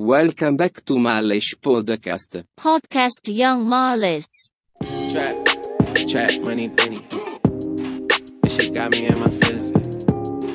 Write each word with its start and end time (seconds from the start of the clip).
Welcome 0.00 0.56
back 0.56 0.80
to 0.88 0.96
Malish 0.96 1.60
Podcast. 1.60 2.40
Podcast 2.56 3.20
Young 3.28 3.68
Marlis. 3.68 4.48
Trap, 5.12 5.36
trap, 6.08 6.40
money, 6.40 6.72
penny. 6.72 7.04
This 8.40 8.56
shit 8.56 8.72
got 8.72 8.96
me 8.96 9.12
in 9.12 9.20
my 9.20 9.28
feelings. 9.28 9.76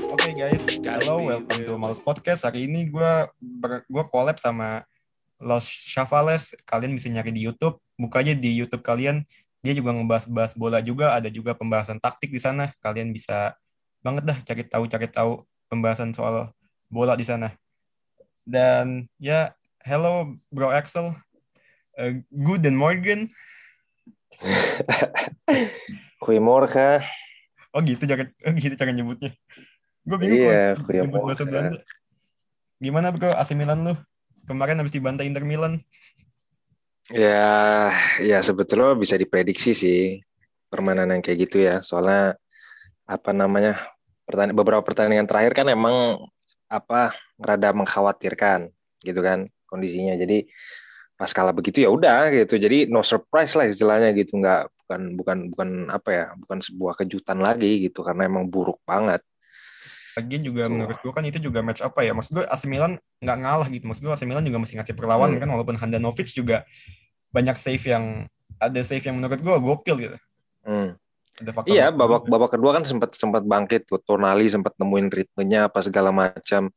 Oke 0.10 0.34
guys, 0.34 0.66
hello, 0.82 1.30
welcome 1.30 1.62
to 1.62 1.78
Malus 1.78 2.02
Podcast. 2.02 2.42
Hari 2.42 2.66
ini 2.66 2.90
gue 2.90 3.12
gue 3.86 4.04
collab 4.10 4.42
sama 4.42 4.82
Los 5.38 5.70
Chavales. 5.70 6.58
Kalian 6.66 6.98
bisa 6.98 7.14
nyari 7.14 7.30
di 7.30 7.46
YouTube. 7.46 7.78
Buka 8.02 8.26
aja 8.26 8.34
di 8.34 8.50
YouTube 8.50 8.82
kalian. 8.82 9.30
Dia 9.62 9.78
juga 9.78 9.94
ngebahas-bahas 9.94 10.58
bola 10.58 10.82
juga. 10.82 11.14
Ada 11.14 11.30
juga 11.30 11.54
pembahasan 11.54 12.02
taktik 12.02 12.34
di 12.34 12.42
sana. 12.42 12.74
Kalian 12.82 13.14
bisa 13.14 13.54
banget 14.02 14.26
dah 14.26 14.42
cari 14.42 14.66
tahu 14.66 14.90
cari 14.90 15.06
tahu 15.06 15.46
pembahasan 15.70 16.18
soal 16.18 16.50
bola 16.90 17.14
di 17.14 17.30
sana. 17.30 17.54
Dan 18.46 19.10
ya, 19.18 19.58
hello 19.82 20.38
Bro 20.54 20.70
Axel. 20.70 21.18
Uh, 21.98 22.22
good 22.30 22.62
and 22.70 22.78
Morgan. 22.78 23.34
Goedemorgen. 26.24 27.02
Oh 27.74 27.82
gitu 27.82 28.06
cara 28.06 28.30
oh, 28.46 28.54
gitu 28.54 28.78
cara 28.78 28.94
nyebutnya. 28.94 29.34
Gue 30.06 30.18
bingung 30.22 30.46
Iya, 30.46 30.78
nyebut 30.78 31.26
bahasa. 31.26 31.44
Belanda. 31.44 31.82
Gimana 32.78 33.10
bro 33.10 33.34
AC 33.34 33.58
Milan 33.58 33.82
lu? 33.82 33.94
Kemarin 34.46 34.78
habis 34.78 34.94
dibantai 34.94 35.26
Inter 35.26 35.42
Milan. 35.42 35.82
Ya, 37.10 37.90
ya 38.22 38.42
sebetulnya 38.46 38.94
bisa 38.94 39.18
diprediksi 39.18 39.74
sih 39.74 40.22
permainan 40.70 41.10
yang 41.10 41.22
kayak 41.26 41.50
gitu 41.50 41.66
ya. 41.66 41.82
Soalnya 41.82 42.38
apa 43.10 43.34
namanya 43.34 43.82
pertanding 44.26 44.58
beberapa 44.58 44.86
pertandingan 44.86 45.26
terakhir 45.26 45.54
kan 45.58 45.70
emang 45.70 46.30
apa 46.68 47.14
rada 47.38 47.70
mengkhawatirkan 47.72 48.70
gitu 49.02 49.20
kan 49.22 49.48
kondisinya. 49.70 50.18
Jadi 50.18 50.50
pas 51.16 51.32
kalah 51.32 51.56
begitu 51.56 51.86
ya 51.86 51.90
udah 51.92 52.34
gitu. 52.34 52.60
Jadi 52.60 52.90
no 52.92 53.02
surprise 53.02 53.56
lah 53.56 53.70
istilahnya 53.70 54.12
gitu. 54.18 54.36
Nggak 54.40 54.68
bukan 54.86 55.02
bukan 55.18 55.38
bukan 55.50 55.70
apa 55.90 56.10
ya 56.12 56.26
bukan 56.38 56.62
sebuah 56.62 56.94
kejutan 57.02 57.42
lagi 57.42 57.88
gitu 57.88 58.04
karena 58.06 58.28
emang 58.28 58.46
buruk 58.50 58.82
banget. 58.86 59.24
Lagian 60.16 60.42
juga 60.48 60.68
Tuh. 60.68 60.72
menurut 60.72 60.98
gue 61.04 61.12
kan 61.12 61.24
itu 61.28 61.40
juga 61.44 61.60
match 61.60 61.84
apa 61.84 62.00
ya? 62.04 62.16
Maksud 62.16 62.40
gue 62.40 62.46
AC 62.48 62.64
Milan 62.72 62.96
nggak 63.20 63.38
ngalah 63.42 63.68
gitu. 63.68 63.84
Maksud 63.84 64.02
gue 64.08 64.14
AC 64.16 64.24
Milan 64.24 64.48
juga 64.48 64.64
masih 64.64 64.80
ngasih 64.80 64.96
perlawanan 64.96 65.36
Hmm. 65.36 65.44
kan 65.44 65.50
walaupun 65.52 65.76
Handanovic 65.76 66.32
juga 66.32 66.64
banyak 67.36 67.60
save 67.60 67.84
yang 67.84 68.24
ada 68.56 68.80
save 68.80 69.04
yang 69.04 69.20
menurut 69.20 69.40
gue 69.44 69.56
gokil 69.60 69.96
gitu. 70.00 70.18
Hmm. 70.64 70.96
Ada 71.36 71.52
faktor 71.52 71.72
Iya, 71.76 71.92
babak 71.92 72.32
babak 72.32 72.56
kedua 72.56 72.72
kan 72.80 72.84
sempat 72.88 73.12
sempat 73.20 73.44
bangkit 73.44 73.92
tuh. 73.92 74.00
Tonali 74.00 74.48
sempat 74.48 74.76
nemuin 74.80 75.12
ritmenya 75.12 75.68
apa 75.68 75.84
segala 75.84 76.16
macam. 76.16 76.72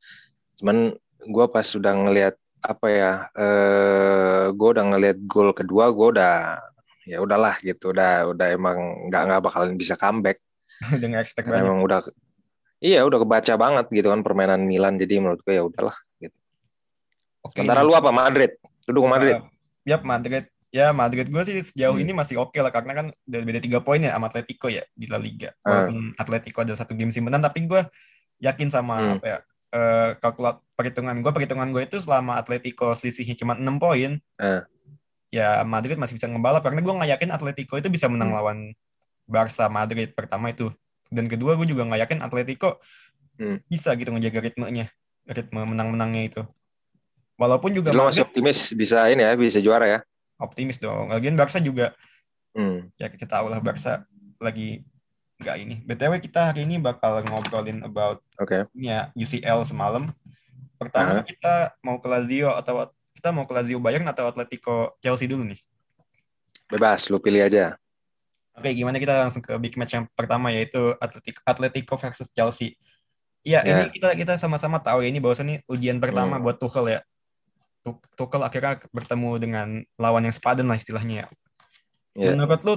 Cuman 0.59 0.98
gua 1.31 1.47
pas 1.47 1.62
sudah 1.62 1.95
ngelihat 1.95 2.34
apa 2.59 2.86
ya, 2.91 3.12
eh 3.39 4.45
gue 4.51 4.69
udah 4.75 4.84
ngelihat 4.91 5.19
gol 5.31 5.55
kedua, 5.55 5.95
gue 5.95 6.09
udah 6.19 6.59
ya 7.06 7.23
udahlah 7.23 7.55
gitu, 7.62 7.95
udah 7.95 8.34
udah 8.34 8.47
emang 8.51 9.09
nggak 9.09 9.23
nggak 9.31 9.42
bakalan 9.47 9.79
bisa 9.79 9.95
comeback. 9.95 10.42
udah 10.98 11.06
nggak 11.06 11.23
expect 11.23 11.47
banyak. 11.47 11.62
emang 11.62 11.81
udah 11.86 11.98
iya 12.83 13.03
udah 13.03 13.19
kebaca 13.23 13.55
banget 13.55 13.86
gitu 13.95 14.11
kan 14.11 14.27
permainan 14.27 14.67
Milan. 14.67 14.98
Jadi 14.98 15.23
menurut 15.23 15.39
gue 15.47 15.55
ya 15.55 15.62
udahlah. 15.62 15.95
Gitu. 16.19 16.34
Oke. 17.47 17.62
Sementara 17.62 17.86
lu 17.86 17.95
apa 17.95 18.11
Madrid? 18.11 18.59
Lu 18.91 18.98
dukung 18.98 19.14
Madrid? 19.14 19.39
Uh, 19.39 19.47
yap 19.86 20.03
Madrid. 20.03 20.51
Ya 20.69 20.92
Madrid 20.92 21.24
gue 21.27 21.42
sih 21.48 21.64
sejauh 21.64 21.97
Hmm. 21.97 22.05
ini 22.05 22.12
masih 22.12 22.36
oke 22.36 22.61
lah 22.61 22.69
karena 22.69 22.92
kan 22.92 23.06
udah 23.24 23.41
beda 23.41 23.61
tiga 23.61 23.80
poin 23.80 24.05
ya 24.05 24.12
sama 24.12 24.28
Atletico 24.28 24.69
ya 24.69 24.84
di 24.92 25.08
La 25.08 25.16
Liga. 25.16 25.56
Ah. 25.61 25.88
Walaupun 25.88 26.12
Atletico 26.14 26.58
ada 26.61 26.77
satu 26.77 26.92
game 26.92 27.08
simpenan 27.08 27.41
tapi 27.41 27.64
gue 27.64 27.80
yakin 28.38 28.69
sama 28.69 28.94
Hmm. 29.00 29.12
apa 29.16 29.27
ya 29.27 29.39
eh 29.69 30.11
kalkulat 30.16 30.64
perhitungan 30.72 31.16
gue 31.20 31.28
perhitungan 31.28 31.69
gue 31.69 31.84
itu 31.84 32.00
selama 32.00 32.36
Atletico 32.36 32.92
selisihnya 32.92 33.36
cuma 33.36 33.56
6 33.56 33.77
poin. 33.77 34.20
Ah. 34.36 34.69
Ya 35.28 35.61
Madrid 35.62 35.96
masih 35.96 36.16
bisa 36.16 36.28
ngebalap 36.28 36.61
karena 36.61 36.80
gue 36.80 36.92
nggak 36.92 37.11
yakin 37.16 37.30
Atletico 37.33 37.77
itu 37.77 37.89
bisa 37.89 38.08
menang 38.08 38.33
Hmm. 38.33 38.36
lawan 38.36 38.58
Barca 39.24 39.69
Madrid 39.69 40.12
pertama 40.12 40.52
itu. 40.52 40.68
Dan 41.08 41.24
kedua 41.24 41.57
gue 41.57 41.64
juga 41.64 41.84
nggak 41.84 42.01
yakin 42.05 42.20
Atletico 42.20 42.80
Hmm. 43.40 43.61
bisa 43.67 43.92
gitu 43.95 44.08
ngejaga 44.11 44.40
ritmenya, 44.42 44.92
ritme 45.24 45.64
menang-menangnya 45.64 46.23
itu. 46.27 46.42
Walaupun 47.39 47.70
juga 47.70 47.95
lu 47.95 48.02
masih 48.02 48.20
Madrid 48.20 48.28
optimis 48.28 48.58
bisa 48.74 49.07
ini 49.07 49.23
ya, 49.23 49.33
bisa 49.33 49.61
juara 49.61 49.86
ya? 49.86 50.01
Optimis 50.39 50.79
dong. 50.79 51.11
Lagian 51.11 51.35
Barca 51.35 51.59
juga 51.59 51.93
Hmm. 52.57 52.91
ya 52.97 53.07
kita 53.07 53.29
tahu 53.29 53.53
lah 53.53 53.61
Barca 53.61 54.03
lagi 54.41 54.83
nggak 55.39 55.57
ini. 55.61 55.77
BTW 55.85 56.19
kita 56.19 56.51
hari 56.51 56.67
ini 56.67 56.81
bakal 56.81 57.23
ngobrolin 57.23 57.85
about 57.85 58.19
Oke. 58.35 58.67
ini 58.73 58.89
ya 58.89 59.13
UCL 59.15 59.63
semalam. 59.63 60.11
Pertama 60.75 61.23
Aha. 61.23 61.27
kita 61.27 61.55
mau 61.83 61.99
ke 61.99 62.07
Lazio 62.07 62.51
atau 62.51 62.89
kita 63.15 63.31
mau 63.31 63.45
ke 63.45 63.53
Lazio 63.53 63.79
Bayern 63.79 64.07
atau 64.07 64.27
Atletico 64.27 64.95
Chelsea 64.99 65.27
dulu 65.27 65.43
nih. 65.45 65.61
Bebas, 66.69 67.07
lu 67.09 67.19
pilih 67.19 67.43
aja. 67.43 67.79
Oke, 68.53 68.75
gimana 68.75 68.99
kita 68.99 69.15
langsung 69.23 69.39
ke 69.39 69.55
big 69.57 69.79
match 69.79 69.95
yang 69.95 70.11
pertama 70.13 70.51
yaitu 70.51 70.95
Atletico 70.99 71.41
Atletico 71.45 71.95
versus 71.95 72.29
Chelsea. 72.31 72.75
Iya, 73.47 73.63
Ya. 73.63 73.70
ini 73.70 73.83
kita 73.91 74.19
kita 74.19 74.35
sama-sama 74.35 74.83
tahu 74.83 75.07
ya 75.07 75.09
ini 75.09 75.23
bahwasannya 75.23 75.63
ujian 75.67 76.03
pertama 76.03 76.37
Hmm. 76.37 76.43
buat 76.43 76.59
Tuchel 76.59 76.91
ya. 76.91 77.01
Tu- 77.86 78.02
Tuchel 78.18 78.42
akhirnya 78.42 78.83
bertemu 78.90 79.30
dengan 79.39 79.68
lawan 79.96 80.27
yang 80.27 80.34
sepadan 80.34 80.66
lah 80.66 80.77
istilahnya 80.77 81.24
ya. 81.24 81.27
Ya. 82.18 82.34
Menurut 82.34 82.61
lu 82.66 82.74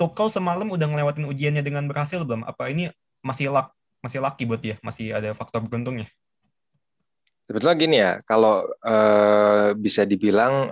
Tuchel 0.00 0.32
semalam 0.32 0.70
udah 0.70 0.86
ngelewatin 0.88 1.28
ujiannya 1.28 1.60
dengan 1.60 1.84
berhasil 1.84 2.22
belum? 2.24 2.46
Apa 2.46 2.72
ini 2.72 2.88
masih 3.20 3.52
luck 3.52 3.74
masih 4.00 4.18
lucky 4.24 4.48
buat 4.48 4.60
dia? 4.60 4.80
Masih 4.80 5.12
ada 5.12 5.36
faktor 5.36 5.60
beruntungnya? 5.60 6.08
Sebetulnya 7.44 7.76
gini 7.76 7.96
ya, 7.98 8.12
kalau 8.24 8.62
eh, 8.80 9.74
bisa 9.76 10.06
dibilang 10.06 10.70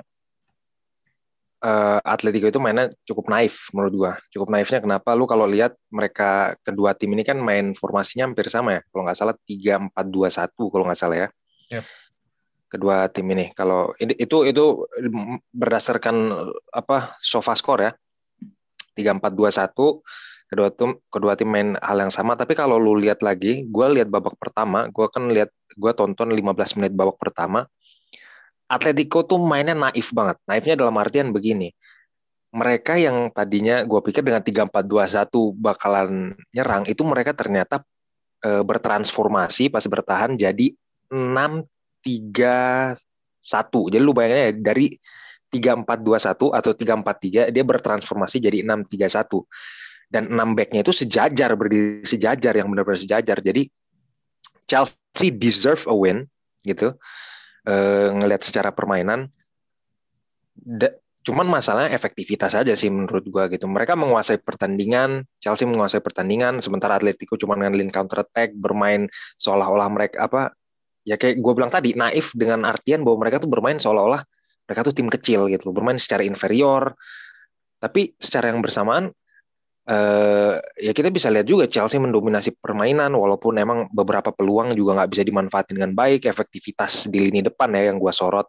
eh, 1.59 2.01
Atletico 2.07 2.47
itu 2.49 2.63
mainnya 2.63 2.89
cukup 3.05 3.29
naif 3.29 3.69
menurut 3.75 3.93
gua. 3.99 4.13
Cukup 4.31 4.49
naifnya 4.49 4.81
kenapa? 4.81 5.13
Lu 5.13 5.27
kalau 5.27 5.45
lihat 5.45 5.75
mereka 5.91 6.55
kedua 6.63 6.95
tim 6.95 7.13
ini 7.13 7.27
kan 7.27 7.37
main 7.37 7.75
formasinya 7.75 8.31
hampir 8.31 8.47
sama 8.49 8.79
ya. 8.79 8.83
Kalau 8.89 9.03
nggak 9.05 9.19
salah 9.19 9.37
3-4-2-1 9.45 10.73
kalau 10.73 10.85
nggak 10.89 11.01
salah 11.03 11.17
ya. 11.19 11.29
Yep. 11.69 11.85
Kedua 12.69 13.09
tim 13.09 13.27
ini. 13.33 13.51
Kalau 13.57 13.97
itu 13.97 14.45
itu 14.45 14.65
berdasarkan 15.53 16.17
apa? 16.73 17.17
Sofa 17.21 17.57
score 17.57 17.81
ya. 17.83 17.93
3-4-2-1 18.99 20.03
kedua 20.49 20.73
tim 20.73 20.97
kedua 21.13 21.37
tim 21.37 21.47
main 21.53 21.77
hal 21.79 22.09
yang 22.09 22.11
sama 22.11 22.33
tapi 22.35 22.57
kalau 22.57 22.81
lu 22.81 22.97
lihat 22.97 23.21
lagi 23.21 23.69
gua 23.69 23.93
lihat 23.93 24.09
babak 24.09 24.35
pertama 24.41 24.89
gua 24.89 25.13
kan 25.13 25.29
lihat 25.29 25.53
gue 25.77 25.93
tonton 25.93 26.33
15 26.33 26.81
menit 26.81 26.93
babak 26.97 27.21
pertama 27.21 27.69
Atletico 28.69 29.25
tuh 29.29 29.37
mainnya 29.39 29.77
naif 29.77 30.11
banget 30.11 30.41
naifnya 30.49 30.75
dalam 30.81 30.97
artian 30.97 31.31
begini 31.37 31.71
mereka 32.49 32.97
yang 32.97 33.29
tadinya 33.29 33.85
gue 33.85 34.01
pikir 34.01 34.25
dengan 34.25 34.41
3-4-2-1 34.41 35.29
bakalan 35.53 36.33
nyerang 36.57 36.89
itu 36.89 37.05
mereka 37.05 37.37
ternyata 37.37 37.85
eh, 38.41 38.65
bertransformasi 38.65 39.69
pas 39.69 39.85
bertahan 39.85 40.33
jadi 40.33 40.73
6-3-1 42.09 43.93
jadi 43.93 44.03
lu 44.03 44.13
bayangin 44.17 44.39
ya 44.39 44.53
dari 44.73 44.87
3-4-2-1 45.49 46.57
atau 46.57 46.73
3-4-3 46.77 47.53
dia 47.53 47.65
bertransformasi 47.65 48.37
jadi 48.41 48.65
6-3-1 48.65 49.49
dan 50.09 50.33
6 50.33 50.57
backnya 50.57 50.81
itu 50.81 50.93
sejajar 50.93 51.53
berdiri 51.53 52.01
sejajar 52.03 52.57
yang 52.57 52.73
benar-benar 52.73 52.97
sejajar. 52.97 53.45
Jadi 53.45 53.69
Chelsea 54.65 55.29
deserve 55.33 55.85
a 55.89 55.95
win 55.95 56.25
gitu. 56.65 56.97
Eh, 57.69 58.09
ngelihat 58.17 58.41
secara 58.41 58.73
permainan. 58.73 59.29
Da- 60.57 60.97
cuman 61.19 61.45
masalahnya 61.45 61.93
efektivitas 61.93 62.57
aja 62.57 62.73
sih 62.73 62.89
menurut 62.89 63.29
gua 63.29 63.53
gitu. 63.53 63.69
Mereka 63.69 63.93
menguasai 64.01 64.41
pertandingan 64.41 65.29
Chelsea 65.45 65.69
menguasai 65.69 66.01
pertandingan 66.01 66.65
sementara 66.65 66.97
Atletico 66.97 67.37
cuma 67.37 67.53
ngandelin 67.61 67.93
counter 67.93 68.25
attack 68.25 68.57
bermain 68.57 69.13
seolah-olah 69.37 69.89
mereka 69.93 70.25
apa 70.25 70.57
ya 71.09 71.17
kayak 71.17 71.41
gue 71.41 71.53
bilang 71.57 71.73
tadi 71.73 71.97
naif 71.97 72.37
dengan 72.37 72.69
artian 72.69 73.01
bahwa 73.01 73.25
mereka 73.25 73.41
tuh 73.41 73.49
bermain 73.49 73.81
seolah-olah 73.81 74.21
mereka 74.69 74.85
tuh 74.85 74.93
tim 74.93 75.09
kecil 75.09 75.49
gitu 75.49 75.73
bermain 75.73 75.97
secara 75.97 76.21
inferior. 76.29 76.93
Tapi 77.81 78.13
secara 78.21 78.53
yang 78.53 78.61
bersamaan 78.61 79.09
eh 79.89 80.55
ya 80.77 80.93
kita 80.93 81.09
bisa 81.09 81.33
lihat 81.33 81.49
juga 81.49 81.65
Chelsea 81.65 81.97
mendominasi 81.97 82.61
permainan 82.61 83.09
walaupun 83.17 83.57
emang 83.57 83.89
beberapa 83.89 84.29
peluang 84.37 84.77
juga 84.77 85.01
nggak 85.01 85.11
bisa 85.17 85.25
dimanfaatin 85.25 85.81
dengan 85.81 85.97
baik 85.97 86.29
efektivitas 86.29 87.09
di 87.09 87.25
lini 87.25 87.41
depan 87.41 87.73
ya 87.73 87.89
yang 87.89 87.97
gua 87.97 88.13
sorot. 88.13 88.45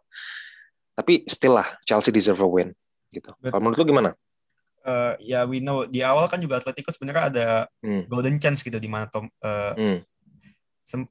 Tapi 0.92 1.24
still 1.24 1.56
lah 1.56 1.80
Chelsea 1.88 2.12
deserve 2.12 2.44
a 2.44 2.48
win 2.48 2.68
gitu. 3.08 3.32
Kalau 3.40 3.62
menurut 3.64 3.80
lu 3.80 3.88
gimana? 3.88 4.12
Eh, 4.84 5.32
ya 5.32 5.48
we 5.48 5.64
know. 5.64 5.88
Di 5.88 6.04
awal 6.04 6.28
kan 6.28 6.36
juga 6.36 6.60
Atletico 6.60 6.92
sebenarnya 6.92 7.24
ada 7.32 7.46
hmm. 7.80 8.08
golden 8.08 8.36
chance 8.36 8.60
gitu 8.60 8.76
di 8.76 8.88
mana 8.92 9.08
Tom 9.08 9.24
eh, 9.28 9.72
Hmm. 9.80 9.98
sem- 10.84 11.08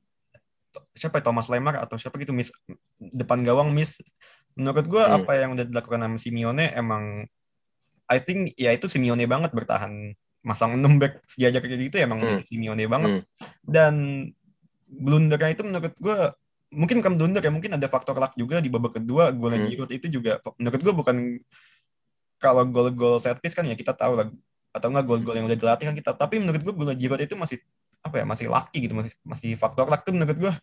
siapa 0.92 1.20
ya, 1.20 1.24
Thomas 1.30 1.48
Lemar 1.48 1.80
atau 1.80 1.96
siapa 1.96 2.16
gitu 2.18 2.32
miss 2.32 2.50
depan 2.98 3.42
gawang 3.42 3.72
miss 3.72 4.00
menurut 4.54 4.86
gue 4.86 5.00
Hmm. 5.00 5.24
apa 5.24 5.32
yang 5.38 5.56
udah 5.56 5.66
dilakukan 5.66 6.00
sama 6.02 6.18
Simeone 6.18 6.66
emang 6.74 7.26
I 8.10 8.18
think 8.20 8.58
ya 8.58 8.74
itu 8.74 8.90
Simeone 8.90 9.24
banget 9.26 9.54
bertahan 9.54 10.14
masang 10.40 10.80
6 10.80 10.98
back 10.98 11.20
sejajar 11.28 11.60
kayak 11.60 11.92
gitu 11.92 12.00
emang 12.00 12.20
Hmm. 12.20 12.42
Simeone 12.42 12.84
banget 12.86 13.10
Hmm. 13.12 13.24
dan 13.64 13.94
blundernya 14.90 15.54
itu 15.54 15.62
menurut 15.62 15.94
gue 15.96 16.18
mungkin 16.70 17.02
bukan 17.02 17.14
blunder 17.18 17.42
ya 17.42 17.50
mungkin 17.50 17.74
ada 17.74 17.88
faktor 17.90 18.18
luck 18.18 18.34
juga 18.34 18.62
di 18.62 18.70
babak 18.70 19.02
kedua 19.02 19.30
golnya 19.34 19.62
Hmm. 19.62 19.70
Giroud 19.70 19.92
itu 19.92 20.08
juga 20.10 20.38
menurut 20.58 20.82
gue 20.82 20.94
bukan 20.94 21.18
kalau 22.40 22.64
gol-gol 22.66 23.20
set 23.20 23.38
piece 23.38 23.54
kan 23.54 23.68
ya 23.68 23.76
kita 23.76 23.92
tahu 23.92 24.14
lah 24.16 24.28
atau 24.70 24.88
enggak 24.94 25.06
gol-gol 25.06 25.34
yang 25.34 25.50
udah 25.50 25.58
dilatih 25.58 25.86
kan 25.90 25.96
kita 25.98 26.12
tapi 26.14 26.38
menurut 26.38 26.62
gue 26.62 26.74
golnya 26.74 26.96
Giroud 26.96 27.22
itu 27.22 27.36
masih 27.36 27.58
apa 28.00 28.16
ya 28.16 28.26
masih 28.26 28.48
lucky 28.48 28.88
gitu 28.88 28.96
masih 28.96 29.12
masih 29.22 29.52
faktor 29.54 29.86
luck 29.86 30.02
tuh 30.02 30.16
menurut 30.16 30.36
gue 30.36 30.54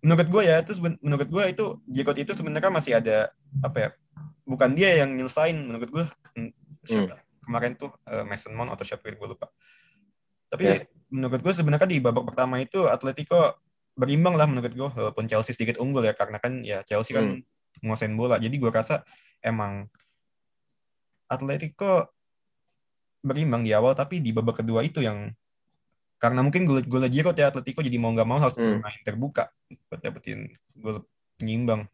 menurut 0.00 0.28
gue 0.28 0.42
ya 0.44 0.62
itu 0.62 0.72
seben- 0.72 1.00
menurut 1.02 1.26
gue 1.26 1.44
itu 1.50 1.64
Giroud 1.84 2.14
itu 2.16 2.32
sebenarnya 2.32 2.70
masih 2.70 2.92
ada 2.96 3.30
apa 3.58 3.76
ya 3.76 3.88
bukan 4.46 4.70
dia 4.72 5.02
yang 5.02 5.10
nyelesain 5.12 5.56
menurut 5.56 5.90
gue 5.90 6.04
Hmm, 6.36 6.52
siapa? 6.84 7.18
kemarin 7.42 7.74
tuh 7.74 7.90
eh, 8.04 8.22
Mason 8.22 8.52
Mount 8.52 8.70
atau 8.70 8.84
siapa 8.84 9.08
gue 9.08 9.26
lupa. 9.26 9.50
Tapi 10.46 10.62
Ya. 10.62 10.76
menurut 11.08 11.40
gue 11.40 11.50
sebenarnya 11.50 11.86
di 11.86 11.98
babak 11.98 12.28
pertama 12.28 12.58
itu 12.58 12.86
Atletico 12.86 13.58
berimbang 13.96 14.36
lah 14.36 14.46
menurut 14.46 14.70
gue 14.70 14.88
walaupun 14.92 15.24
Chelsea 15.24 15.50
sedikit 15.50 15.80
unggul 15.80 16.04
ya 16.04 16.12
karena 16.12 16.38
kan 16.38 16.60
ya 16.60 16.84
Chelsea 16.84 17.10
kan 17.10 17.40
nguasain 17.80 18.14
bola. 18.14 18.36
Jadi 18.36 18.54
gue 18.54 18.68
rasa 18.68 19.02
emang 19.40 19.88
Atletico 21.26 22.06
berimbang 23.20 23.66
di 23.66 23.74
awal 23.74 23.96
tapi 23.96 24.22
di 24.22 24.30
babak 24.30 24.62
kedua 24.62 24.86
itu 24.86 25.02
yang 25.02 25.34
karena 26.16 26.40
mungkin 26.40 26.64
gol 26.64 26.80
Giroud 27.08 27.36
ya 27.36 27.52
Atletico 27.52 27.84
jadi 27.84 28.00
mau 28.00 28.12
nggak 28.12 28.28
mau 28.28 28.40
harus 28.40 28.56
Hmm. 28.56 28.80
bermain 28.80 29.00
terbuka 29.04 29.52
buat 29.88 30.00
dapetin 30.00 30.48
gol 30.74 31.04
penyimbang 31.36 31.84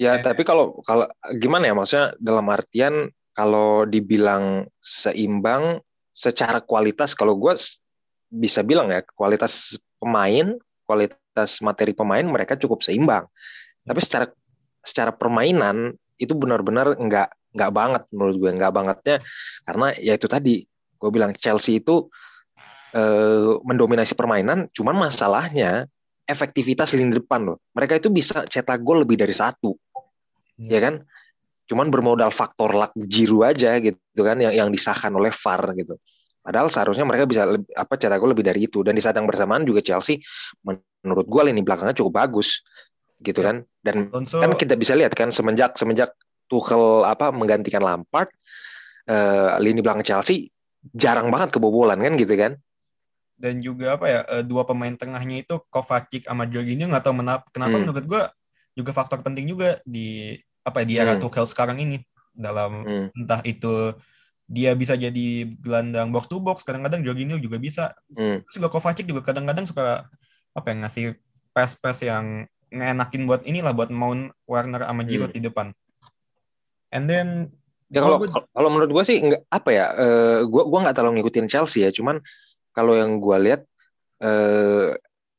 Ya, 0.00 0.18
Eh. 0.18 0.24
tapi 0.24 0.42
kalau 0.42 0.82
kalau 0.82 1.06
gimana 1.38 1.70
ya 1.70 1.74
maksudnya 1.76 2.16
dalam 2.18 2.42
artian 2.50 3.12
kalau 3.38 3.86
dibilang 3.86 4.66
seimbang 4.82 5.78
secara 6.10 6.58
kualitas 6.58 7.14
kalau 7.14 7.38
gue 7.38 7.54
bisa 8.32 8.66
bilang 8.66 8.90
ya 8.90 9.04
kualitas 9.14 9.78
pemain, 10.02 10.58
kualitas 10.88 11.60
materi 11.62 11.94
pemain 11.94 12.24
mereka 12.24 12.58
cukup 12.58 12.82
seimbang. 12.82 13.28
Tapi 13.86 14.00
secara 14.02 14.26
secara 14.82 15.14
permainan 15.14 15.94
itu 16.18 16.34
benar-benar 16.34 16.98
nggak 16.98 17.28
nggak 17.54 17.70
banget 17.70 18.02
menurut 18.10 18.36
gue 18.42 18.50
nggak 18.58 18.72
bangetnya 18.74 19.16
karena 19.68 19.86
ya 20.00 20.16
itu 20.18 20.26
tadi 20.26 20.64
gue 20.98 21.10
bilang 21.12 21.30
Chelsea 21.36 21.78
itu 21.78 22.08
eh, 22.92 23.52
mendominasi 23.64 24.12
permainan, 24.12 24.68
cuman 24.70 24.94
masalahnya 24.96 25.88
efektivitas 26.22 26.94
lini 26.94 27.18
depan 27.18 27.42
loh. 27.42 27.58
Mereka 27.72 27.98
itu 27.98 28.08
bisa 28.08 28.46
cetak 28.46 28.80
gol 28.80 29.02
lebih 29.02 29.18
dari 29.18 29.34
satu, 29.34 29.74
Iya. 30.60 30.70
ya 30.70 30.80
kan? 30.80 30.94
Cuman 31.66 31.88
bermodal 31.88 32.30
faktor 32.30 32.76
luck 32.76 32.92
jiru 32.94 33.42
aja 33.42 33.80
gitu 33.80 34.20
kan 34.20 34.36
yang 34.38 34.52
yang 34.52 34.68
disahkan 34.68 35.10
oleh 35.12 35.32
VAR 35.32 35.72
gitu. 35.74 35.96
Padahal 36.42 36.68
seharusnya 36.68 37.06
mereka 37.06 37.24
bisa 37.24 37.46
leb- 37.46 37.70
apa 37.72 37.94
cetak 37.96 38.18
gol 38.18 38.34
lebih 38.34 38.44
dari 38.44 38.66
itu 38.66 38.82
dan 38.82 38.92
di 38.92 39.02
saat 39.02 39.14
yang 39.14 39.26
bersamaan 39.30 39.62
juga 39.62 39.78
Chelsea 39.80 40.18
menurut 40.66 41.26
gue 41.26 41.42
lini 41.48 41.62
belakangnya 41.62 41.94
cukup 41.96 42.18
bagus 42.26 42.60
gitu 43.22 43.40
Ya. 43.42 43.46
kan. 43.50 43.56
Dan 43.82 44.10
Alonso 44.10 44.42
kan 44.42 44.58
kita 44.58 44.74
bisa 44.74 44.92
lihat 44.98 45.14
kan 45.14 45.30
semenjak 45.30 45.78
semenjak 45.78 46.12
Tuchel 46.50 47.06
apa 47.06 47.30
menggantikan 47.32 47.80
Lampard 47.80 48.28
eh, 49.06 49.54
lini 49.62 49.80
belakang 49.82 50.02
Chelsea 50.02 50.50
jarang 50.92 51.30
banget 51.30 51.54
kebobolan 51.54 51.98
kan 52.02 52.14
gitu 52.18 52.34
kan. 52.34 52.58
Dan 53.42 53.58
juga 53.58 53.98
apa 53.98 54.06
ya 54.06 54.20
eh, 54.30 54.44
dua 54.46 54.62
pemain 54.62 54.94
tengahnya 54.94 55.42
itu 55.42 55.58
Kovacic 55.66 56.22
sama 56.24 56.46
Jorginho 56.46 56.86
nggak 56.86 57.02
tahu 57.02 57.14
menap- 57.18 57.50
kenapa 57.50 57.74
Hmm. 57.74 57.90
menurut 57.90 58.04
gua 58.06 58.22
juga 58.72 58.94
faktor 58.94 59.18
penting 59.20 59.50
juga 59.50 59.82
di 59.82 60.38
apa 60.62 60.80
ya 60.80 60.86
di 60.86 60.94
era 60.94 61.12
Hmm. 61.18 61.22
Tuchel 61.26 61.50
sekarang 61.50 61.82
ini 61.82 61.98
dalam 62.30 62.86
Hmm. 62.86 63.06
entah 63.18 63.42
itu 63.42 63.98
dia 64.46 64.72
bisa 64.72 64.94
jadi 64.94 65.26
gelandang 65.58 66.14
box 66.14 66.30
to 66.30 66.38
box 66.38 66.62
kadang-kadang 66.62 67.02
Jorginho 67.02 67.34
juga 67.36 67.58
bisa 67.58 67.90
Hmm. 68.14 68.46
terus 68.46 68.54
juga 68.56 68.70
Kovacic 68.70 69.02
juga 69.04 69.26
kadang-kadang 69.26 69.66
suka 69.66 70.06
apa 70.54 70.66
ya 70.70 70.76
ngasih 70.78 71.04
pass-pass 71.50 72.00
yang 72.00 72.46
ngenakin 72.70 73.26
buat 73.26 73.42
inilah 73.42 73.74
buat 73.74 73.90
Mount 73.90 74.32
Werner 74.46 74.86
sama 74.86 75.02
Giroud 75.02 75.34
Hmm. 75.34 75.36
di 75.36 75.42
depan 75.42 75.66
and 76.88 77.10
then 77.10 77.50
Ya 77.92 78.00
kalau 78.00 78.16
kalau- 78.56 78.72
menurut 78.72 78.88
gue 78.88 79.04
sih 79.04 79.20
nggak 79.20 79.52
apa 79.52 79.68
ya, 79.68 79.86
eh, 79.92 80.38
gua 80.48 80.64
gua 80.64 80.80
nggak 80.80 80.96
terlalu 80.96 81.20
ngikutin 81.20 81.44
Chelsea 81.44 81.84
ya, 81.84 81.92
cuman 81.92 82.24
kalau 82.72 82.96
yang 82.96 83.20
gue 83.20 83.36
lihat 83.40 83.62
eh, 84.18 84.96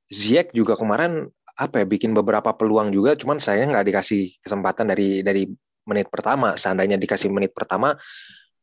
Ziyech 0.08 0.54
juga 0.54 0.78
kemarin 0.78 1.26
apa 1.54 1.82
ya 1.82 1.86
bikin 1.86 2.14
beberapa 2.14 2.50
peluang 2.54 2.90
juga, 2.90 3.14
cuman 3.14 3.38
saya 3.38 3.66
nggak 3.66 3.86
dikasih 3.86 4.42
kesempatan 4.42 4.90
dari 4.90 5.22
dari 5.22 5.46
menit 5.86 6.10
pertama. 6.10 6.58
Seandainya 6.58 6.98
dikasih 6.98 7.30
menit 7.30 7.54
pertama, 7.54 7.94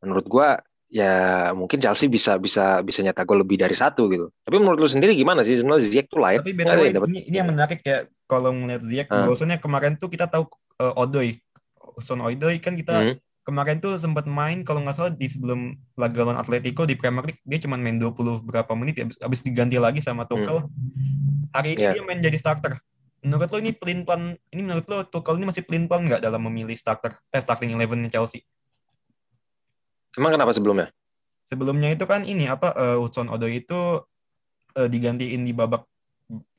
menurut 0.02 0.26
gua 0.26 0.58
ya 0.90 1.50
mungkin 1.54 1.78
Chelsea 1.78 2.10
bisa 2.10 2.34
bisa 2.42 2.82
bisa 2.82 2.98
nyetak 2.98 3.22
gol 3.22 3.46
lebih 3.46 3.62
dari 3.62 3.78
satu 3.78 4.10
gitu. 4.10 4.34
Tapi 4.42 4.56
menurut 4.58 4.82
lu 4.82 4.90
sendiri 4.90 5.14
gimana 5.14 5.46
sih 5.46 5.54
sebenarnya 5.54 5.86
Ziyech 5.86 6.10
tuh 6.10 6.18
layak? 6.18 6.42
Tapi 6.42 6.50
BTW 6.54 6.80
sih 6.82 6.94
dapat- 6.98 7.08
ini, 7.14 7.20
ini 7.30 7.36
yang 7.38 7.48
menarik 7.54 7.80
ya 7.86 7.98
kalau 8.26 8.50
ngeliat 8.50 8.82
Ziyech, 8.82 9.08
Ah. 9.10 9.22
bahwasannya 9.22 9.58
kemarin 9.62 9.94
tuh 9.94 10.10
kita 10.10 10.26
tahu 10.26 10.50
eh, 10.82 10.94
Odoi, 10.98 11.30
Son 12.02 12.18
Odoi 12.18 12.58
kan 12.58 12.74
kita 12.74 12.94
Hmm. 12.94 13.14
Kemarin 13.50 13.76
tuh 13.76 13.98
sempat 13.98 14.24
main 14.24 14.62
kalau 14.62 14.78
nggak 14.80 14.94
salah 14.94 15.10
di 15.10 15.26
sebelum 15.26 15.74
laga 15.94 16.22
lawan 16.22 16.38
Atletico 16.38 16.86
di 16.86 16.94
Premier 16.94 17.26
League 17.26 17.42
dia 17.42 17.58
cuma 17.58 17.74
main 17.74 17.98
20 17.98 18.14
berapa 18.40 18.70
menit 18.72 18.94
ya 18.94 19.04
habis, 19.04 19.18
habis 19.18 19.40
diganti 19.42 19.74
lagi 19.76 19.98
sama 19.98 20.22
Tuchel. 20.24 20.70
Hari 21.50 21.74
ini 21.74 21.82
Ya. 21.82 21.90
dia 21.90 22.02
main 22.02 22.18
jadi 22.18 22.38
starter. 22.38 22.78
Menurut 23.20 23.50
lo 23.50 23.58
ini 23.58 23.74
pelin 23.74 24.06
plan 24.06 24.22
ini 24.48 24.60
menurut 24.62 24.86
lo 24.86 25.02
Tuchel 25.02 25.36
ini 25.36 25.50
masih 25.50 25.66
pelin 25.66 25.84
plan 25.84 26.00
nggak 26.00 26.22
dalam 26.22 26.40
memilih 26.40 26.72
starter 26.72 27.18
eh 27.28 27.38
starting 27.38 27.68
eleven 27.70 28.06
Chelsea? 28.06 28.46
Emang 30.14 30.30
kenapa 30.32 30.50
sebelumnya? 30.50 30.90
Sebelumnya 31.42 31.90
itu 31.90 32.06
kan 32.06 32.22
ini 32.22 32.46
apa 32.46 32.70
eh, 32.72 32.96
Hudson 32.96 33.26
Odoi 33.26 33.60
itu 33.60 34.06
eh, 34.72 34.86
digantiin 34.86 35.42
di 35.42 35.50
babak 35.50 35.82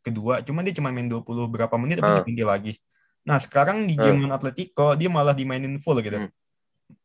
kedua, 0.02 0.42
cuman 0.42 0.66
dia 0.66 0.76
cuma 0.76 0.90
main 0.90 1.08
20 1.08 1.24
berapa 1.48 1.72
menit 1.78 2.02
habis 2.02 2.12
Ah. 2.12 2.26
diganti 2.26 2.44
lagi. 2.44 2.74
Nah, 3.22 3.38
sekarang 3.38 3.86
di 3.86 3.94
Ah. 3.96 4.04
game 4.04 4.20
lawan 4.20 4.34
Atletico 4.34 4.98
dia 4.98 5.08
malah 5.08 5.32
dimainin 5.32 5.78
full 5.78 5.96
gitu. 6.02 6.18
Hmm. 6.20 6.32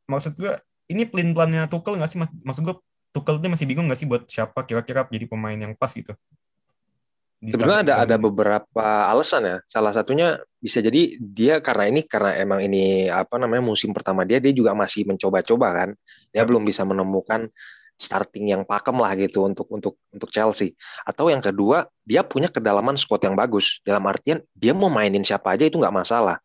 Maksud 0.06 0.38
gua 0.38 0.58
ini 0.86 1.02
plan 1.06 1.34
plannya 1.34 1.66
Tuchel 1.66 1.98
nggak 1.98 2.10
sih? 2.10 2.18
Mas- 2.20 2.34
Maksud 2.42 2.62
gua 2.62 2.76
Tuchel 3.10 3.40
dia 3.40 3.50
masih 3.50 3.66
bingung 3.66 3.86
nggak 3.88 3.98
sih 3.98 4.08
buat 4.08 4.28
siapa 4.28 4.62
kira-kira 4.66 5.06
jadi 5.08 5.26
pemain 5.26 5.56
yang 5.56 5.72
pas 5.74 5.90
gitu? 5.90 6.12
Sebenarnya 7.36 7.80
ada 7.84 7.94
ada 8.08 8.16
beberapa 8.16 8.86
alasan 9.12 9.44
ya. 9.44 9.56
Salah 9.68 9.92
satunya 9.92 10.40
bisa 10.56 10.80
jadi 10.80 11.20
dia 11.20 11.60
karena 11.60 11.84
ini 11.92 12.00
karena 12.02 12.32
emang 12.40 12.64
ini 12.64 13.12
apa 13.12 13.36
namanya 13.36 13.60
musim 13.60 13.92
pertama 13.92 14.24
dia 14.24 14.40
dia 14.40 14.56
juga 14.56 14.72
masih 14.72 15.04
mencoba-coba 15.04 15.68
kan. 15.84 15.88
Dia 16.32 16.42
Ya. 16.42 16.48
belum 16.48 16.64
bisa 16.64 16.82
menemukan 16.88 17.52
starting 17.96 18.52
yang 18.52 18.64
pakem 18.64 18.96
lah 19.00 19.12
gitu 19.20 19.44
untuk 19.44 19.68
untuk 19.68 20.00
untuk 20.12 20.32
Chelsea. 20.32 20.72
Atau 21.04 21.28
yang 21.28 21.44
kedua 21.44 21.88
dia 22.08 22.24
punya 22.24 22.48
kedalaman 22.48 22.96
squad 22.96 23.20
yang 23.24 23.36
bagus. 23.36 23.84
Dalam 23.84 24.04
artian 24.08 24.40
dia 24.56 24.72
mau 24.72 24.88
mainin 24.88 25.22
siapa 25.22 25.52
aja 25.56 25.68
itu 25.68 25.76
nggak 25.76 25.92
masalah. 25.92 26.40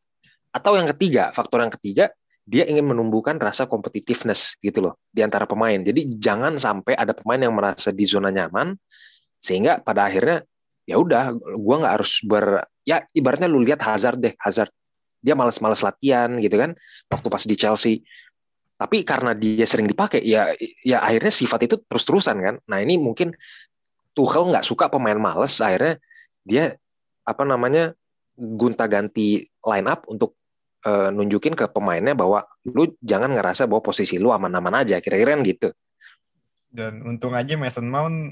Atau 0.51 0.75
yang 0.75 0.91
ketiga 0.91 1.31
faktor 1.31 1.63
yang 1.63 1.71
ketiga 1.71 2.11
dia 2.51 2.67
ingin 2.67 2.83
menumbuhkan 2.83 3.39
rasa 3.39 3.63
competitiveness 3.63 4.59
gitu 4.59 4.83
loh 4.83 4.99
di 5.07 5.23
antara 5.23 5.47
pemain. 5.47 5.79
Jadi 5.79 6.19
jangan 6.19 6.59
sampai 6.59 6.99
ada 6.99 7.15
pemain 7.15 7.39
yang 7.39 7.55
merasa 7.55 7.95
di 7.95 8.03
zona 8.03 8.27
nyaman 8.27 8.75
sehingga 9.39 9.79
pada 9.79 10.11
akhirnya 10.11 10.43
ya 10.83 10.99
udah 10.99 11.31
gua 11.55 11.75
nggak 11.79 11.93
harus 11.95 12.19
ber 12.27 12.67
ya 12.83 13.07
ibaratnya 13.15 13.47
lu 13.47 13.63
lihat 13.63 13.79
Hazard 13.79 14.19
deh 14.19 14.35
Hazard. 14.35 14.67
Dia 15.23 15.31
malas-malas 15.31 15.79
latihan 15.79 16.35
gitu 16.43 16.59
kan 16.59 16.75
waktu 17.07 17.27
pas 17.31 17.43
di 17.47 17.55
Chelsea. 17.55 18.03
Tapi 18.75 19.07
karena 19.07 19.31
dia 19.31 19.63
sering 19.63 19.87
dipakai 19.87 20.19
ya 20.19 20.51
ya 20.83 20.99
akhirnya 20.99 21.31
sifat 21.31 21.71
itu 21.71 21.79
terus-terusan 21.87 22.35
kan. 22.35 22.55
Nah 22.67 22.83
ini 22.83 22.99
mungkin 22.99 23.31
Tuchel 24.11 24.51
nggak 24.51 24.67
suka 24.67 24.91
pemain 24.91 25.15
males 25.15 25.55
akhirnya 25.63 26.03
dia 26.43 26.75
apa 27.23 27.47
namanya 27.47 27.95
gonta-ganti 28.35 29.47
line 29.47 29.87
up 29.87 30.03
untuk 30.11 30.35
eh, 30.81 31.09
nunjukin 31.09 31.53
ke 31.53 31.65
pemainnya 31.69 32.13
bahwa 32.13 32.43
lu 32.65 32.91
jangan 33.01 33.31
ngerasa 33.33 33.65
bahwa 33.65 33.81
posisi 33.81 34.17
lu 34.17 34.29
aman-aman 34.29 34.81
aja 34.81 34.97
kira-kira 34.99 35.37
kan 35.37 35.43
gitu 35.45 35.69
Dan 36.71 37.03
untung 37.03 37.35
aja 37.35 37.59
Mason 37.59 37.83
Mount 37.85 38.31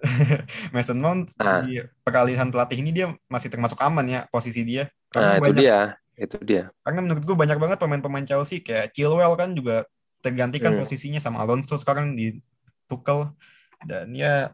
Mason 0.74 0.96
Mount 0.96 1.34
Nah. 1.36 1.60
di 1.66 1.82
peralihan 2.00 2.48
pelatih 2.48 2.80
ini 2.80 2.90
dia 2.90 3.06
masih 3.26 3.50
termasuk 3.52 3.76
aman 3.82 4.06
ya 4.06 4.20
posisi 4.30 4.64
dia. 4.64 4.88
nah 5.12 5.36
itu 5.36 5.50
banyak, 5.50 5.58
dia 5.60 5.78
itu 6.14 6.36
dia 6.40 6.62
Karena 6.86 7.00
menurut 7.02 7.24
gue 7.26 7.36
banyak 7.36 7.58
banget 7.58 7.78
pemain-pemain 7.82 8.24
Chelsea 8.24 8.62
kayak 8.62 8.94
Chilwell 8.94 9.34
kan 9.34 9.52
juga 9.52 9.84
tergantikan 10.20 10.76
Hmm. 10.76 10.84
posisinya 10.84 11.18
sama 11.18 11.42
Alonso 11.42 11.74
sekarang 11.76 12.14
di 12.14 12.38
Tuchel 12.86 13.32
dan 13.82 14.12
ya 14.12 14.52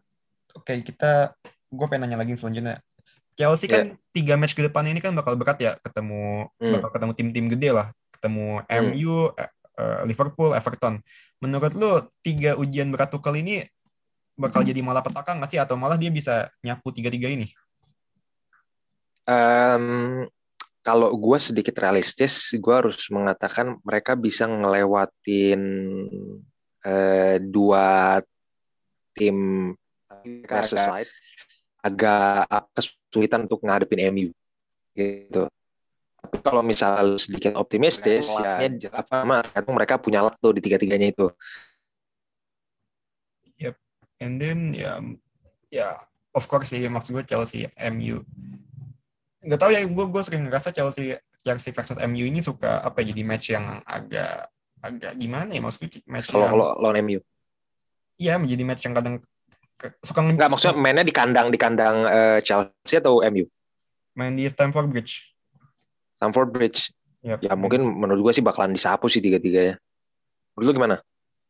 oke 0.55 0.73
kita 0.81 1.35
gue 1.69 1.87
pengen 1.91 2.09
nanya 2.09 2.23
lagi 2.23 2.39
selanjutnya. 2.39 2.81
Chelsea 3.37 3.69
kan 3.69 4.01
tiga 4.17 4.35
match 4.41 4.57
ke 4.57 4.65
depan 4.65 4.89
ini 4.89 4.99
kan 4.99 5.13
bakal 5.13 5.37
berat 5.37 5.61
ya 5.61 5.77
ketemu 5.85 6.49
Hmm. 6.57 6.81
bakal 6.81 6.89
ketemu 6.97 7.13
tim-tim 7.13 7.47
gede 7.53 7.71
lah 7.77 7.93
ketemu 8.17 8.65
Hmm. 8.65 8.97
MU, 8.97 9.17
eh, 9.37 9.51
eh, 9.77 10.01
Liverpool, 10.09 10.57
Everton. 10.57 11.05
Menurut 11.45 11.73
lu 11.77 12.01
tiga 12.25 12.57
ujian 12.57 12.89
berat 12.89 13.13
Tuchel 13.13 13.45
ini 13.45 13.61
bakal 14.41 14.65
Hmm. 14.65 14.69
jadi 14.73 14.81
malapetaka 14.81 15.37
nggak 15.37 15.51
sih 15.53 15.61
atau 15.61 15.77
malah 15.77 16.01
dia 16.01 16.09
bisa 16.09 16.49
nyapu 16.65 16.89
tiga-tiga 16.97 17.29
ini? 17.29 17.53
Em, 19.27 20.25
kalau 20.87 21.11
gue 21.19 21.39
sedikit 21.43 21.75
realistis, 21.83 22.55
gue 22.55 22.75
harus 22.75 23.11
mengatakan 23.11 23.77
mereka 23.83 24.15
bisa 24.15 24.47
ngelewatin 24.47 25.61
eh, 26.87 27.37
dua 27.43 28.23
tim 29.11 29.75
Merseyside 30.23 31.11
agak 31.83 32.47
kesulitan 33.17 33.49
untuk 33.49 33.65
ngadepin 33.65 34.13
MU. 34.13 34.29
gitu. 34.93 35.49
Tapi 36.21 36.37
kalau 36.45 36.61
misalnya 36.61 37.01
lu 37.05 37.17
sedikit 37.17 37.57
optimistis, 37.57 38.29
ya 38.37 38.61
apa 38.93 39.25
nama 39.25 39.41
mereka 39.73 39.97
punya 39.97 40.21
luck 40.21 40.37
tuh 40.37 40.53
di 40.53 40.61
tiga-tiganya 40.61 41.09
itu. 41.09 41.33
And 44.17 44.41
then 44.41 44.73
ya 44.73 44.97
ya 45.69 45.89
of 46.33 46.49
course 46.49 46.73
sih 46.73 46.89
maksud 46.89 47.21
gue 47.21 47.25
Chelsea 47.29 47.69
MU. 47.93 48.25
Nggak 49.45 49.61
tahu 49.61 49.71
ya 49.77 49.85
gue 49.85 50.05
gue 50.09 50.23
sering 50.25 50.49
ngerasa 50.49 50.73
Chelsea 50.73 51.21
Chelsea 51.45 51.71
versus 51.71 52.01
MU 52.01 52.25
ini 52.25 52.41
suka 52.41 52.81
apa 52.81 53.05
ya, 53.05 53.13
jadi 53.13 53.23
match 53.29 53.53
yang 53.53 53.85
agak 53.85 54.49
agak 54.81 55.13
gimana 55.21 55.53
ya 55.53 55.61
maksud 55.61 55.85
gue 55.85 56.01
match 56.09 56.33
Kalau 56.33 56.49
yang 56.49 56.53
kalau 56.57 56.69
lawan 56.81 56.97
MU. 57.05 57.21
iya 58.17 58.41
menjadi 58.41 58.63
match 58.65 58.83
yang 58.89 58.97
kadang 58.97 59.17
suka 60.01 60.21
Enggak 60.25 60.49
maksudnya 60.49 60.75
mainnya 60.75 61.05
di 61.05 61.13
kandang 61.13 61.53
di 61.53 61.59
kandang 61.61 61.97
eh, 62.09 62.39
Chelsea 62.41 62.97
atau 62.97 63.21
MU? 63.29 63.45
main 64.17 64.33
di 64.33 64.49
Stamford 64.49 64.89
Bridge. 64.89 65.37
Stamford 66.17 66.49
Bridge. 66.49 66.89
Yap. 67.21 67.45
Ya 67.45 67.53
mungkin 67.53 67.85
menurut 67.85 68.25
gue 68.25 68.41
sih 68.41 68.41
bakalan 68.41 68.73
disapu 68.73 69.13
sih 69.13 69.21
tiga-tiganya. 69.21 69.77
Menurut 70.57 70.67
lu 70.73 70.77
gimana? 70.81 70.97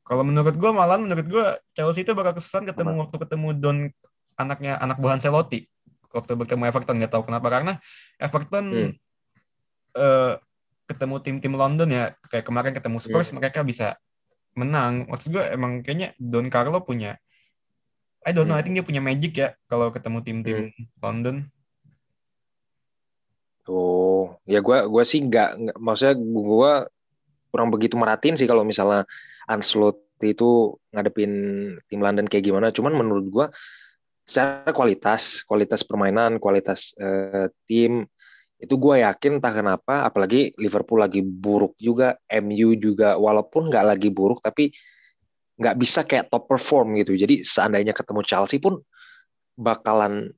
Kalau 0.02 0.26
menurut 0.26 0.58
gue 0.58 0.70
malah 0.74 0.98
menurut 0.98 1.26
gue 1.30 1.46
Chelsea 1.78 2.02
itu 2.02 2.10
bakal 2.10 2.34
kesusahan 2.34 2.66
ketemu 2.66 3.06
waktu 3.06 3.16
ketemu 3.22 3.48
Don 3.54 3.78
anaknya 4.34 4.82
anak 4.82 4.98
buah 4.98 5.14
Ancelotti 5.14 5.70
waktu 6.10 6.32
bertemu 6.34 6.66
Everton 6.66 6.98
nggak 6.98 7.12
tahu 7.14 7.22
kenapa 7.30 7.46
karena 7.54 7.72
Everton 8.18 8.66
Hmm. 8.66 8.92
eh, 9.94 10.34
ketemu 10.86 11.14
tim-tim 11.22 11.54
London 11.54 11.86
ya 11.86 12.04
kayak 12.26 12.46
kemarin 12.46 12.74
ketemu 12.74 12.98
Spurs 12.98 13.30
Hmm. 13.30 13.38
mereka 13.38 13.62
bisa 13.62 13.94
menang. 14.58 15.06
Maksud 15.06 15.30
gue 15.30 15.44
emang 15.54 15.86
kayaknya 15.86 16.18
Don 16.18 16.50
Carlo 16.50 16.82
punya 16.82 17.14
I 18.26 18.34
don't 18.34 18.50
know, 18.50 18.58
I 18.58 18.60
Hmm. 18.60 18.66
think 18.66 18.74
dia 18.74 18.82
punya 18.86 18.98
magic 18.98 19.38
ya 19.38 19.54
kalau 19.70 19.94
ketemu 19.94 20.18
tim-tim 20.26 20.58
London. 20.98 21.46
Tuh, 23.62 24.34
ya 24.46 24.58
gue 24.62 24.78
gua 24.90 25.02
sih 25.06 25.22
nggak, 25.26 25.78
maksudnya 25.78 26.14
gue 26.18 26.72
kurang 27.50 27.68
begitu 27.70 27.94
merhatiin 27.98 28.34
sih 28.38 28.46
kalau 28.50 28.62
misalnya 28.66 29.06
Ancelotti 29.46 30.34
itu 30.34 30.74
ngadepin 30.90 31.32
tim 31.86 32.00
London 32.02 32.26
kayak 32.26 32.44
gimana. 32.50 32.70
Cuman 32.74 32.94
menurut 32.94 33.26
gue 33.30 33.46
secara 34.26 34.70
kualitas, 34.74 35.46
kualitas 35.46 35.86
permainan, 35.86 36.42
kualitas 36.42 36.94
eh, 36.98 37.46
tim 37.66 38.06
itu 38.56 38.74
gue 38.74 39.04
yakin 39.04 39.38
entah 39.38 39.54
kenapa, 39.54 40.02
apalagi 40.02 40.50
Liverpool 40.58 40.98
lagi 40.98 41.20
buruk 41.22 41.76
juga, 41.78 42.18
MU 42.26 42.74
juga 42.74 43.14
walaupun 43.20 43.68
nggak 43.70 43.84
lagi 43.86 44.08
buruk 44.10 44.40
tapi 44.42 44.72
nggak 45.56 45.76
bisa 45.80 46.04
kayak 46.04 46.28
top 46.28 46.48
perform 46.48 47.00
gitu. 47.00 47.16
Jadi 47.16 47.42
seandainya 47.42 47.96
ketemu 47.96 48.20
Chelsea 48.22 48.60
pun 48.60 48.80
bakalan 49.56 50.32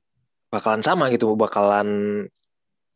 bakalan 0.49 0.81
sama 0.81 1.11
gitu, 1.11 1.35
bakalan 1.35 2.23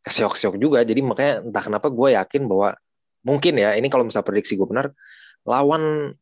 keseok-seok 0.03 0.55
juga. 0.59 0.83
Jadi 0.83 1.03
makanya 1.03 1.43
entah 1.43 1.63
kenapa 1.63 1.87
gue 1.91 2.15
yakin 2.15 2.47
bahwa 2.47 2.75
mungkin 3.23 3.59
ya 3.59 3.75
ini 3.75 3.87
kalau 3.87 4.07
misalnya 4.07 4.27
prediksi 4.27 4.59
gue 4.59 4.67
benar 4.67 4.91
lawan 5.47 6.15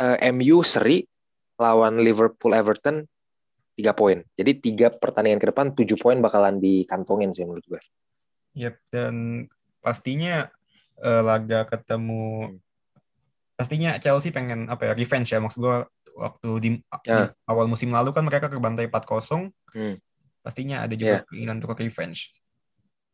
eh, 0.00 0.18
MU 0.32 0.64
seri 0.64 1.04
lawan 1.58 2.00
Liverpool 2.00 2.52
Everton 2.54 3.04
tiga 3.74 3.92
poin. 3.94 4.20
Jadi 4.34 4.58
tiga 4.58 4.90
pertandingan 4.90 5.40
ke 5.40 5.48
depan 5.54 5.66
tujuh 5.72 5.96
poin 5.96 6.18
bakalan 6.18 6.58
dikantongin 6.58 7.30
sih 7.32 7.46
menurut 7.46 7.64
gue. 7.66 7.80
Yep, 8.58 8.74
dan 8.90 9.46
pastinya 9.78 10.50
eh, 10.98 11.22
laga 11.22 11.68
ketemu 11.68 12.58
pastinya 13.58 13.98
Chelsea 13.98 14.30
pengen 14.30 14.70
apa 14.70 14.86
ya 14.86 14.92
revenge 14.94 15.28
ya 15.28 15.42
maksud 15.42 15.58
gue 15.58 15.76
waktu 16.14 16.48
di, 16.58 16.68
Ya. 17.02 17.26
di 17.26 17.34
awal 17.44 17.66
musim 17.66 17.90
lalu 17.90 18.10
kan 18.10 18.22
mereka 18.22 18.46
kebantai 18.46 18.86
4-0 18.86 19.50
Hmm. 19.68 19.98
pastinya 20.40 20.80
ada 20.80 20.94
juga 20.94 21.20
Ya. 21.20 21.26
keinginan 21.26 21.58
untuk 21.58 21.74
revenge 21.74 22.30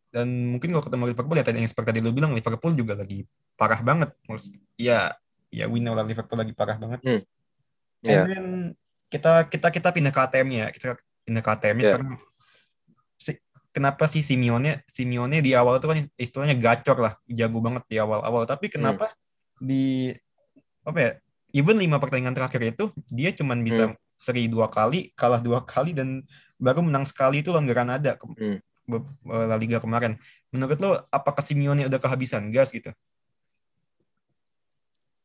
dan 0.09 0.29
mungkin 0.47 0.71
kalau 0.71 0.85
ketemu 0.85 1.05
Liverpool 1.11 1.35
ya 1.35 1.43
tadi 1.43 1.59
yang 1.59 1.67
seperti 1.67 1.89
tadi 1.91 2.01
lu 2.01 2.13
bilang 2.13 2.31
Liverpool 2.31 2.71
juga 2.73 2.95
lagi 2.95 3.25
parah 3.57 3.81
banget 3.81 4.13
Maksud- 4.25 4.55
ya 4.77 5.17
ya 5.49 5.65
we 5.67 5.81
know 5.81 5.93
lah 5.93 6.05
Liverpool 6.05 6.37
lagi 6.37 6.53
parah 6.53 6.77
banget 6.77 7.01
Hmm. 7.01 7.21
And 8.05 8.13
Ya. 8.13 8.23
then 8.29 8.47
kita 9.09 9.49
kita 9.49 9.69
kita 9.71 9.89
pindah 9.91 10.13
ke 10.13 10.21
ATM 10.21 10.49
ya 10.51 10.67
kita 10.69 10.95
pindah 11.25 11.41
ke 11.41 11.51
ATM 11.51 11.77
Ya. 11.79 11.87
sekarang 11.89 12.11
si- 13.17 13.41
kenapa 13.71 14.05
sih 14.05 14.21
Simeone 14.21 14.85
Simeone 14.87 15.41
di 15.41 15.51
awal 15.53 15.79
itu 15.79 15.89
kan 15.89 15.99
istilahnya 16.15 16.55
gacor 16.55 17.01
lah 17.01 17.15
jago 17.27 17.59
banget 17.59 17.83
di 17.87 17.97
awal-awal 17.97 18.45
tapi 18.45 18.69
kenapa 18.69 19.09
di 19.57 20.13
apa 20.85 20.99
ya 21.01 21.11
even 21.57 21.81
lima 21.81 21.97
pertandingan 21.97 22.37
terakhir 22.37 22.61
itu 22.77 22.85
dia 23.09 23.33
cuman 23.33 23.65
bisa 23.65 23.93
Hmm. 23.93 23.97
seri 24.15 24.47
dua 24.47 24.71
kali 24.71 25.11
kalah 25.19 25.41
dua 25.43 25.65
kali 25.67 25.91
dan 25.97 26.23
baru 26.61 26.85
menang 26.85 27.03
sekali 27.09 27.43
itu 27.43 27.51
lawan 27.51 27.67
Granada 27.67 28.15
ke 28.15 28.25
Hmm. 28.37 28.59
eh, 28.61 29.47
La 29.49 29.57
Liga 29.57 29.81
kemarin 29.81 30.21
menurut 30.53 30.79
lo 30.79 30.91
apakah 31.09 31.41
Simeone 31.41 31.89
udah 31.89 31.99
kehabisan 31.99 32.53
gas 32.53 32.71
gitu 32.71 32.93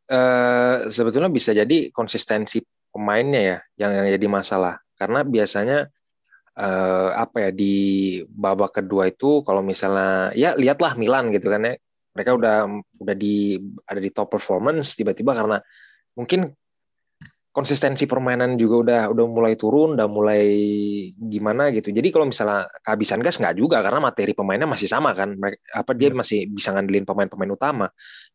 eh 0.10 0.90
sebetulnya 0.90 1.30
bisa 1.30 1.54
jadi 1.54 1.94
konsistensi 1.94 2.66
pemainnya 2.90 3.42
ya 3.46 3.58
yang, 3.78 3.92
yang 3.94 4.08
jadi 4.18 4.28
masalah 4.32 4.82
karena 4.98 5.22
biasanya 5.22 5.78
eh, 6.58 7.10
apa 7.14 7.38
ya 7.46 7.50
di 7.54 7.74
babak 8.26 8.82
kedua 8.82 9.14
itu 9.14 9.46
kalau 9.46 9.62
misalnya 9.62 10.34
ya 10.34 10.58
lihatlah 10.58 10.98
Milan 10.98 11.30
gitu 11.30 11.54
kan 11.54 11.62
ya 11.62 11.76
mereka 12.16 12.32
udah 12.36 12.56
udah 13.00 13.16
di 13.16 13.58
ada 13.86 14.02
di 14.02 14.10
top 14.10 14.34
performance 14.38 14.98
tiba-tiba 14.98 15.32
karena 15.38 15.58
mungkin 16.18 16.50
konsistensi 17.50 18.06
permainan 18.06 18.56
juga 18.62 18.76
udah 18.86 19.02
udah 19.10 19.26
mulai 19.26 19.54
turun 19.58 19.98
udah 19.98 20.06
mulai 20.06 20.46
gimana 21.18 21.74
gitu. 21.74 21.90
Jadi 21.90 22.08
kalau 22.14 22.30
misalnya 22.30 22.70
kehabisan 22.86 23.20
gas 23.26 23.42
nggak 23.42 23.58
juga 23.58 23.82
karena 23.82 24.00
materi 24.00 24.38
pemainnya 24.38 24.70
masih 24.70 24.86
sama 24.86 25.18
kan. 25.18 25.34
Mereka- 25.34 25.60
apa 25.74 25.92
dia 25.98 26.14
Iya. 26.14 26.18
masih 26.18 26.40
bisa 26.48 26.70
ngandelin 26.78 27.10
pemain-pemain 27.10 27.50
utama. 27.50 27.88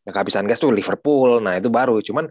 Ya 0.03 0.11
kehabisan 0.11 0.45
gas 0.45 0.59
tuh 0.59 0.75
Liverpool 0.75 1.39
nah 1.41 1.55
itu 1.55 1.71
baru. 1.71 2.03
Cuman 2.03 2.27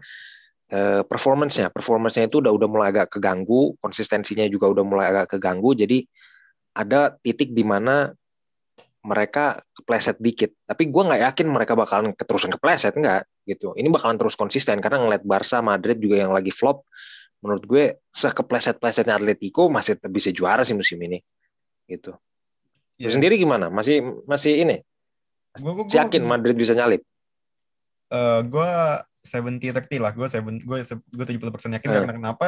eh, 0.65 1.01
performance-nya 1.05 1.69
performance-nya 1.69 2.25
itu 2.29 2.41
udah 2.41 2.49
udah 2.53 2.67
mulai 2.69 2.87
agak 2.89 3.17
keganggu 3.17 3.77
konsistensinya 3.81 4.45
juga 4.49 4.65
udah 4.69 4.83
mulai 4.85 5.05
agak 5.13 5.37
keganggu. 5.37 5.73
Jadi 5.77 6.05
ada 6.77 7.13
titik 7.21 7.53
di 7.53 7.61
mana 7.65 8.13
mereka 9.05 9.61
kepleset 9.77 10.17
dikit. 10.17 10.51
Tapi 10.65 10.89
gue 10.89 11.03
nggak 11.05 11.21
yakin 11.31 11.47
mereka 11.53 11.77
bakalan 11.77 12.17
keterusan 12.17 12.49
kepleset 12.57 12.97
nggak 12.97 13.29
gitu. 13.45 13.77
Ini 13.77 13.85
bakalan 13.93 14.17
terus 14.17 14.33
konsisten 14.33 14.81
karena 14.81 14.97
ngeliat 15.05 15.21
Barca 15.21 15.61
Madrid 15.61 16.01
juga 16.01 16.25
yang 16.25 16.33
lagi 16.33 16.49
flop 16.49 16.81
menurut 17.45 17.63
gue 17.69 17.83
sekepleset-plesetnya 18.09 19.21
Atletico 19.21 19.69
masih 19.69 20.01
bisa 20.09 20.33
juara 20.33 20.65
sih 20.65 20.73
musim 20.73 20.97
ini 20.97 21.21
gitu. 21.85 22.17
Lu 22.97 23.05
Ya, 23.05 23.13
sendiri 23.13 23.37
gimana? 23.37 23.69
Masih 23.69 24.01
masih 24.25 24.65
ini? 24.65 24.81
Gua, 25.61 25.77
gua, 25.77 25.85
yakin 25.85 26.25
Madrid 26.25 26.57
bisa 26.57 26.73
nyalip? 26.73 27.05
Eh 28.09 28.39
gue 28.49 28.69
70-30 29.21 30.01
lah. 30.01 30.11
Gue 30.17 30.25
gue 30.31 30.77
gue 30.85 31.25
70 31.37 31.53
persen 31.53 31.71
yakin. 31.77 31.87
Eh. 31.91 31.93
karena 32.01 32.15
kenapa? 32.17 32.47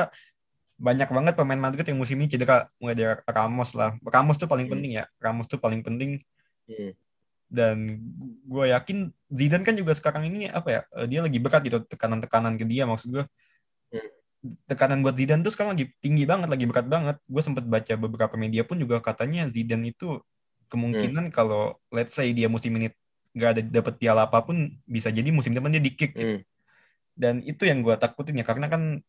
Banyak 0.78 1.10
banget 1.10 1.34
pemain 1.34 1.58
Madrid 1.58 1.86
yang 1.86 1.98
musim 1.98 2.18
ini 2.22 2.30
cedera. 2.30 2.66
Mulai 2.82 2.96
dari 2.98 3.14
Ramos 3.26 3.74
lah. 3.74 3.98
Ramos 4.02 4.38
tuh 4.38 4.46
paling 4.50 4.66
Hmm. 4.70 4.74
penting 4.78 4.92
ya. 4.98 5.06
Ramos 5.22 5.46
tuh 5.50 5.58
paling 5.58 5.82
penting 5.82 6.22
Hmm. 6.68 6.92
dan 7.48 7.78
gue 8.44 8.66
yakin 8.76 9.08
Zidane 9.32 9.64
kan 9.64 9.72
juga 9.72 9.96
sekarang 9.96 10.28
ini 10.28 10.52
apa 10.52 10.68
ya 10.68 10.82
eh, 11.00 11.08
dia 11.08 11.20
lagi 11.24 11.40
berat 11.40 11.64
gitu 11.64 11.80
tekanan-tekanan 11.88 12.60
ke 12.60 12.68
dia 12.68 12.84
maksud 12.84 13.10
gue 13.16 13.26
Hmm. 13.88 14.12
tekanan 14.68 15.00
buat 15.00 15.16
Zidane 15.16 15.42
tuh 15.48 15.56
sekarang 15.56 15.80
lagi 15.80 15.96
tinggi 16.04 16.28
banget 16.28 16.52
lagi 16.52 16.68
berat 16.68 16.88
banget 16.92 17.18
gue 17.24 17.42
sempat 17.42 17.64
baca 17.64 17.94
beberapa 17.96 18.36
media 18.36 18.68
pun 18.68 18.76
juga 18.76 19.00
katanya 19.00 19.48
Zidane 19.48 19.96
itu 19.96 20.20
kemungkinan 20.68 21.32
kalau 21.32 21.80
let's 21.88 22.12
say 22.12 22.36
dia 22.36 22.52
musim 22.52 22.76
ini 22.76 22.92
gak 23.32 23.50
ada 23.56 23.62
dapat 23.64 23.96
piala 23.96 24.28
apa 24.28 24.44
pun 24.44 24.76
bisa 24.84 25.08
jadi 25.08 25.32
musim 25.32 25.56
depan 25.56 25.72
dia 25.72 25.80
di 25.80 25.96
kick 25.96 26.20
gitu 26.20 26.36
Hmm. 26.38 26.42
dan 27.16 27.40
itu 27.48 27.64
yang 27.64 27.80
gue 27.80 27.96
takutin 27.96 28.38
ya 28.38 28.46
karena 28.46 28.68
kan 28.68 29.00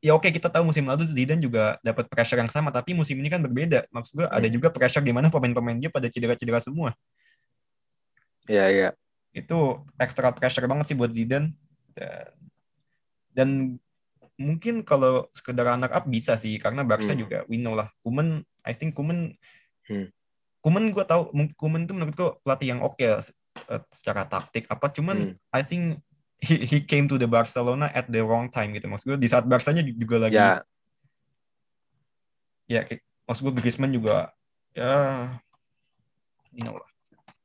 ya 0.00 0.16
oke 0.16 0.32
kita 0.32 0.48
tahu 0.48 0.64
musim 0.72 0.88
lalu 0.88 1.04
Zidane 1.04 1.40
juga 1.40 1.76
dapat 1.84 2.08
pressure 2.08 2.40
yang 2.40 2.48
sama 2.48 2.72
tapi 2.72 2.96
musim 2.96 3.20
ini 3.20 3.28
kan 3.28 3.40
berbeda 3.44 3.84
maksud 3.92 4.24
gue 4.24 4.26
ada 4.26 4.48
Hmm. 4.48 4.54
juga 4.56 4.72
pressure 4.72 5.04
di 5.04 5.12
mana 5.12 5.28
pemain-pemain 5.28 5.76
dia 5.76 5.92
pada 5.92 6.08
cedera-cedera 6.08 6.56
semua 6.60 6.96
ya 8.48 8.66
ya 8.72 8.88
itu 9.30 9.78
extra 10.00 10.32
pressure 10.34 10.66
banget 10.66 10.90
sih 10.90 10.96
buat 10.98 11.12
Zidane 11.12 11.54
dan, 11.94 12.26
dan 13.30 13.48
mungkin 14.40 14.80
kalau 14.82 15.28
sekedar 15.36 15.68
runner 15.68 15.92
up 15.92 16.08
bisa 16.08 16.34
sih 16.40 16.56
karena 16.56 16.80
Barca 16.80 17.12
Hmm. 17.12 17.20
juga 17.20 17.38
we 17.46 17.60
know 17.60 17.76
lah 17.76 17.92
Kuman 18.00 18.40
I 18.64 18.72
think 18.72 18.96
Kuman 18.96 19.36
Hmm. 19.84 20.06
Kuman 20.64 20.92
gue 20.94 21.04
tahu 21.04 21.34
Kuman 21.58 21.84
tuh 21.84 21.94
menurut 21.98 22.14
gue 22.14 22.30
pelatih 22.46 22.68
yang 22.76 22.80
oke 22.80 23.00
lah, 23.00 23.20
eh, 23.68 23.82
secara 23.90 24.22
taktik 24.24 24.64
apa 24.70 24.88
cuman 24.88 25.34
Hmm. 25.34 25.52
I 25.52 25.60
think 25.60 25.98
he, 26.40 26.64
he 26.64 26.78
came 26.80 27.06
to 27.06 27.20
the 27.20 27.28
Barcelona 27.28 27.92
at 27.92 28.08
the 28.08 28.24
wrong 28.24 28.48
time 28.48 28.72
gitu 28.72 28.88
maksud 28.88 29.14
gue 29.14 29.18
di 29.20 29.28
saat 29.28 29.44
Barca-nya 29.44 29.84
juga 29.84 30.28
lagi 30.28 30.36
ya 30.40 30.64
ya 32.70 32.80
kayak, 32.86 33.02
maksud 33.28 33.42
gue 33.48 33.54
Griezmann 33.60 33.92
juga 33.92 34.32
ya 34.72 35.36
you 36.56 36.64
know 36.64 36.80
lah 36.80 36.88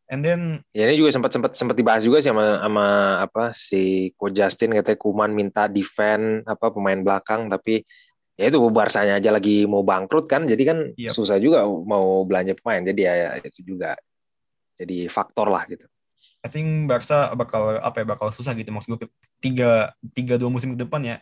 and 0.07 0.21
then 0.21 0.61
Ya 0.71 0.85
ini 0.85 1.01
juga 1.01 1.11
sempat 1.11 1.33
sempat 1.33 1.57
sempat 1.57 1.75
dibahas 1.75 2.05
juga 2.05 2.21
sih 2.21 2.29
sama 2.29 2.61
sama 2.61 2.85
apa 3.25 3.43
si 3.51 4.13
Coach 4.15 4.37
Justin 4.37 4.77
katanya 4.77 5.01
Kuman 5.01 5.31
minta 5.33 5.65
defend 5.65 6.45
apa 6.45 6.69
pemain 6.69 7.01
belakang 7.01 7.49
tapi 7.49 7.81
ya 8.37 8.51
itu 8.51 8.59
Barsanya 8.69 9.17
aja 9.17 9.33
lagi 9.33 9.65
mau 9.65 9.81
bangkrut 9.81 10.29
kan 10.29 10.45
jadi 10.45 10.63
kan 10.67 10.77
Yap. 10.93 11.15
susah 11.15 11.41
juga 11.41 11.65
mau 11.65 12.21
belanja 12.27 12.53
pemain 12.59 12.83
jadi 12.85 13.01
ya, 13.01 13.13
ya 13.17 13.29
itu 13.47 13.75
juga 13.75 13.97
jadi 14.75 15.07
faktor 15.07 15.47
lah 15.47 15.63
gitu. 15.71 15.87
I 16.45 16.47
think 16.47 16.85
Barca 16.85 17.33
bakal 17.33 17.81
apa 17.81 17.97
ya 18.01 18.05
bakal 18.05 18.29
susah 18.29 18.53
gitu 18.53 18.69
maksud 18.69 18.93
gue 18.93 19.09
tiga 19.41 19.97
tiga 20.13 20.37
dua 20.37 20.53
musim 20.53 20.77
ke 20.77 20.85
depan 20.85 21.01
ya 21.01 21.17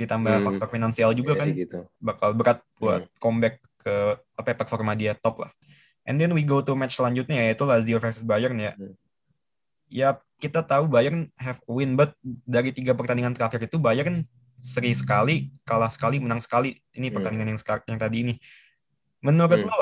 ditambah 0.00 0.32
Hmm. 0.32 0.44
faktor 0.48 0.68
finansial 0.72 1.12
juga 1.12 1.36
Iya 1.36 1.40
kan 1.44 1.48
gitu. 1.52 1.78
bakal 2.00 2.32
berat 2.32 2.64
buat 2.80 3.04
Hmm. 3.04 3.12
comeback 3.20 3.60
ke 3.76 3.94
apa 4.34 4.46
ya, 4.48 4.56
performa 4.56 4.96
dia 4.96 5.12
top 5.12 5.44
lah. 5.44 5.52
And 6.08 6.16
then 6.16 6.32
we 6.32 6.42
go 6.42 6.64
to 6.64 6.72
match 6.72 6.96
selanjutnya 6.96 7.44
yaitu 7.44 7.62
Lazio 7.62 8.00
versus 8.00 8.24
Bayern 8.24 8.56
ya. 8.56 8.72
Hmm. 8.72 8.96
Ya 9.86 10.08
kita 10.40 10.64
tahu 10.64 10.88
Bayern 10.88 11.28
have 11.36 11.60
win 11.68 11.94
but 11.94 12.16
dari 12.24 12.72
tiga 12.72 12.96
pertandingan 12.96 13.36
terakhir 13.36 13.68
itu 13.68 13.76
Bayern 13.76 14.24
seri 14.58 14.96
sekali, 14.96 15.52
kalah 15.62 15.92
sekali, 15.92 16.18
menang 16.18 16.40
sekali. 16.40 16.80
Ini 16.96 17.12
Hmm. 17.12 17.20
pertandingan 17.20 17.48
yang 17.52 17.60
sekar- 17.60 17.84
yang 17.84 18.00
tadi 18.00 18.16
ini. 18.24 18.34
Menurut 19.20 19.60
Hmm. 19.60 19.70
lo 19.70 19.78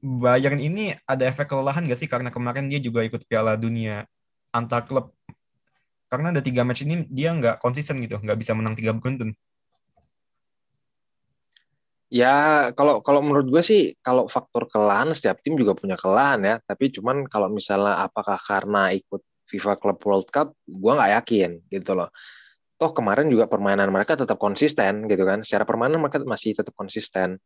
Bayern 0.00 0.56
ini 0.56 0.96
ada 1.04 1.28
efek 1.28 1.52
kelelahan 1.52 1.84
gak 1.84 2.00
sih 2.00 2.08
karena 2.08 2.32
kemarin 2.32 2.72
dia 2.72 2.80
juga 2.80 3.04
ikut 3.04 3.20
Piala 3.28 3.56
Dunia 3.60 4.08
antar 4.50 4.88
klub. 4.88 5.12
Karena 6.10 6.34
ada 6.34 6.42
tiga 6.42 6.66
match 6.66 6.82
ini 6.82 7.06
dia 7.06 7.30
nggak 7.30 7.62
konsisten 7.62 8.02
gitu, 8.02 8.18
nggak 8.18 8.34
bisa 8.34 8.50
menang 8.50 8.74
tiga 8.74 8.90
beruntun. 8.90 9.30
Ya 12.10 12.66
kalau 12.74 12.98
kalau 13.06 13.22
menurut 13.22 13.46
gue 13.46 13.62
sih 13.62 13.94
kalau 14.02 14.26
faktor 14.26 14.66
kelelahan 14.66 15.14
setiap 15.14 15.38
tim 15.46 15.54
juga 15.54 15.78
punya 15.78 15.94
kelelahan 15.94 16.42
ya. 16.42 16.54
Tapi 16.58 16.90
cuman 16.90 17.30
kalau 17.30 17.46
misalnya 17.46 18.02
apakah 18.02 18.34
karena 18.34 18.90
ikut 18.90 19.22
FIFA 19.46 19.78
Club 19.78 19.98
World 20.02 20.28
Cup, 20.34 20.50
gue 20.66 20.92
nggak 20.98 21.12
yakin 21.22 21.50
gitu 21.70 21.94
loh. 21.94 22.10
Toh 22.80 22.96
kemarin 22.96 23.28
juga 23.28 23.44
permainan 23.44 23.92
mereka 23.92 24.16
tetap 24.16 24.40
konsisten 24.40 25.04
gitu 25.04 25.28
kan. 25.28 25.44
Secara 25.44 25.68
permainan 25.68 26.00
mereka 26.00 26.24
masih 26.24 26.56
tetap 26.56 26.72
konsisten, 26.72 27.36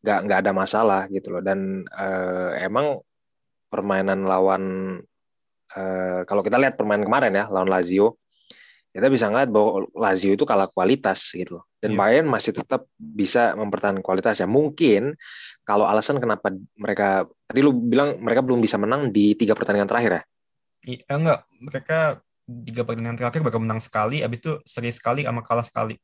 nggak 0.00 0.18
nggak 0.24 0.38
ada 0.48 0.52
masalah 0.56 1.02
gitu 1.12 1.28
loh. 1.28 1.44
Dan 1.44 1.84
eh, 1.84 2.64
emang 2.64 2.96
permainan 3.68 4.24
lawan 4.24 4.62
eh, 5.76 6.20
kalau 6.24 6.40
kita 6.40 6.56
lihat 6.56 6.80
permainan 6.80 7.04
kemarin 7.04 7.36
ya 7.36 7.44
lawan 7.52 7.68
Lazio, 7.68 8.16
kita 8.88 9.12
bisa 9.12 9.28
ngeliat 9.28 9.52
bahwa 9.52 9.84
Lazio 9.92 10.32
itu 10.32 10.48
kalah 10.48 10.72
kualitas 10.72 11.36
gitu 11.36 11.60
loh. 11.60 11.64
Dan 11.84 11.92
Iya. 11.92 11.98
Bayern 12.00 12.26
masih 12.32 12.56
tetap 12.56 12.88
bisa 12.96 13.52
mempertahankan 13.60 14.00
kualitasnya. 14.00 14.48
Mungkin 14.48 15.12
kalau 15.68 15.84
alasan 15.84 16.16
kenapa 16.16 16.48
mereka 16.80 17.28
tadi 17.44 17.60
lu 17.60 17.76
bilang 17.76 18.16
mereka 18.24 18.40
belum 18.40 18.56
bisa 18.56 18.80
menang 18.80 19.12
di 19.12 19.36
tiga 19.36 19.52
pertandingan 19.52 19.84
terakhir 19.84 20.12
ya. 20.16 20.22
Iya 20.96 21.12
enggak, 21.12 21.40
mereka 21.60 21.98
tiga 22.48 22.82
pertandingan 22.88 23.20
terakhir 23.20 23.44
bakal 23.44 23.60
menang 23.60 23.78
sekali, 23.78 24.24
abis 24.24 24.38
itu 24.40 24.52
seri 24.64 24.88
sekali 24.88 25.28
sama 25.28 25.44
kalah 25.44 25.64
sekali. 25.64 25.94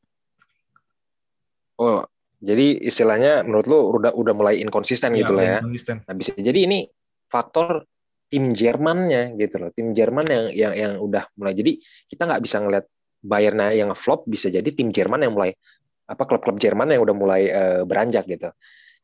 Oh, 1.75 2.05
jadi 2.39 2.77
istilahnya 2.85 3.41
menurut 3.41 3.65
lu 3.65 3.79
udah 3.99 4.13
udah 4.13 4.33
mulai 4.37 4.61
inkonsisten 4.61 5.17
Iya, 5.17 5.25
gitu 5.25 5.33
lah 5.33 5.43
ya. 5.43 5.59
konsisten. 5.65 6.05
Nah, 6.05 6.15
bisa 6.15 6.31
jadi 6.37 6.59
ini 6.69 6.85
faktor 7.27 7.89
tim 8.29 8.53
Jermannya 8.53 9.33
gitu 9.41 9.55
loh. 9.57 9.69
Tim 9.73 9.91
Jerman 9.97 10.25
yang 10.29 10.45
yang 10.53 10.73
yang 10.77 10.93
udah 11.01 11.25
mulai 11.35 11.57
jadi 11.57 11.81
kita 12.05 12.29
nggak 12.29 12.43
bisa 12.45 12.61
ngelihat 12.61 12.85
Bayernnya 13.25 13.73
yang 13.73 13.89
flop 13.97 14.29
bisa 14.29 14.53
jadi 14.53 14.69
tim 14.69 14.93
Jerman 14.93 15.25
yang 15.25 15.33
mulai 15.33 15.57
apa 16.05 16.23
klub-klub 16.29 16.61
Jerman 16.61 16.93
yang 16.93 17.01
udah 17.01 17.15
mulai 17.17 17.41
eh, 17.49 17.81
beranjak 17.81 18.29
gitu. 18.29 18.53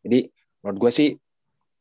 Jadi 0.06 0.30
menurut 0.62 0.78
gue 0.78 0.92
sih 0.94 1.10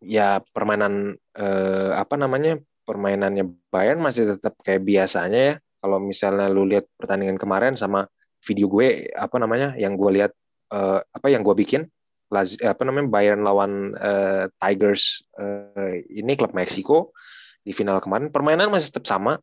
ya 0.00 0.40
permainan 0.40 1.12
eh, 1.36 1.90
apa 1.92 2.16
namanya 2.16 2.56
permainannya 2.90 3.46
Bayern 3.70 4.02
masih 4.02 4.34
tetap 4.34 4.58
kayak 4.66 4.82
biasanya 4.82 5.40
ya. 5.40 5.54
Kalau 5.78 6.02
misalnya 6.02 6.50
lu 6.50 6.66
lihat 6.66 6.90
pertandingan 6.98 7.38
kemarin 7.38 7.78
sama 7.78 8.10
video 8.42 8.66
gue 8.66 9.06
apa 9.14 9.36
namanya 9.38 9.78
yang 9.78 9.94
gue 9.94 10.10
lihat 10.18 10.34
eh, 10.74 10.98
apa 11.00 11.26
yang 11.30 11.46
gue 11.46 11.54
bikin 11.54 11.86
Laz- 12.30 12.58
apa 12.62 12.82
namanya 12.82 13.06
Bayern 13.10 13.42
lawan 13.46 13.94
eh, 13.94 14.50
Tigers 14.58 15.22
eh, 15.38 16.02
ini 16.10 16.34
klub 16.34 16.50
Meksiko 16.52 17.14
di 17.62 17.70
final 17.70 18.02
kemarin 18.02 18.28
permainan 18.34 18.68
masih 18.74 18.90
tetap 18.90 19.06
sama. 19.06 19.38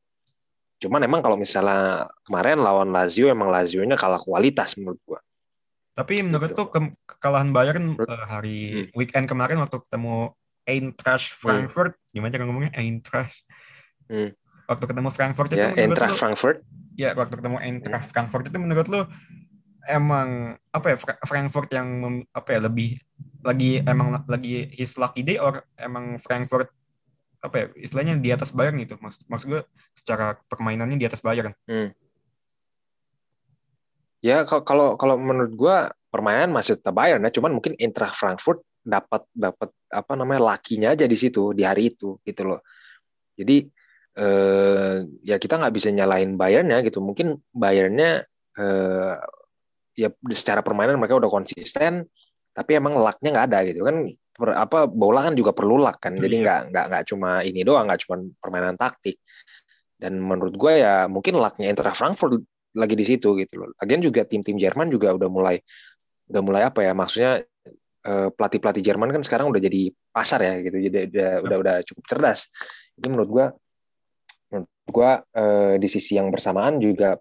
Cuman 0.77 1.01
emang 1.01 1.25
kalau 1.25 1.39
misalnya 1.41 2.05
kemarin 2.21 2.61
lawan 2.61 2.93
Lazio 2.93 3.33
emang 3.33 3.49
Lazio-nya 3.49 3.97
kalah 3.97 4.21
kualitas 4.21 4.77
menurut 4.77 5.01
gua. 5.09 5.19
Tapi 5.97 6.21
menurut 6.21 6.53
Gitu. 6.53 6.59
tuh 6.61 6.67
ke- 6.69 6.93
kekalahan 7.17 7.49
Bayern 7.49 7.97
eh, 7.97 8.25
hari 8.29 8.57
weekend 8.93 9.25
kemarin 9.25 9.57
waktu 9.57 9.81
ketemu 9.81 10.37
Eintracht 10.67 11.31
Frankfurt, 11.31 11.95
gimana 12.11 12.29
cara 12.29 12.43
ngomongnya? 12.43 12.75
Eintracht? 12.75 13.39
Hmm. 14.11 14.35
Waktu 14.67 14.83
ketemu 14.83 15.09
Frankfurt 15.09 15.49
itu 15.49 15.63
Ya, 15.63 15.71
Eintracht 15.71 16.11
lu, 16.11 16.19
Frankfurt. 16.19 16.57
ya 16.99 17.15
waktu 17.15 17.39
ketemu 17.39 17.57
Eintracht 17.57 18.11
Frankfurt 18.11 18.51
itu 18.51 18.57
menurut 18.59 18.87
lu 18.91 19.01
emang 19.87 20.59
apa 20.69 20.87
ya 20.91 20.97
Fra- 20.99 21.21
Frankfurt 21.23 21.71
yang 21.71 21.87
mem- 21.87 22.27
apa 22.35 22.49
ya 22.51 22.59
lebih 22.67 22.99
lagi 23.47 23.79
emang 23.79 24.27
lagi 24.27 24.67
his 24.75 24.99
lucky 24.99 25.23
day 25.23 25.39
or 25.39 25.63
emang 25.79 26.19
Frankfurt 26.19 26.67
apa 27.39 27.55
ya 27.55 27.65
istilahnya 27.79 28.19
di 28.19 28.27
atas 28.35 28.51
Bayern 28.51 28.75
gitu? 28.83 28.99
Maksud 28.99 29.23
maksud 29.31 29.47
gue 29.47 29.61
secara 29.95 30.35
permainannya 30.51 30.99
di 30.99 31.07
atas 31.07 31.23
Bayern. 31.23 31.55
Ya 34.19 34.43
kalau 34.43 34.99
kalau 34.99 35.15
menurut 35.15 35.53
gua 35.55 35.77
permainan 36.11 36.51
masih 36.51 36.75
tetap 36.75 36.91
Bayern 36.91 37.23
ya, 37.23 37.31
cuman 37.31 37.55
mungkin 37.55 37.77
Eintracht 37.77 38.17
Frankfurt 38.17 38.65
dapat 38.87 39.27
dapat 39.35 39.69
apa 39.91 40.13
namanya 40.15 40.55
lakinya 40.55 40.95
aja 40.95 41.03
di 41.03 41.17
situ 41.19 41.51
di 41.51 41.67
hari 41.67 41.91
itu 41.91 42.23
gitu 42.23 42.41
loh. 42.47 42.63
Jadi 43.35 43.67
eh, 44.17 44.95
ya 45.27 45.35
kita 45.35 45.59
nggak 45.59 45.73
bisa 45.75 45.91
nyalain 45.91 46.39
Bayernnya 46.39 46.79
gitu. 46.87 47.03
Mungkin 47.03 47.35
Bayernnya 47.51 48.23
eh, 48.57 49.13
ya 49.99 50.09
secara 50.31 50.63
permainan 50.63 50.95
mereka 50.97 51.19
udah 51.19 51.29
konsisten, 51.29 52.07
tapi 52.55 52.71
emang 52.79 52.95
lucknya 52.95 53.29
nggak 53.35 53.47
ada 53.51 53.59
gitu 53.67 53.83
kan. 53.83 54.07
Per- 54.37 54.53
apa 54.53 54.85
bola 54.85 55.25
kan 55.27 55.33
juga 55.35 55.51
perlu 55.51 55.81
luck 55.81 55.97
kan. 55.99 56.13
Jadi 56.15 56.35
Iya. 56.39 56.43
nggak 56.45 56.59
nggak 56.71 56.85
nggak 56.93 57.03
cuma 57.11 57.29
ini 57.43 57.61
doang, 57.67 57.85
nggak 57.89 57.99
cuma 58.07 58.15
permainan 58.39 58.77
taktik. 58.79 59.19
Dan 59.97 60.21
menurut 60.21 60.53
gue 60.53 60.73
ya 60.85 61.09
mungkin 61.09 61.41
lucknya 61.41 61.73
Eintracht 61.73 61.97
Frankfurt 61.97 62.37
lagi 62.77 62.93
di 62.93 63.05
situ 63.05 63.33
gitu 63.33 63.53
loh. 63.65 63.73
Lagian 63.81 64.01
juga 64.05 64.21
tim-tim 64.29 64.61
Jerman 64.61 64.93
juga 64.93 65.09
udah 65.17 65.29
mulai 65.29 65.57
udah 66.29 66.41
mulai 66.43 66.61
apa 66.67 66.83
ya 66.85 66.91
maksudnya 66.93 67.41
pelatih-pelatih 68.07 68.83
Jerman 68.83 69.11
kan 69.11 69.21
sekarang 69.21 69.51
udah 69.51 69.59
jadi 69.59 69.91
pasar 70.11 70.39
ya 70.43 70.53
gitu. 70.63 70.77
Jadi 70.79 71.11
udah 71.11 71.31
udah, 71.43 71.57
udah 71.59 71.75
cukup 71.83 72.03
cerdas. 72.07 72.47
Jadi 72.95 73.07
menurut 73.11 73.29
gua 73.29 73.45
menurut 74.51 74.89
gua 74.89 75.11
eh, 75.35 75.75
di 75.77 75.87
sisi 75.91 76.15
yang 76.15 76.31
bersamaan 76.31 76.79
juga 76.79 77.19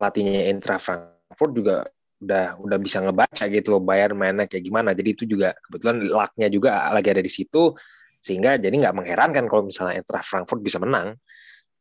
pelatihnya 0.00 0.48
Eintracht 0.48 0.82
Frankfurt 0.82 1.52
juga 1.54 1.76
udah 2.18 2.58
udah 2.58 2.78
bisa 2.82 2.98
ngebaca 2.98 3.44
gitu 3.46 3.78
loh 3.78 3.82
Bayern 3.84 4.16
mainnya 4.18 4.48
kayak 4.50 4.64
gimana. 4.64 4.90
Jadi 4.96 5.08
itu 5.14 5.24
juga 5.28 5.54
kebetulan 5.68 5.96
lucknya 6.08 6.48
juga 6.50 6.70
lagi 6.90 7.08
ada 7.12 7.22
di 7.22 7.30
situ 7.30 7.76
sehingga 8.18 8.58
jadi 8.58 8.74
nggak 8.74 8.94
mengherankan 8.98 9.46
kalau 9.46 9.70
misalnya 9.70 10.02
Eintracht 10.02 10.26
Frankfurt 10.26 10.60
bisa 10.64 10.82
menang 10.82 11.14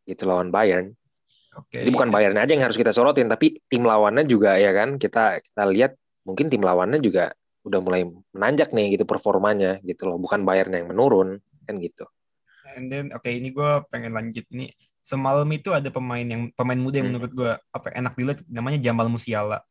gitu 0.05 0.29
lawan 0.29 0.53
Bayern. 0.53 0.93
Oke. 1.57 1.81
Jadi 1.81 1.89
bukan 1.89 2.13
Bayern 2.13 2.37
aja 2.37 2.53
yang 2.53 2.61
harus 2.61 2.77
kita 2.77 2.93
sorotin, 2.93 3.25
tapi 3.25 3.57
tim 3.65 3.81
lawannya 3.81 4.29
juga 4.29 4.61
ya 4.61 4.69
kan 4.77 5.01
kita 5.01 5.41
kita 5.41 5.63
lihat 5.73 5.97
mungkin 6.21 6.53
tim 6.53 6.61
lawannya 6.61 7.01
juga 7.01 7.33
udah 7.67 7.79
mulai 7.83 8.07
menanjak 8.31 8.71
nih 8.71 8.95
gitu 8.95 9.03
performanya 9.03 9.77
gitu 9.83 10.07
loh, 10.07 10.17
bukan 10.17 10.47
Bayern 10.47 10.71
yang 10.71 10.87
menurun 10.87 11.43
kan 11.67 11.75
gitu. 11.83 12.07
And 12.75 12.87
then 12.87 13.11
oke 13.11 13.27
ini 13.27 13.51
gue 13.51 13.69
pengen 13.91 14.15
lanjut 14.15 14.47
nih. 14.47 14.71
Semalam 15.03 15.47
itu 15.51 15.71
ada 15.71 15.87
pemain 15.87 16.23
yang 16.23 16.51
pemain 16.51 16.75
muda 16.79 16.99
yang 16.99 17.11
Hmm. 17.11 17.15
menurut 17.19 17.31
gue 17.31 17.51
apa 17.71 17.87
enak 17.95 18.13
dilihat 18.15 18.39
namanya 18.47 18.79
Jamal 18.79 19.07
Musiala. 19.07 19.63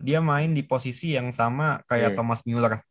Dia 0.00 0.18
main 0.18 0.50
di 0.50 0.62
posisi 0.62 1.14
yang 1.14 1.30
sama 1.30 1.78
kayak 1.86 2.14
Hmm. 2.14 2.18
Thomas 2.22 2.42
Müller. 2.46 2.82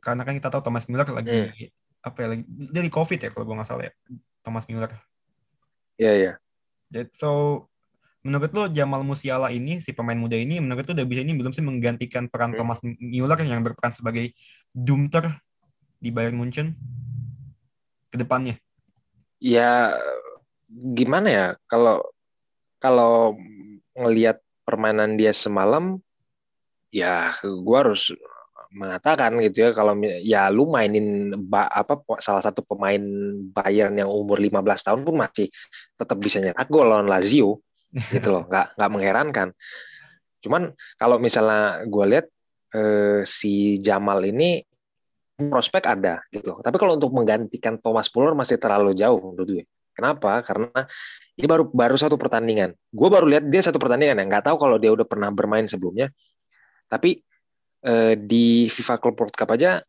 Karena 0.00 0.22
kan 0.24 0.34
kita 0.36 0.48
tahu 0.52 0.60
Thomas 0.64 0.88
Müller 0.88 1.08
lagi 1.08 1.40
Hmm. 1.48 1.68
apa 2.00 2.16
ya 2.24 2.26
lagi 2.32 2.42
dari 2.48 2.88
COVID 2.88 3.18
ya 3.20 3.28
kalau 3.32 3.44
gue 3.44 3.56
nggak 3.60 3.68
salah 3.68 3.84
ya 3.88 3.92
Thomas 4.40 4.64
Müller. 4.68 4.92
Iya 6.00 6.12
iya. 6.16 6.32
Jadi 6.90 7.12
so 7.12 7.64
menurut 8.20 8.50
lo 8.52 8.64
Jamal 8.68 9.00
Musiala 9.00 9.48
ini 9.48 9.80
si 9.80 9.96
pemain 9.96 10.16
muda 10.16 10.36
ini 10.36 10.60
menurut 10.60 10.84
lo 10.84 10.92
udah 10.92 11.06
bisa 11.08 11.24
ini 11.24 11.32
belum 11.32 11.52
sih 11.56 11.64
menggantikan 11.64 12.28
peran 12.28 12.52
Hmm. 12.52 12.60
Thomas 12.60 12.80
Müller 12.84 13.40
yang 13.40 13.64
berperan 13.64 13.92
sebagai 13.96 14.36
Dumter 14.76 15.40
di 15.96 16.12
Bayern 16.12 16.36
Munchen 16.36 16.76
ke 18.12 18.16
depannya? 18.20 18.60
Ya 19.40 19.96
gimana 20.68 21.28
ya 21.28 21.46
kalau 21.64 22.04
kalau 22.76 23.40
ngelihat 23.96 24.44
permainan 24.68 25.16
dia 25.16 25.32
semalam 25.32 25.98
ya 26.92 27.34
gua 27.64 27.88
harus 27.88 28.12
mengatakan 28.70 29.34
gitu 29.42 29.66
ya 29.66 29.70
kalau 29.74 29.98
ya 30.22 30.46
lu 30.46 30.70
mainin 30.70 31.34
apa 31.50 31.98
salah 32.22 32.44
satu 32.44 32.62
pemain 32.62 33.02
Bayern 33.50 33.98
yang 33.98 34.12
umur 34.12 34.38
15 34.38 34.62
tahun 34.86 35.00
pun 35.02 35.16
masih 35.18 35.50
tetap 35.98 36.20
bisa 36.22 36.38
nyetak 36.38 36.70
gol 36.70 36.86
lawan 36.86 37.10
Lazio 37.10 37.58
gitu 38.14 38.28
loh 38.30 38.46
nggak 38.46 38.78
nggak 38.78 38.90
mengherankan. 38.90 39.48
Cuman 40.40 40.72
kalau 40.96 41.20
misalnya 41.20 41.84
gue 41.84 42.04
lihat 42.06 42.26
eh, 42.74 43.20
si 43.26 43.76
Jamal 43.82 44.24
ini 44.24 44.62
prospek 45.36 45.88
ada 45.88 46.20
gitu 46.28 46.56
loh. 46.56 46.58
Tapi 46.60 46.76
kalau 46.76 47.00
untuk 47.00 47.12
menggantikan 47.16 47.80
Thomas 47.80 48.12
Muller 48.12 48.36
masih 48.36 48.60
terlalu 48.60 48.92
jauh 48.92 49.18
menurut 49.20 49.48
gue. 49.48 49.64
Kenapa? 49.96 50.40
Karena 50.44 50.86
ini 51.36 51.46
baru 51.48 51.68
baru 51.68 51.96
satu 51.96 52.16
pertandingan. 52.20 52.72
Gue 52.92 53.08
baru 53.08 53.28
lihat 53.28 53.48
dia 53.48 53.60
satu 53.64 53.80
pertandingan 53.80 54.20
ya. 54.20 54.24
Nggak 54.28 54.44
tahu 54.52 54.56
kalau 54.60 54.76
dia 54.76 54.92
udah 54.92 55.04
pernah 55.08 55.32
bermain 55.32 55.64
sebelumnya. 55.64 56.12
Tapi 56.88 57.20
eh, 57.84 58.14
di 58.16 58.68
FIFA 58.68 58.96
Club 59.00 59.16
World 59.16 59.36
Cup 59.36 59.50
aja 59.56 59.80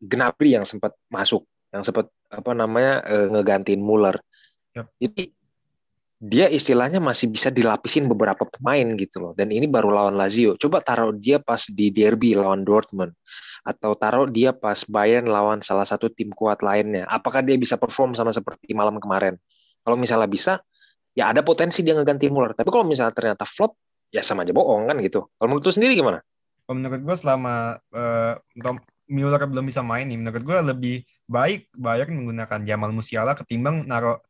Gnabry 0.00 0.56
yang 0.56 0.64
sempat 0.68 0.96
masuk. 1.08 1.44
Yang 1.72 1.92
sempat 1.92 2.06
apa 2.28 2.52
namanya 2.52 3.04
eh, 3.04 3.26
ngegantiin 3.32 3.80
Muller. 3.80 4.16
Yap. 4.76 4.92
Jadi 5.00 5.32
dia 6.16 6.48
istilahnya 6.48 6.96
masih 6.96 7.28
bisa 7.28 7.52
dilapisin 7.52 8.08
beberapa 8.08 8.48
pemain 8.48 8.96
gitu 8.96 9.20
loh. 9.20 9.32
Dan 9.36 9.52
ini 9.52 9.68
baru 9.68 9.92
lawan 9.92 10.16
Lazio. 10.16 10.56
Coba 10.56 10.80
taruh 10.80 11.12
dia 11.12 11.36
pas 11.36 11.60
di 11.68 11.92
derby 11.92 12.32
lawan 12.32 12.64
Dortmund 12.64 13.12
atau 13.66 13.98
taruh 13.98 14.30
dia 14.30 14.54
pas 14.54 14.78
Bayern 14.86 15.26
lawan 15.26 15.60
salah 15.60 15.84
satu 15.84 16.08
tim 16.08 16.32
kuat 16.32 16.64
lainnya. 16.64 17.04
Apakah 17.10 17.42
dia 17.42 17.58
bisa 17.58 17.76
perform 17.76 18.16
sama 18.16 18.32
seperti 18.32 18.72
malam 18.72 18.96
kemarin? 19.02 19.36
Kalau 19.82 19.98
misalnya 19.98 20.30
bisa, 20.30 20.52
ya 21.12 21.34
ada 21.34 21.42
potensi 21.42 21.82
dia 21.82 21.92
ngegantiin 21.98 22.32
Muller. 22.32 22.54
Tapi 22.54 22.68
kalau 22.70 22.86
misalnya 22.86 23.12
ternyata 23.12 23.44
flop, 23.44 23.76
ya 24.14 24.22
sama 24.22 24.46
aja 24.46 24.54
bohong 24.54 24.86
kan 24.88 24.96
gitu. 25.02 25.26
Kalau 25.36 25.48
menurut 25.50 25.66
lu 25.66 25.72
sendiri 25.74 25.98
gimana? 25.98 26.22
Kalau 26.64 26.74
menurut 26.78 27.00
gue 27.02 27.16
selama 27.18 27.76
eh, 27.92 28.34
Tom 28.62 28.78
Mueller 29.06 29.42
belum 29.46 29.66
bisa 29.66 29.82
main 29.82 30.06
nih, 30.06 30.18
menurut 30.18 30.42
gue 30.42 30.58
lebih 30.74 30.96
baik 31.26 31.70
Bayern 31.74 32.14
menggunakan 32.14 32.62
Jamal 32.62 32.90
Musiala 32.94 33.34
ketimbang 33.34 33.86
naro 33.86 34.22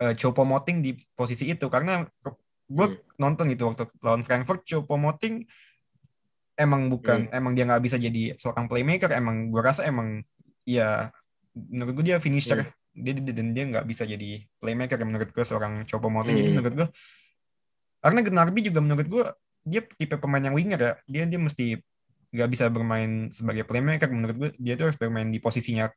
uh, 0.00 0.14
Choupo-Moting 0.16 0.80
di 0.80 0.96
posisi 1.12 1.48
itu. 1.48 1.68
Karena 1.68 2.02
gue 2.70 2.86
Hmm. 2.86 2.98
nonton 3.18 3.50
gitu 3.50 3.66
waktu 3.66 3.86
lawan 4.00 4.22
Frankfurt 4.22 4.62
Choupo-Moting 4.64 5.44
emang 6.60 6.92
bukan 6.92 7.26
emang 7.32 7.56
dia 7.56 7.64
nggak 7.64 7.82
bisa 7.82 7.96
jadi 7.96 8.36
seorang 8.36 8.68
playmaker. 8.68 9.10
Emang 9.12 9.48
gue 9.48 9.62
rasa 9.62 9.84
emang 9.86 10.20
ya 10.64 11.08
menurut 11.54 12.00
gue 12.00 12.14
dia 12.14 12.18
finisher. 12.20 12.68
Dia 12.90 13.14
dia- 13.14 13.36
dan 13.36 13.54
dia 13.54 13.64
nggak 13.70 13.86
bisa 13.86 14.02
jadi 14.02 14.44
playmaker 14.58 14.98
menurut 15.02 15.30
gue 15.30 15.44
seorang 15.46 15.86
Choupo-Moting 15.86 16.34
jadi 16.36 16.50
Hmm. 16.50 16.56
menurut 16.58 16.74
gue 16.74 16.88
karena 18.00 18.18
Gnabry 18.24 18.60
juga 18.64 18.80
menurut 18.80 19.06
gue 19.06 19.24
dia 19.60 19.84
tipe 19.84 20.16
pemain 20.16 20.40
yang 20.40 20.56
winger 20.56 20.80
ya. 20.80 20.92
Dia 21.04 21.22
dia 21.28 21.36
mesti 21.40 21.76
nggak 22.30 22.48
bisa 22.48 22.64
bermain 22.70 23.28
sebagai 23.28 23.66
playmaker. 23.66 24.08
Menurut 24.08 24.36
gue 24.38 24.50
dia 24.56 24.78
tuh 24.78 24.88
harus 24.88 24.98
bermain 24.98 25.28
di 25.28 25.36
posisinya 25.42 25.90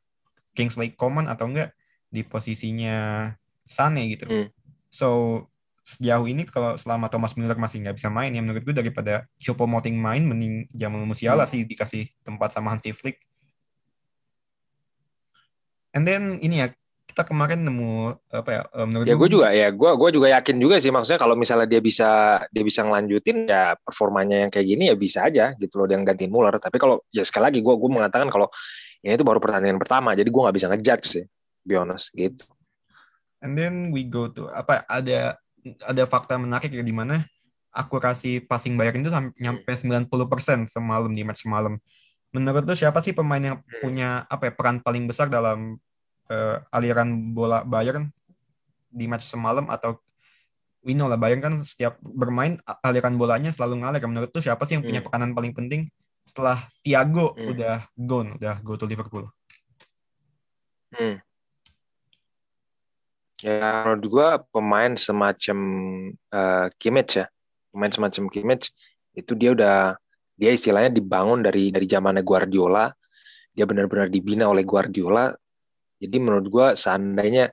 Kingsley 0.52 0.92
Coman 0.94 1.26
atau 1.26 1.48
enggak 1.50 1.72
di 2.10 2.22
posisinya 2.22 3.30
Sane 3.64 4.06
gitu 4.12 4.24
Hmm. 4.28 4.48
so 4.88 5.08
sejauh 5.84 6.24
ini 6.24 6.48
kalau 6.48 6.80
selama 6.80 7.12
Thomas 7.12 7.36
Müller 7.36 7.60
masih 7.60 7.84
nggak 7.84 8.00
bisa 8.00 8.08
main 8.08 8.32
ya 8.32 8.40
menurut 8.40 8.64
gue 8.64 8.72
daripada 8.72 9.28
Choupo-Moting 9.36 9.96
main 10.00 10.24
mending 10.24 10.64
Jamal 10.72 11.04
Musiala 11.04 11.44
Hmm. 11.44 11.52
sih 11.52 11.60
dikasih 11.68 12.08
tempat 12.24 12.56
sama 12.56 12.72
Hansi 12.72 12.96
Flick 12.96 13.20
and 15.92 16.04
then 16.04 16.40
ini 16.40 16.64
ya 16.64 16.68
kita 17.04 17.30
kemarin 17.30 17.62
nemu 17.62 18.16
apa 18.32 18.50
ya 18.50 18.62
eh, 18.74 18.86
menurut 18.88 19.06
Ya 19.06 19.14
gue 19.14 19.28
juga 19.30 19.48
ya, 19.54 19.70
gue 19.70 19.90
gue 19.94 20.10
juga 20.10 20.26
yakin 20.34 20.56
juga 20.58 20.82
sih 20.82 20.90
maksudnya 20.90 21.20
kalau 21.20 21.38
misalnya 21.38 21.68
dia 21.70 21.78
bisa 21.78 22.42
dia 22.50 22.64
bisa 22.66 22.82
ngelanjutin 22.82 23.46
ya 23.46 23.78
performanya 23.78 24.42
yang 24.42 24.50
kayak 24.50 24.66
gini 24.66 24.90
ya 24.90 24.96
bisa 24.98 25.22
aja 25.28 25.54
gitu 25.54 25.78
loh 25.78 25.86
dia 25.86 26.00
gantiin 26.00 26.32
Muller. 26.32 26.58
Tapi 26.58 26.74
kalau 26.74 27.06
ya 27.14 27.22
sekali 27.22 27.54
lagi 27.54 27.60
gue 27.62 27.74
gue 27.76 27.90
mengatakan 27.92 28.26
kalau 28.34 28.50
ini 29.04 29.14
itu 29.14 29.22
baru 29.22 29.38
pertandingan 29.38 29.78
pertama, 29.78 30.16
jadi 30.16 30.26
gue 30.26 30.40
nggak 30.42 30.56
bisa 30.56 30.66
ngejudge 30.72 31.06
sih, 31.06 31.24
be 31.62 31.76
honest 31.76 32.08
gitu. 32.16 32.48
And 33.44 33.52
then 33.52 33.92
we 33.92 34.08
go 34.08 34.32
to 34.32 34.48
apa 34.48 34.88
ada 34.88 35.36
ada 35.84 36.02
fakta 36.08 36.40
menarik 36.40 36.72
ya 36.72 36.80
di 36.80 36.92
mana 36.96 37.28
akurasi 37.74 38.40
passing 38.40 38.80
Bayern 38.80 39.04
itu 39.04 39.12
sampai 39.12 39.36
nyampe 39.36 39.68
90% 39.68 40.08
semalam 40.72 41.10
di 41.12 41.20
match 41.26 41.44
semalam. 41.44 41.76
Menurut 42.32 42.64
lu 42.64 42.74
siapa 42.74 43.04
sih 43.04 43.12
pemain 43.12 43.42
yang 43.42 43.60
punya 43.84 44.24
apa 44.26 44.48
ya, 44.48 44.52
peran 44.56 44.80
paling 44.80 45.04
besar 45.04 45.28
dalam 45.28 45.76
eh, 46.32 46.56
aliran 46.72 47.34
bola 47.36 47.62
Bayern 47.68 48.08
di 48.88 49.04
match 49.04 49.28
semalam 49.28 49.68
atau 49.68 49.98
we 50.86 50.92
know 50.96 51.10
lah 51.10 51.18
Bayern 51.20 51.40
kan 51.42 51.54
setiap 51.60 51.98
bermain 52.00 52.56
aliran 52.80 53.18
bolanya 53.18 53.50
selalu 53.50 53.82
ngalir. 53.84 54.04
Menurut 54.08 54.30
lu 54.32 54.40
siapa 54.40 54.64
sih 54.64 54.78
yang 54.78 54.84
punya 54.86 55.00
Hmm. 55.02 55.08
peranan 55.10 55.30
paling 55.34 55.52
penting 55.52 55.90
setelah 56.24 56.64
Thiago 56.80 57.36
Hmm. 57.36 57.52
udah 57.52 57.76
gone, 57.98 58.40
udah 58.40 58.54
go 58.64 58.78
to 58.78 58.88
Liverpool? 58.88 59.28
Hmm. 60.94 61.18
Ya 63.44 63.84
menurut 63.84 64.04
gue 64.08 64.28
pemain 64.56 64.92
semacam 64.96 65.58
eh, 66.32 66.66
Kimmich 66.80 67.20
ya, 67.20 67.28
pemain 67.68 67.92
semacam 67.92 68.32
Kimmich 68.32 68.72
itu 69.12 69.36
dia 69.36 69.52
udah 69.52 69.76
dia 70.32 70.50
istilahnya 70.50 70.88
dibangun 70.88 71.44
dari 71.44 71.68
dari 71.68 71.84
zamannya 71.84 72.24
Guardiola, 72.24 72.88
dia 73.52 73.68
benar-benar 73.68 74.08
dibina 74.08 74.48
oleh 74.48 74.64
Guardiola. 74.64 75.28
Jadi 76.00 76.16
menurut 76.16 76.48
gue 76.48 76.66
seandainya 76.72 77.52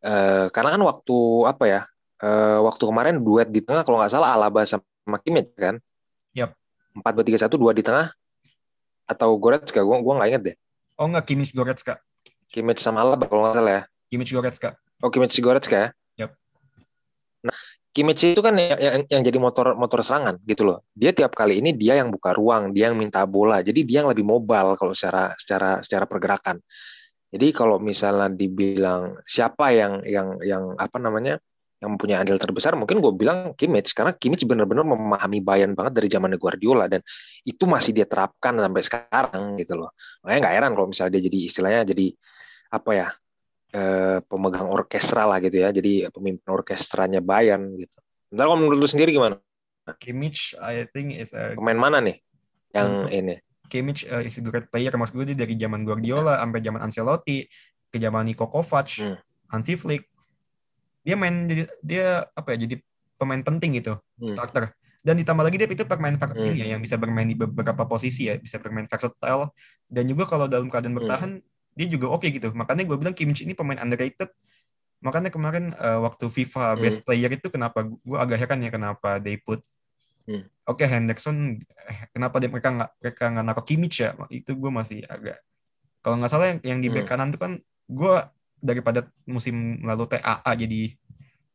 eh, 0.00 0.48
karena 0.48 0.70
kan 0.72 0.82
waktu 0.88 1.16
apa 1.44 1.64
ya, 1.68 1.80
eh, 2.24 2.58
waktu 2.64 2.82
kemarin 2.88 3.20
duet 3.20 3.52
di 3.52 3.60
tengah 3.60 3.84
kalau 3.84 4.00
nggak 4.00 4.16
salah 4.16 4.32
Alaba 4.32 4.64
sama 4.64 5.20
Kimmich 5.20 5.52
kan, 5.52 5.76
Yap. 6.32 6.56
empat 6.96 7.12
dua 7.12 7.24
tiga 7.28 7.38
satu 7.44 7.60
dua 7.60 7.76
di 7.76 7.84
tengah 7.84 8.08
atau 9.04 9.36
Goretzka, 9.36 9.84
gue 9.84 9.96
gua 10.00 10.14
nggak 10.16 10.30
inget 10.32 10.42
deh, 10.48 10.56
Oh 10.96 11.04
enggak 11.04 11.28
Kimmich 11.28 11.52
Goretzka. 11.52 12.00
Kimmich 12.48 12.80
sama 12.80 13.04
Alaba 13.04 13.28
kalau 13.28 13.44
nggak 13.44 13.56
salah 13.60 13.72
ya. 13.76 13.82
Kimmich 14.08 14.32
Goretzka. 14.32 14.80
Oh, 15.04 15.12
Kimmich 15.12 15.36
Goretzka 15.44 15.76
ya? 15.76 15.88
Yap. 16.24 16.30
Nah, 17.44 17.56
Kimmich 17.92 18.24
itu 18.28 18.40
kan 18.44 18.56
yang, 18.56 18.76
yang, 18.76 18.94
yang 19.08 19.22
jadi 19.24 19.38
motor 19.40 19.72
motor 19.72 20.04
serangan 20.04 20.36
gitu 20.44 20.68
loh. 20.68 20.84
Dia 20.92 21.16
tiap 21.16 21.32
kali 21.32 21.64
ini 21.64 21.72
dia 21.72 21.96
yang 21.96 22.12
buka 22.12 22.36
ruang, 22.36 22.72
dia 22.72 22.92
yang 22.92 22.96
minta 22.96 23.24
bola. 23.24 23.64
Jadi 23.64 23.88
dia 23.88 24.04
yang 24.04 24.12
lebih 24.12 24.24
mobile 24.24 24.76
kalau 24.76 24.92
secara 24.92 25.32
secara 25.36 25.80
secara 25.80 26.04
pergerakan. 26.04 26.60
Jadi 27.32 27.52
kalau 27.52 27.80
misalnya 27.80 28.28
dibilang 28.32 29.20
siapa 29.24 29.72
yang 29.72 30.04
yang 30.04 30.40
yang 30.44 30.76
apa 30.76 30.96
namanya 31.00 31.40
yang 31.76 31.96
mempunyai 31.96 32.20
andil 32.24 32.40
terbesar, 32.40 32.72
mungkin 32.72 33.00
gue 33.04 33.12
bilang 33.12 33.52
Kimmich 33.52 33.92
karena 33.92 34.16
Kimmich 34.16 34.48
benar-benar 34.48 34.84
memahami 34.88 35.44
Bayern 35.44 35.76
banget 35.76 36.00
dari 36.00 36.08
zaman 36.08 36.32
Guardiola 36.40 36.88
dan 36.88 37.04
itu 37.44 37.68
masih 37.68 37.92
dia 37.92 38.08
terapkan 38.08 38.56
sampai 38.56 38.80
sekarang 38.84 39.60
gitu 39.60 39.76
loh. 39.76 39.92
Makanya 40.24 40.40
nggak 40.40 40.54
heran 40.56 40.72
kalau 40.72 40.88
misalnya 40.88 41.20
dia 41.20 41.28
jadi 41.28 41.38
istilahnya 41.48 41.82
jadi 41.92 42.06
apa 42.72 42.90
ya 42.92 43.08
eh, 43.72 44.18
pemegang 44.22 44.68
orkestra 44.68 45.26
lah 45.26 45.38
gitu 45.40 45.62
ya, 45.62 45.74
jadi 45.74 46.10
pemimpin 46.10 46.46
orkestranya 46.46 47.18
Bayern 47.18 47.74
gitu. 47.74 47.98
Bentar 48.30 48.46
kalau 48.46 48.58
menurut 48.58 48.78
lu 48.82 48.88
sendiri 48.88 49.10
gimana? 49.10 49.38
Kimmich 49.98 50.58
I 50.58 50.86
think 50.90 51.14
is 51.14 51.30
a 51.30 51.54
Pemain 51.54 51.78
mana 51.78 52.02
nih 52.02 52.18
yang 52.74 53.06
Menurut- 53.06 53.12
ini? 53.14 53.34
Kimmich 53.66 54.06
uh, 54.06 54.22
is 54.22 54.38
a 54.38 54.42
great 54.42 54.70
player 54.70 54.94
maksud 54.94 55.14
gue 55.14 55.34
dia 55.34 55.38
dari 55.42 55.54
zaman 55.54 55.82
Guardiola 55.82 56.38
sampai 56.38 56.62
zaman 56.62 56.80
Ancelotti 56.82 57.46
ke 57.90 57.98
zaman 57.98 58.26
Niko 58.26 58.46
Kovac, 58.46 58.90
Hmm. 59.02 59.18
Hansi 59.50 59.74
Flick. 59.74 60.06
Dia 61.02 61.14
main 61.14 61.46
jadi 61.46 61.66
dia 61.82 62.06
apa 62.30 62.54
ya 62.54 62.66
jadi 62.66 62.78
pemain 63.14 63.42
penting 63.42 63.78
gitu, 63.78 63.98
Hmm. 64.18 64.30
starter. 64.30 64.70
Dan 65.02 65.18
ditambah 65.18 65.42
lagi 65.42 65.54
dia 65.54 65.66
itu 65.66 65.82
pemain 65.82 66.14
Hmm. 66.14 66.50
ya 66.50 66.66
yang 66.74 66.82
bisa 66.82 66.94
bermain 66.94 67.26
di 67.26 67.34
beberapa 67.34 67.86
posisi 67.86 68.26
ya, 68.26 68.38
bisa 68.38 68.58
bermain 68.58 68.86
versatile 68.86 69.50
dan 69.86 70.02
juga 70.02 70.26
kalau 70.26 70.46
dalam 70.46 70.66
keadaan 70.66 70.98
Hmm. 70.98 71.42
Dia 71.76 71.86
juga 71.86 72.08
oke 72.08 72.24
gitu. 72.26 72.48
Makanya 72.56 72.82
gue 72.82 72.96
bilang 72.96 73.12
Kimmich 73.12 73.44
ini 73.44 73.52
pemain 73.52 73.76
underrated. 73.76 74.32
Makanya 75.04 75.28
kemarin 75.28 75.76
uh, 75.76 76.00
waktu 76.02 76.26
FIFA 76.26 76.74
Hmm. 76.74 76.80
Best 76.80 77.04
Player 77.04 77.28
itu 77.28 77.52
kenapa 77.52 77.84
gue 77.84 78.16
agak 78.16 78.40
heran 78.40 78.64
ya 78.64 78.72
kenapa 78.72 79.20
they 79.20 79.36
put 79.36 79.60
Hmm. 80.26 80.42
Oke 80.66 80.82
Henderson 80.82 81.62
eh, 81.62 82.10
kenapa 82.10 82.42
dia 82.42 82.50
mereka 82.50 82.74
nggak 82.74 82.90
mereka 82.98 83.24
nggak 83.30 83.44
naruh 83.46 83.62
Kimmich 83.62 84.02
ya 84.02 84.10
itu 84.26 84.58
gue 84.58 84.70
masih 84.74 85.06
agak 85.06 85.38
kalau 86.02 86.18
nggak 86.18 86.26
salah 86.26 86.50
yang, 86.50 86.58
yang 86.66 86.78
di 86.82 86.90
back 86.90 87.06
Hmm. 87.06 87.12
kanan 87.14 87.28
itu 87.30 87.38
kan 87.38 87.52
gue 87.86 88.14
daripada 88.58 89.06
musim 89.22 89.78
lalu 89.86 90.10
TAA 90.10 90.50
jadi 90.58 90.98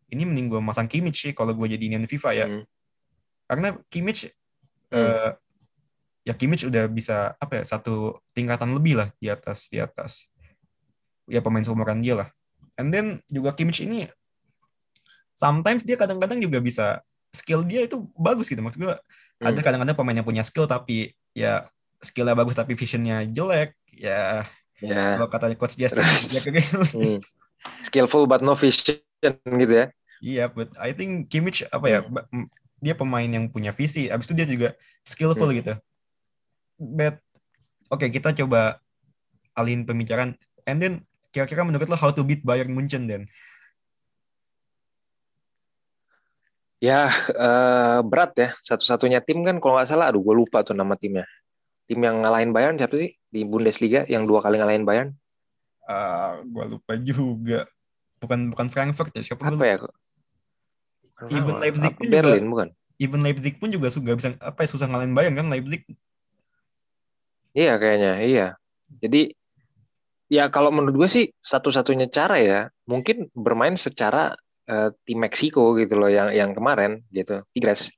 ini 0.08 0.24
mending 0.24 0.48
gue 0.48 0.62
masang 0.64 0.88
Kimmich 0.88 1.20
sih 1.20 1.36
kalau 1.36 1.52
gue 1.52 1.68
jadi 1.68 1.84
inian 1.84 2.08
FIFA 2.08 2.30
ya 2.32 2.46
Hmm. 2.48 2.64
karena 3.52 3.68
Kimmich 3.92 4.32
Hmm. 4.88 4.96
eh, 4.96 5.30
ya 6.22 6.34
Kimmich 6.34 6.64
udah 6.64 6.86
bisa 6.86 7.34
apa 7.38 7.62
ya 7.62 7.64
satu 7.66 8.22
tingkatan 8.32 8.72
lebih 8.72 9.00
lah 9.02 9.10
di 9.18 9.28
atas 9.28 9.68
di 9.68 9.82
atas 9.82 10.30
ya 11.26 11.42
pemain 11.42 11.66
seumuran 11.66 11.98
dia 12.00 12.14
lah 12.14 12.28
and 12.78 12.94
then 12.94 13.06
juga 13.26 13.54
Kimmich 13.54 13.82
ini 13.82 14.06
sometimes 15.34 15.82
dia 15.82 15.98
kadang-kadang 15.98 16.38
juga 16.38 16.62
bisa 16.62 17.02
skill 17.32 17.64
dia 17.64 17.88
itu 17.88 18.06
bagus 18.14 18.52
gitu 18.52 18.62
maksud 18.62 18.80
gue 18.80 18.94
ada 19.42 19.50
Hmm. 19.52 19.66
kadang-kadang 19.66 19.98
pemain 19.98 20.14
yang 20.14 20.28
punya 20.28 20.46
skill 20.46 20.70
tapi 20.70 21.18
ya 21.34 21.66
skillnya 21.98 22.38
bagus 22.38 22.54
tapi 22.54 22.78
visionnya 22.78 23.26
jelek 23.26 23.74
ya 23.90 24.46
Ya. 24.82 25.14
kalau 25.14 25.30
katanya 25.30 25.54
coach 25.62 25.78
Justin 25.78 26.02
ya. 26.02 26.10
Hmm. 26.98 27.22
Skillful 27.86 28.26
but 28.26 28.42
no 28.42 28.58
vision 28.58 28.98
gitu 29.30 29.74
ya. 29.78 29.86
Iya, 30.18 30.50
but 30.50 30.74
I 30.82 30.90
think 30.90 31.30
Kimmich 31.30 31.62
apa 31.70 31.86
ya? 31.86 32.00
ba- 32.02 32.26
m- 32.34 32.50
Dia 32.82 32.98
pemain 32.98 33.30
yang 33.30 33.46
punya 33.46 33.70
visi. 33.70 34.10
Abis 34.10 34.26
itu 34.26 34.34
dia 34.34 34.50
juga 34.50 34.74
skillful 35.06 35.54
Hmm. 35.54 35.58
gitu. 35.62 35.74
But 36.82 37.22
oke 37.94 38.10
kita 38.10 38.34
coba 38.34 38.82
alihin 39.54 39.86
pembicaraan. 39.86 40.34
And 40.66 40.82
then 40.82 40.94
kira-kira 41.30 41.62
menurut 41.62 41.86
lo 41.86 41.94
how 41.94 42.10
to 42.10 42.26
beat 42.26 42.42
Bayern 42.42 42.74
Munchen 42.74 43.06
then? 43.06 43.30
Ya 46.82 47.14
eh, 47.30 48.00
berat 48.02 48.34
ya. 48.34 48.50
Satu-satunya 48.66 49.22
tim 49.22 49.46
kan 49.46 49.62
kalau 49.62 49.78
nggak 49.78 49.90
salah, 49.94 50.10
aduh 50.10 50.26
gue 50.26 50.34
lupa 50.34 50.66
tuh 50.66 50.74
nama 50.74 50.98
timnya. 50.98 51.30
Tim 51.86 52.02
yang 52.02 52.26
ngalahin 52.26 52.50
Bayern 52.50 52.82
siapa 52.82 52.98
sih 52.98 53.14
di 53.30 53.46
Bundesliga 53.46 54.10
yang 54.10 54.26
dua 54.26 54.42
kali 54.42 54.58
ngalahin 54.58 54.82
Bayern? 54.82 55.14
Ah, 55.86 56.42
gua 56.48 56.66
lupa 56.66 56.98
juga. 56.98 57.70
Bukan 58.22 58.54
bukan 58.54 58.68
Frankfurt 58.70 59.14
ya. 59.14 59.22
Siapa 59.34 59.44
Apa 59.44 59.66
ya? 59.66 59.78
Even? 61.30 61.56
Leipzig 61.62 61.94
pun 61.94 62.06
juga- 62.10 62.18
Berlin 62.18 62.46
bukan? 62.50 62.68
Even 63.02 63.20
Leipzig 63.26 63.58
pun 63.58 63.70
juga 63.74 63.90
suka 63.90 64.14
bisa 64.14 64.38
apa 64.42 64.62
ya 64.62 64.68
susah 64.70 64.88
ngalahin 64.90 65.14
Bayern 65.14 65.36
kan 65.38 65.50
Leipzig. 65.50 65.86
Iya 67.52 67.76
kayaknya, 67.76 68.14
iya. 68.24 68.48
Jadi 69.04 69.32
ya 70.32 70.48
kalau 70.48 70.72
menurut 70.72 70.96
gue 71.06 71.10
sih 71.12 71.26
satu-satunya 71.44 72.08
cara 72.08 72.40
ya 72.40 72.60
mungkin 72.88 73.28
bermain 73.36 73.76
secara 73.76 74.32
eh, 74.68 74.90
tim 75.04 75.20
Meksiko 75.20 75.76
gitu 75.76 76.00
loh 76.00 76.08
yang 76.08 76.32
yang 76.32 76.56
kemarin 76.56 77.04
gitu 77.12 77.44
Tigres. 77.52 77.92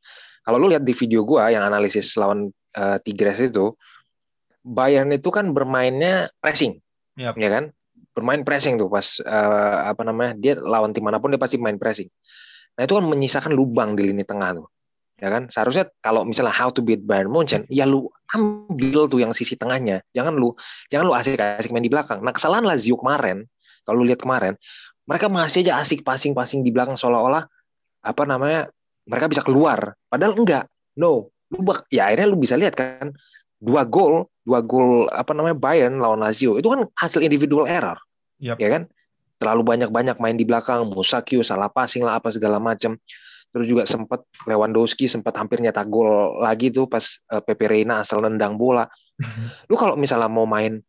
Kalau 0.43 0.57
lu 0.59 0.73
lihat 0.73 0.83
di 0.83 0.91
video 0.97 1.21
gue 1.23 1.39
yang 1.53 1.61
analisis 1.61 2.17
lawan 2.17 2.49
eh, 2.73 2.97
Tigres 3.05 3.39
itu 3.45 3.77
Bayern 4.63 5.11
itu 5.11 5.27
kan 5.27 5.51
bermainnya 5.51 6.31
pressing, 6.39 6.79
Yap. 7.19 7.35
ya 7.35 7.49
kan? 7.51 7.75
Bermain 8.15 8.47
pressing 8.47 8.79
tuh 8.79 8.87
pas 8.87 9.03
eh, 9.19 9.77
apa 9.91 10.01
namanya 10.07 10.33
dia 10.39 10.55
lawan 10.55 10.95
tim 10.95 11.03
mana 11.03 11.19
pun 11.19 11.35
dia 11.35 11.41
pasti 11.41 11.59
main 11.59 11.75
pressing. 11.75 12.07
Nah 12.79 12.87
itu 12.87 12.95
kan 12.95 13.05
menyisakan 13.05 13.51
lubang 13.53 13.93
di 13.93 14.09
lini 14.09 14.23
tengah 14.23 14.63
tuh, 14.63 14.67
ya 15.23 15.31
kan? 15.31 15.47
Seharusnya 15.47 15.87
kalau 16.03 16.27
misalnya 16.27 16.51
how 16.51 16.67
to 16.67 16.83
beat 16.83 17.07
Bayern 17.07 17.31
Munchen, 17.31 17.63
ya 17.71 17.87
lu 17.87 18.11
ambil 18.35 19.07
tuh 19.07 19.23
yang 19.23 19.31
sisi 19.31 19.55
tengahnya, 19.55 20.03
jangan 20.11 20.35
lu 20.35 20.51
jangan 20.91 21.07
lu 21.07 21.15
asik-asik 21.15 21.71
main 21.71 21.87
di 21.87 21.87
belakang. 21.87 22.19
Nah 22.19 22.35
kesalahan 22.35 22.67
Lazio 22.67 22.99
kemarin, 22.99 23.47
kalau 23.87 24.03
lu 24.03 24.11
lihat 24.11 24.19
kemarin, 24.19 24.59
mereka 25.07 25.31
masih 25.31 25.63
aja 25.63 25.79
asik 25.79 26.03
passing-passing 26.03 26.59
di 26.67 26.75
belakang 26.75 26.99
seolah-olah 26.99 27.47
apa 28.03 28.23
namanya 28.27 28.67
mereka 29.07 29.31
bisa 29.31 29.39
keluar, 29.47 29.95
padahal 30.11 30.35
enggak. 30.35 30.67
No, 30.99 31.31
lu 31.47 31.63
bak 31.63 31.87
ya 31.87 32.11
akhirnya 32.11 32.27
lu 32.27 32.35
bisa 32.35 32.59
lihat 32.59 32.75
kan 32.75 33.15
dua 33.63 33.87
gol, 33.87 34.27
dua 34.43 34.59
gol 34.59 35.07
apa 35.07 35.31
namanya 35.31 35.55
Bayern 35.55 36.03
lawan 36.03 36.19
Lazio 36.19 36.59
itu 36.59 36.67
kan 36.67 36.83
hasil 36.99 37.23
individual 37.23 37.63
error, 37.63 37.95
Yap. 38.43 38.59
ya 38.59 38.67
kan? 38.67 38.83
Terlalu 39.39 39.63
banyak-banyak 39.63 40.19
main 40.19 40.35
di 40.35 40.43
belakang, 40.43 40.87
Musakio 40.91 41.43
salah 41.43 41.71
passing 41.71 42.03
lah 42.03 42.19
apa 42.19 42.31
segala 42.31 42.59
macam. 42.59 42.99
Terus 43.53 43.65
juga 43.69 43.83
sempat 43.85 44.25
Lewandowski 44.49 45.05
sempat 45.05 45.37
hampir 45.37 45.61
nyetak 45.61 45.85
gol 45.85 46.41
lagi 46.41 46.73
tuh 46.73 46.89
pas 46.89 47.05
uh, 47.29 47.41
Pepe 47.45 47.69
Reina 47.69 48.01
asal 48.01 48.25
nendang 48.25 48.57
bola. 48.57 48.89
lu 49.69 49.75
kalau 49.77 49.93
misalnya 49.93 50.25
mau 50.25 50.49
main 50.49 50.81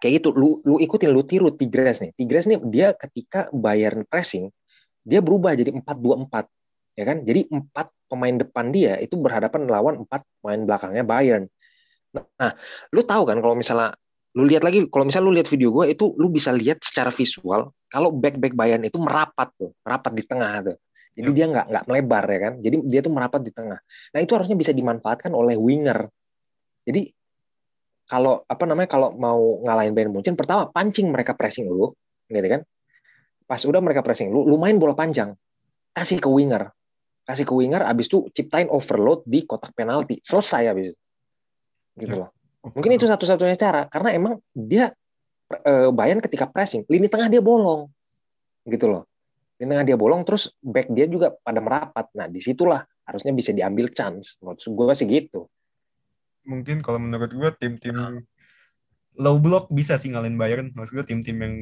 kayak 0.00 0.24
gitu, 0.24 0.32
lu 0.32 0.64
lu 0.64 0.80
ikutin 0.80 1.12
lu 1.12 1.20
tiru 1.28 1.52
Tigres 1.52 2.00
nih. 2.00 2.16
Tigres 2.16 2.48
nih 2.48 2.56
dia 2.72 2.96
ketika 2.96 3.52
Bayern 3.52 4.08
pressing, 4.08 4.48
dia 5.04 5.20
berubah 5.20 5.52
jadi 5.52 5.68
4-2-4. 5.76 6.48
Ya 6.96 7.04
kan? 7.04 7.22
Jadi 7.28 7.52
empat 7.52 7.92
pemain 8.08 8.34
depan 8.34 8.72
dia 8.72 8.96
itu 8.96 9.20
berhadapan 9.20 9.68
lawan 9.68 9.94
empat 10.02 10.24
pemain 10.40 10.60
belakangnya 10.64 11.04
Bayern. 11.04 11.44
Nah, 12.16 12.56
lu 12.90 13.04
tahu 13.06 13.22
kan 13.28 13.38
kalau 13.38 13.54
misalnya 13.54 13.94
lu 14.34 14.46
lihat 14.46 14.62
lagi 14.62 14.86
kalau 14.90 15.06
misalnya 15.06 15.26
lu 15.26 15.34
lihat 15.34 15.48
video 15.50 15.74
gue 15.74 15.90
itu 15.90 16.14
lu 16.14 16.30
bisa 16.30 16.54
lihat 16.54 16.78
secara 16.86 17.10
visual 17.10 17.74
kalau 17.90 18.14
back 18.14 18.38
back 18.38 18.54
Bayern 18.54 18.82
itu 18.86 18.94
merapat 19.02 19.50
tuh 19.58 19.74
merapat 19.82 20.12
di 20.14 20.22
tengah 20.22 20.70
tuh 20.70 20.76
jadi 21.14 21.30
Yep. 21.30 21.36
dia 21.36 21.46
nggak 21.50 21.66
nggak 21.70 21.84
melebar 21.90 22.24
ya 22.30 22.38
kan 22.38 22.52
jadi 22.62 22.76
dia 22.86 23.00
tuh 23.02 23.12
merapat 23.12 23.40
di 23.42 23.52
tengah 23.52 23.78
nah 24.14 24.20
itu 24.22 24.32
harusnya 24.34 24.56
bisa 24.56 24.70
dimanfaatkan 24.70 25.32
oleh 25.34 25.58
winger 25.58 26.06
jadi 26.86 27.10
kalau 28.10 28.42
apa 28.46 28.64
namanya 28.66 28.88
kalau 28.90 29.14
mau 29.14 29.62
ngalahin 29.62 29.94
Bayern 29.94 30.10
Munchen 30.10 30.34
pertama 30.34 30.66
pancing 30.70 31.10
mereka 31.10 31.34
pressing 31.34 31.70
lu 31.70 31.94
gitu 32.30 32.48
kan 32.48 32.62
pas 33.46 33.60
udah 33.62 33.82
mereka 33.82 34.02
pressing 34.06 34.30
lu 34.30 34.46
lu 34.46 34.56
main 34.58 34.78
bola 34.78 34.94
panjang 34.94 35.34
kasih 35.94 36.22
ke 36.22 36.30
winger 36.30 36.70
kasih 37.26 37.46
ke 37.46 37.54
winger 37.54 37.82
abis 37.86 38.10
itu 38.10 38.26
ciptain 38.34 38.70
overload 38.70 39.26
di 39.26 39.46
kotak 39.46 39.74
penalti 39.74 40.18
selesai 40.22 40.70
abis 40.70 40.94
itu. 40.94 40.98
gitu 42.06 42.16
loh 42.26 42.30
Mungkin 42.60 42.92
itu 42.92 43.08
satu-satunya 43.08 43.56
cara 43.56 43.88
karena 43.88 44.12
emang 44.12 44.36
dia 44.52 44.92
eh, 45.64 45.88
Bayern 45.90 46.20
ketika 46.20 46.44
pressing, 46.46 46.84
lini 46.86 47.08
tengah 47.08 47.32
dia 47.32 47.40
bolong. 47.40 47.88
Gitu 48.68 48.86
loh. 48.86 49.08
Lini 49.60 49.76
tengah 49.76 49.84
dia 49.84 49.98
bolong 50.00 50.24
terus 50.24 50.56
back 50.64 50.88
dia 50.88 51.04
juga 51.04 51.36
pada 51.44 51.60
merapat. 51.60 52.08
Nah, 52.16 52.24
di 52.26 52.40
situlah 52.40 52.80
harusnya 53.04 53.36
bisa 53.36 53.52
diambil 53.52 53.92
chance. 53.92 54.40
Menurut 54.40 54.64
gue 54.64 54.94
sih 54.96 55.04
gitu. 55.06 55.52
Mungkin 56.48 56.80
kalau 56.80 56.96
menurut 56.96 57.28
gue 57.28 57.50
tim-tim 57.60 58.24
low 59.20 59.36
block 59.36 59.68
bisa 59.68 60.00
sih 60.00 60.08
ngalahin 60.08 60.40
Bayern. 60.40 60.72
Maksud 60.72 60.96
gue 60.96 61.04
tim-tim 61.04 61.36
yang 61.36 61.54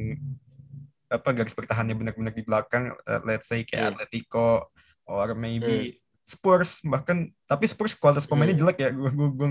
apa 1.11 1.33
garis 1.35 1.51
pertahanannya 1.51 1.97
benar-benar 1.97 2.31
di 2.31 2.43
belakang, 2.45 2.93
eh, 2.93 3.21
let's 3.27 3.51
say 3.51 3.67
kayak 3.67 3.91
Hmm. 3.91 3.91
Atletico 3.99 4.71
or 5.09 5.33
maybe 5.35 5.99
Spurs 6.21 6.85
bahkan 6.85 7.33
tapi 7.49 7.65
Spurs 7.65 7.97
kualitas 7.97 8.29
pemainnya 8.29 8.55
Hmm. 8.55 8.63
jelek 8.63 8.77
ya. 8.79 8.89
Gue 8.95 9.11
gue 9.11 9.29
gue 9.35 9.49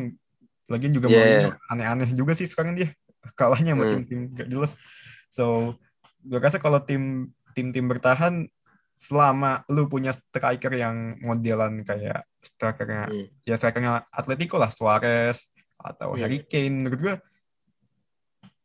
lagian 0.72 0.92
juga 0.96 1.12
Yeah. 1.12 1.20
Mourinho 1.20 1.50
aneh-aneh 1.68 2.10
juga 2.16 2.32
sih 2.32 2.48
sekarang 2.48 2.78
dia 2.78 2.94
kalahnya 3.36 3.76
sama 3.76 3.84
Hmm. 3.84 3.92
tim-tim 4.00 4.20
gak 4.32 4.48
jelas. 4.48 4.72
So 5.28 5.76
gue 6.24 6.38
rasa 6.40 6.56
kalau 6.56 6.80
tim 6.80 7.28
tim-tim 7.58 7.90
bertahan 7.90 8.46
selama 8.94 9.66
lu 9.70 9.90
punya 9.90 10.14
striker 10.14 10.70
yang 10.74 11.18
modelan 11.22 11.82
kayak 11.82 12.22
strikernya 12.38 13.10
Hmm. 13.10 13.26
ya 13.42 13.54
strikernya 13.58 14.06
Atletico 14.10 14.58
lah 14.58 14.70
Suarez 14.70 15.50
atau 15.78 16.14
Hmm. 16.14 16.22
Harry 16.22 16.46
Kane 16.46 16.86
menurut 16.86 16.98
gue 17.02 17.14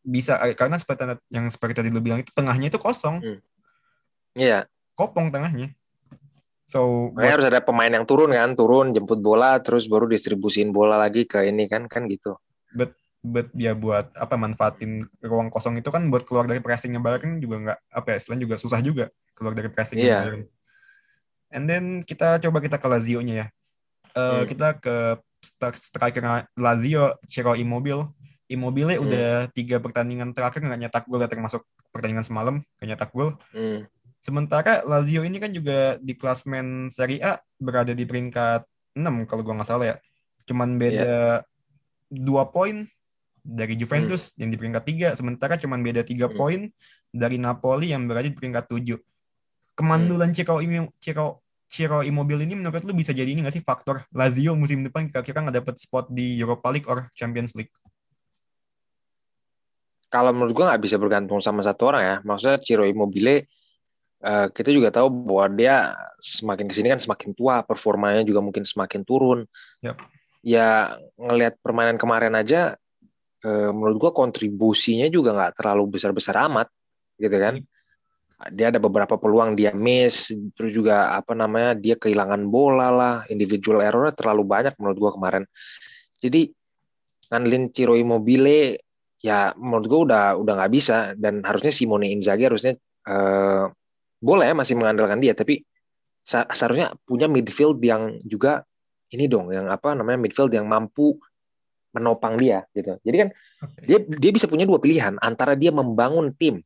bisa 0.03 0.35
eh, 0.43 0.53
karena 0.53 0.75
seperti 0.77 1.15
yang 1.31 1.49
seperti 1.49 1.73
tadi 1.79 1.89
lu 1.89 2.03
bilang 2.03 2.21
itu 2.21 2.29
tengahnya 2.35 2.69
itu 2.69 2.77
kosong 2.77 3.17
Hmm. 3.21 3.39
Iya, 4.33 4.65
kopong 4.97 5.29
tengahnya 5.29 5.73
so 6.65 7.13
buat, 7.13 7.29
harus 7.29 7.45
ada 7.45 7.61
pemain 7.61 7.91
yang 7.91 8.07
turun 8.07 8.33
kan, 8.33 8.57
turun 8.57 8.89
jemput 8.89 9.21
bola 9.21 9.61
terus 9.61 9.85
baru 9.85 10.09
distribusiin 10.09 10.73
bola 10.73 10.97
lagi 10.97 11.29
ke 11.29 11.45
ini 11.45 11.69
kan 11.69 11.85
kan 11.85 12.09
gitu. 12.09 12.33
But 13.23 13.47
dia 13.55 13.71
buat 13.71 14.11
apa 14.13 14.35
manfaatin 14.35 15.07
ruang 15.23 15.47
kosong 15.47 15.79
itu 15.79 15.87
kan 15.87 16.03
buat 16.11 16.27
keluar 16.27 16.43
dari 16.43 16.59
pressingnya 16.59 16.99
Bayern 16.99 17.39
juga 17.39 17.55
nggak 17.57 17.79
apa 17.89 18.07
ya 18.11 18.15
istilahnya 18.19 18.43
juga 18.43 18.55
susah 18.59 18.79
juga 18.83 19.05
keluar 19.31 19.55
dari 19.55 19.71
pressingnya 19.71 20.03
Iya. 20.05 20.17
Bayern 20.19 20.43
and 21.49 21.63
then 21.65 21.83
kita 22.03 22.37
coba 22.39 22.59
kita 22.59 22.77
ke 22.77 22.87
Lazio-nya 22.87 23.35
ya 23.35 23.47
Eh, 24.13 24.21
Hmm. 24.21 24.45
kita 24.45 24.77
ke 24.77 24.95
st- 25.41 25.79
striker 25.89 26.21
Lazio 26.53 27.17
Ciro 27.25 27.57
Immobile 27.57 28.13
Immobile 28.45 28.93
Hmm. 28.93 29.05
udah 29.09 29.29
tiga 29.49 29.81
pertandingan 29.81 30.35
terakhir 30.35 30.61
nggak 30.61 30.79
nyetak 30.79 31.03
gol 31.09 31.23
termasuk 31.25 31.65
pertandingan 31.89 32.21
semalam 32.21 32.55
nggak 32.77 32.87
nyetak 32.93 33.09
gol 33.09 33.33
Hmm. 33.49 33.87
Sementara 34.19 34.85
Lazio 34.85 35.25
ini 35.25 35.35
kan 35.35 35.49
juga 35.49 35.97
di 35.97 36.13
klasmen 36.13 36.87
Serie 36.87 37.19
A 37.19 37.41
berada 37.59 37.91
di 37.91 38.05
peringkat 38.05 38.63
6 38.95 39.25
kalau 39.25 39.43
gua 39.43 39.59
nggak 39.59 39.67
salah 39.67 39.85
ya. 39.91 39.95
Cuman 40.45 40.79
beda 40.79 41.43
dua 42.07 42.47
poin 42.47 42.87
dari 43.43 43.75
Juventus 43.75 44.31
yang 44.39 44.49
di 44.49 44.55
peringkat 44.55 44.83
3, 44.87 45.07
sementara 45.19 45.59
cuman 45.59 45.83
beda 45.83 46.07
tiga 46.07 46.31
Hmm. 46.31 46.37
poin 46.39 46.61
dari 47.11 47.35
Napoli 47.35 47.91
yang 47.91 48.07
berada 48.07 48.23
di 48.23 48.31
peringkat 48.31 48.71
7. 48.71 48.97
Kemandulan 49.75 50.31
Ciro, 50.31 50.63
Imi- 50.63 50.89
Ciro, 51.03 51.43
Ciro 51.67 51.99
Immobile 52.01 52.47
ini 52.47 52.55
menurut 52.55 52.87
lu 52.87 52.95
bisa 52.95 53.11
jadi 53.11 53.27
ini 53.27 53.43
nggak 53.43 53.59
sih 53.59 53.65
faktor 53.65 54.07
Lazio 54.15 54.55
musim 54.55 54.85
depan 54.85 55.11
kira-kira 55.11 55.43
nggak 55.43 55.59
dapet 55.59 55.75
spot 55.81 56.07
di 56.07 56.39
Europa 56.39 56.71
League 56.71 56.87
or 56.87 57.11
Champions 57.11 57.51
League? 57.57 57.73
Kalau 60.13 60.29
menurut 60.29 60.53
gua 60.53 60.73
nggak 60.73 60.83
bisa 60.85 61.01
bergantung 61.01 61.41
sama 61.41 61.65
satu 61.65 61.89
orang 61.89 62.03
ya. 62.05 62.15
Maksudnya 62.21 62.61
Ciro 62.61 62.85
Immobile 62.85 63.49
eh, 64.23 64.47
kita 64.53 64.69
juga 64.71 64.93
tahu 64.93 65.09
bahwa 65.25 65.45
dia 65.51 65.97
semakin 66.21 66.69
ke 66.69 66.73
sini 66.77 66.93
kan 66.93 67.01
semakin 67.01 67.33
tua, 67.35 67.65
performanya 67.65 68.23
juga 68.23 68.39
mungkin 68.39 68.63
semakin 68.63 69.01
turun. 69.03 69.43
Yap. 69.81 69.97
Ya 70.45 70.95
ngelihat 71.17 71.57
permainan 71.59 71.97
kemarin 71.97 72.37
aja, 72.37 72.77
menurut 73.45 73.97
gua 73.99 74.11
kontribusinya 74.15 75.07
juga 75.11 75.35
nggak 75.35 75.59
terlalu 75.59 75.99
besar-besar 75.99 76.35
amat, 76.47 76.67
gitu 77.19 77.37
kan? 77.37 77.59
Dia 78.51 78.71
ada 78.71 78.79
beberapa 78.79 79.15
peluang 79.15 79.55
dia 79.55 79.71
miss, 79.71 80.31
terus 80.55 80.71
juga 80.75 81.15
apa 81.15 81.31
namanya 81.31 81.75
dia 81.79 81.95
kehilangan 81.95 82.43
bola 82.47 82.87
lah, 82.91 83.15
individual 83.31 83.79
errornya 83.83 84.15
terlalu 84.15 84.43
banyak 84.43 84.73
menurut 84.79 84.97
gua 84.99 85.11
kemarin. 85.15 85.43
Jadi 86.19 86.51
ngandelin 87.31 87.71
Ciro 87.71 87.95
Immobile 87.95 88.79
ya 89.23 89.55
menurut 89.55 89.85
gua 89.87 89.99
udah 90.03 90.25
udah 90.39 90.53
nggak 90.59 90.71
bisa 90.75 90.97
dan 91.15 91.39
harusnya 91.47 91.71
Simone 91.71 92.11
Inzaghi 92.11 92.43
harusnya 92.43 92.75
eh, 93.07 93.65
boleh 94.23 94.49
masih 94.55 94.79
mengandalkan 94.79 95.19
dia 95.19 95.35
tapi 95.35 95.63
seharusnya 96.23 96.95
punya 97.03 97.27
midfield 97.27 97.83
yang 97.83 98.23
juga 98.23 98.63
ini 99.11 99.27
dong 99.27 99.51
yang 99.51 99.67
apa 99.67 99.91
namanya 99.91 100.23
midfield 100.23 100.55
yang 100.55 100.63
mampu 100.67 101.19
menopang 101.93 102.35
dia 102.35 102.65
gitu. 102.73 102.97
Jadi 103.05 103.15
kan 103.15 103.29
Oke. 103.63 103.85
dia 103.85 103.97
dia 104.01 104.31
bisa 104.33 104.49
punya 104.49 104.65
dua 104.65 104.81
pilihan 104.81 105.15
antara 105.21 105.53
dia 105.53 105.69
membangun 105.69 106.33
tim 106.35 106.65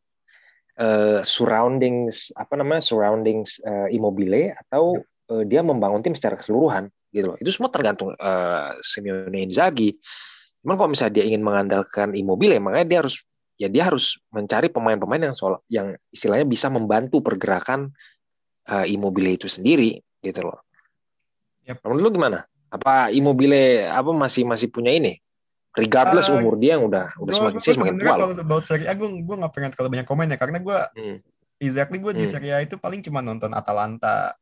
eh, 0.79 1.21
surroundings 1.21 2.31
apa 2.33 2.55
namanya 2.55 2.81
surroundings 2.81 3.59
eh, 3.61 3.93
Immobile 3.93 4.55
atau 4.67 4.97
eh, 5.29 5.43
dia 5.45 5.61
membangun 5.61 6.01
tim 6.01 6.15
secara 6.15 6.39
keseluruhan 6.39 6.87
gitu 7.11 7.35
loh. 7.35 7.37
Itu 7.37 7.51
semua 7.51 7.69
tergantung 7.69 8.15
eh, 8.15 8.71
Simeone 8.81 9.43
Inzaghi. 9.43 9.99
Cuman 10.63 10.75
kalau 10.79 10.89
misalnya 10.91 11.21
dia 11.21 11.25
ingin 11.27 11.43
mengandalkan 11.43 12.15
Immobile, 12.15 12.57
makanya 12.63 12.87
dia 12.87 12.99
harus 13.05 13.15
ya 13.57 13.67
dia 13.67 13.89
harus 13.89 14.21
mencari 14.29 14.69
pemain-pemain 14.69 15.27
yang 15.27 15.35
soal 15.35 15.59
yang 15.67 15.97
istilahnya 16.13 16.45
bisa 16.45 16.71
membantu 16.71 17.19
pergerakan 17.19 17.91
eh, 18.69 18.85
Immobile 18.95 19.35
itu 19.35 19.51
sendiri 19.51 19.99
gitu 20.23 20.47
loh. 20.47 20.63
Yap. 21.67 21.83
Menurut 21.83 21.99
lu 21.99 22.09
gimana? 22.15 22.47
Apa 22.67 23.09
Immobile 23.09 23.87
apa 23.87 24.11
masih 24.11 24.43
masih 24.43 24.67
punya 24.67 24.91
ini? 24.91 25.19
Regardless 25.71 26.27
Ah, 26.27 26.41
umur 26.41 26.57
dia 26.57 26.73
yang 26.73 26.83
udah 26.83 27.13
udah 27.15 27.31
Gua- 27.31 27.37
semakin 27.53 27.59
gua 27.59 27.73
semakin 27.77 27.95
tua 27.95 28.09
kalau 28.09 28.27
about 28.33 28.63
Serie 28.65 28.87
A 28.89 28.93
gue 28.93 29.07
gue 29.07 29.35
nggak 29.37 29.53
pengen 29.53 29.69
terlalu 29.69 29.89
banyak 29.93 30.07
komen 30.07 30.25
ya 30.27 30.37
karena 30.37 30.57
gue 30.57 30.77
Hmm. 30.97 31.17
exactly 31.57 31.97
gue 31.97 32.13
di 32.13 32.25
Hmm. 32.25 32.33
Serie 32.33 32.53
A 32.53 32.59
itu 32.59 32.75
paling 32.75 32.99
cuma 32.99 33.21
nonton 33.21 33.53
Atalanta 33.53 34.33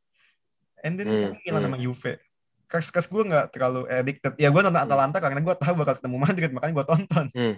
and 0.80 0.96
then 0.96 1.06
Hmm, 1.06 1.30
Milan 1.38 1.60
hmm. 1.60 1.66
sama 1.68 1.78
Juve 1.78 2.12
kas-kas 2.66 3.06
gue 3.06 3.22
nggak 3.22 3.52
terlalu 3.52 3.84
addicted 3.86 4.32
ya 4.34 4.48
gue 4.48 4.58
nonton 4.58 4.80
Hmm. 4.80 4.88
Atalanta 4.88 5.18
karena 5.20 5.38
gue 5.38 5.54
tahu 5.54 5.74
bakal 5.76 5.94
ketemu 5.94 6.16
Madrid 6.18 6.50
makanya 6.50 6.74
gue 6.74 6.86
tonton 6.86 7.26
Hmm. 7.30 7.56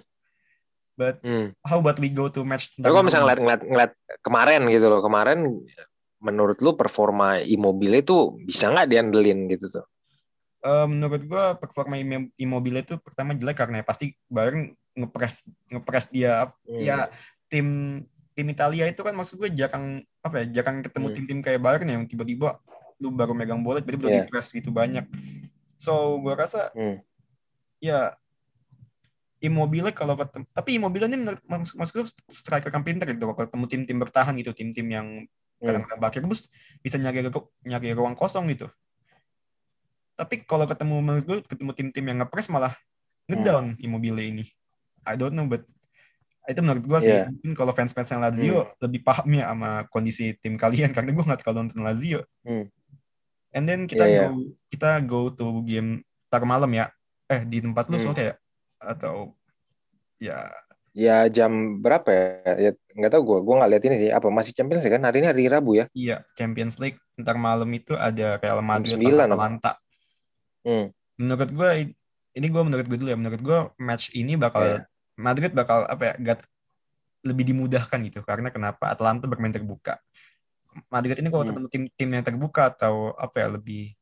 But 0.92 1.22
Hmm. 1.22 1.54
how 1.62 1.78
about 1.78 1.96
we 1.96 2.10
go 2.10 2.26
to 2.26 2.42
match? 2.42 2.74
Tapi 2.74 2.82
kalau 2.82 3.06
misalnya 3.06 3.30
ngeliat, 3.30 3.38
ngeliat, 3.38 3.62
ngeliat 3.62 3.92
kemarin 4.18 4.66
gitu 4.66 4.90
loh, 4.90 4.98
kemarin 4.98 5.38
menurut 6.18 6.58
lu 6.58 6.74
performa 6.74 7.38
Immobile 7.38 8.02
itu 8.02 8.34
bisa 8.42 8.66
nggak 8.66 8.90
diandelin 8.90 9.46
gitu 9.46 9.70
tuh? 9.70 9.86
Eh, 10.58 10.86
menurut 10.90 11.22
gua 11.30 11.54
performa 11.54 11.94
Im- 11.94 12.34
Immobile 12.34 12.82
itu 12.82 12.98
pertama 12.98 13.30
jelek 13.30 13.54
karena 13.54 13.86
pasti 13.86 14.18
Bayern 14.26 14.74
ngepres 14.98 15.46
ngepres 15.70 16.10
dia 16.10 16.50
Hmm. 16.66 16.82
ya 16.82 17.06
tim 17.46 17.66
tim 18.34 18.46
Italia 18.50 18.90
itu 18.90 18.98
kan 19.06 19.14
maksud 19.14 19.38
gue 19.38 19.54
jarang 19.54 20.02
apa 20.18 20.42
ya 20.42 20.58
jarang 20.58 20.82
ketemu 20.82 21.06
Hmm. 21.06 21.14
tim-tim 21.14 21.38
kayak 21.46 21.62
Bayern 21.62 21.86
yang 21.86 22.02
tiba-tiba 22.10 22.58
lu 22.98 23.14
baru 23.14 23.38
megang 23.38 23.62
bola 23.62 23.78
tiba-tiba 23.78 24.10
Iya. 24.10 24.18
di 24.18 24.22
press 24.26 24.50
gitu 24.50 24.74
banyak 24.74 25.06
so 25.78 26.18
gua 26.18 26.34
rasa 26.34 26.74
Hmm. 26.74 26.98
ya 27.78 28.18
Immobile 29.38 29.94
kalau 29.94 30.18
ketemu 30.18 30.42
tapi 30.50 30.70
Immobile 30.74 31.06
ini 31.06 31.16
menurut 31.22 31.42
maksud, 31.46 31.78
maksud 31.78 31.94
gue 31.94 32.06
striker 32.26 32.74
yang 32.74 32.82
pinter 32.82 33.06
gitu 33.14 33.30
kalau 33.30 33.46
ketemu 33.46 33.64
tim-tim 33.70 33.98
bertahan 34.02 34.34
gitu 34.34 34.50
tim-tim 34.50 34.90
yang 34.90 35.06
Hmm. 35.62 35.62
kadang-kadang 35.62 36.00
bakir 36.02 36.22
bus 36.26 36.50
bisa 36.82 36.98
nyari 36.98 37.22
nyari 37.62 37.94
ruang 37.94 38.18
kosong 38.18 38.50
gitu 38.50 38.66
tapi 40.18 40.42
kalau 40.42 40.66
ketemu 40.66 40.98
menurut 40.98 41.24
gue 41.24 41.38
ketemu 41.46 41.70
tim-tim 41.78 42.04
yang 42.10 42.18
ngepres 42.26 42.50
malah 42.50 42.74
ngedown 43.30 43.78
Immobile 43.78 44.18
ini 44.18 44.44
I 45.06 45.14
don't 45.14 45.30
know 45.32 45.46
but 45.46 45.62
itu 46.48 46.58
menurut 46.58 46.82
gue 46.82 46.98
sih 47.04 47.14
Iya. 47.14 47.30
mungkin 47.30 47.52
kalau 47.54 47.70
fans-fans 47.70 48.08
yang 48.10 48.24
Lazio 48.24 48.72
lebih 48.82 49.04
paham 49.06 49.28
ya 49.30 49.52
sama 49.54 49.86
kondisi 49.92 50.34
tim 50.42 50.58
kalian 50.58 50.90
karena 50.96 51.14
gue 51.14 51.22
nggak 51.22 51.40
terlalu 51.46 51.70
nonton 51.70 51.86
Lazio 51.86 52.20
Hmm. 52.42 52.66
and 53.54 53.64
then 53.64 53.86
kita 53.86 54.04
iya. 54.10 54.26
go 54.26 54.42
kita 54.66 54.90
go 55.06 55.20
to 55.30 55.62
game 55.62 56.02
tar 56.26 56.42
malam 56.42 56.72
ya 56.74 56.90
eh 57.30 57.46
di 57.46 57.62
tempat 57.62 57.86
lu 57.86 58.00
Hmm. 58.00 58.06
sore 58.10 58.22
ya 58.32 58.34
atau 58.82 59.38
ya 60.18 60.50
Ya 60.98 61.30
jam 61.30 61.78
berapa 61.78 62.10
ya? 62.10 62.74
Ya 62.90 63.06
tahu 63.06 63.22
gue, 63.22 63.38
gue 63.46 63.54
nggak 63.54 63.70
lihat 63.70 63.84
ini 63.86 63.96
sih. 64.02 64.10
Apa 64.10 64.34
masih 64.34 64.50
Champions 64.50 64.82
League 64.82 64.98
kan? 64.98 65.06
Hari 65.06 65.22
ini 65.22 65.28
hari 65.30 65.46
Rabu 65.46 65.78
ya? 65.78 65.86
iya 65.94 66.26
Champions 66.34 66.82
League 66.82 66.98
ntar 67.14 67.38
malam 67.38 67.70
itu 67.70 67.94
ada 67.94 68.34
Real 68.42 68.58
Madrid 68.66 68.98
sembilan, 68.98 69.30
atau 69.30 69.38
Atalanta 69.38 69.72
Hmm. 70.62 70.90
menurut 71.16 71.50
gue 71.50 71.70
ini 72.32 72.46
gue 72.46 72.62
menurut 72.62 72.86
gue 72.86 72.96
dulu 72.96 73.08
ya 73.08 73.18
menurut 73.18 73.40
gue 73.40 73.58
match 73.76 74.10
ini 74.12 74.34
bakal 74.34 74.62
Iya. 74.62 74.78
Madrid 75.18 75.50
bakal 75.50 75.82
apa 75.82 76.02
ya 76.04 76.14
gat, 76.22 76.40
lebih 77.20 77.42
dimudahkan 77.44 77.98
gitu 78.06 78.22
karena 78.22 78.48
kenapa 78.48 78.86
Atalanta 78.88 79.26
bermain 79.26 79.50
terbuka 79.50 79.98
Madrid 80.86 81.18
ini 81.18 81.26
kalau 81.26 81.42
Hmm. 81.42 81.50
ketemu 81.50 81.66
tim-tim 81.68 82.08
yang 82.12 82.24
terbuka 82.24 82.70
atau 82.70 83.10
apa 83.14 83.36
ya 83.38 83.48
lebih 83.50 83.94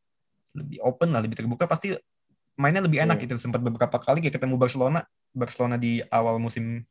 lebih 0.52 0.78
open 0.80 1.12
lah 1.12 1.20
lebih 1.20 1.36
terbuka 1.36 1.64
pasti 1.64 1.96
mainnya 2.54 2.84
lebih 2.84 3.00
enak 3.00 3.16
Hmm. 3.16 3.24
gitu 3.24 3.34
sempat 3.36 3.60
beberapa 3.60 3.96
kali 3.96 4.20
kayak 4.20 4.36
ketemu 4.36 4.56
Barcelona 4.56 5.00
Barcelona 5.32 5.76
di 5.76 6.04
awal 6.08 6.36
musim 6.36 6.84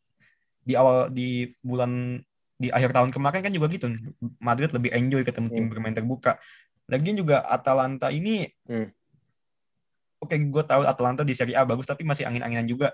di 0.61 0.73
awal 0.73 1.09
di 1.09 1.53
bulan 1.61 2.17
di 2.55 2.71
akhir 2.71 2.89
tahun 2.89 3.11
kemarin 3.11 3.43
kan 3.43 3.53
juga 3.53 3.67
gitu 3.69 3.85
Madrid 4.39 4.71
lebih 4.71 4.89
enjoy 4.89 5.21
ketemu 5.21 5.47
tim 5.51 5.65
Hmm. 5.65 5.71
bermain 5.71 5.93
terbuka 5.93 6.41
lagian 6.85 7.13
juga 7.13 7.45
Atalanta 7.45 8.09
ini 8.09 8.49
Hmm. 8.65 8.89
Oke 10.21 10.35
gue 10.35 10.63
tahu 10.63 10.81
Atalanta 10.87 11.21
di 11.21 11.33
Serie 11.35 11.55
A 11.57 11.63
bagus 11.67 11.85
tapi 11.87 12.05
masih 12.07 12.27
angin-anginan 12.27 12.67
juga. 12.67 12.93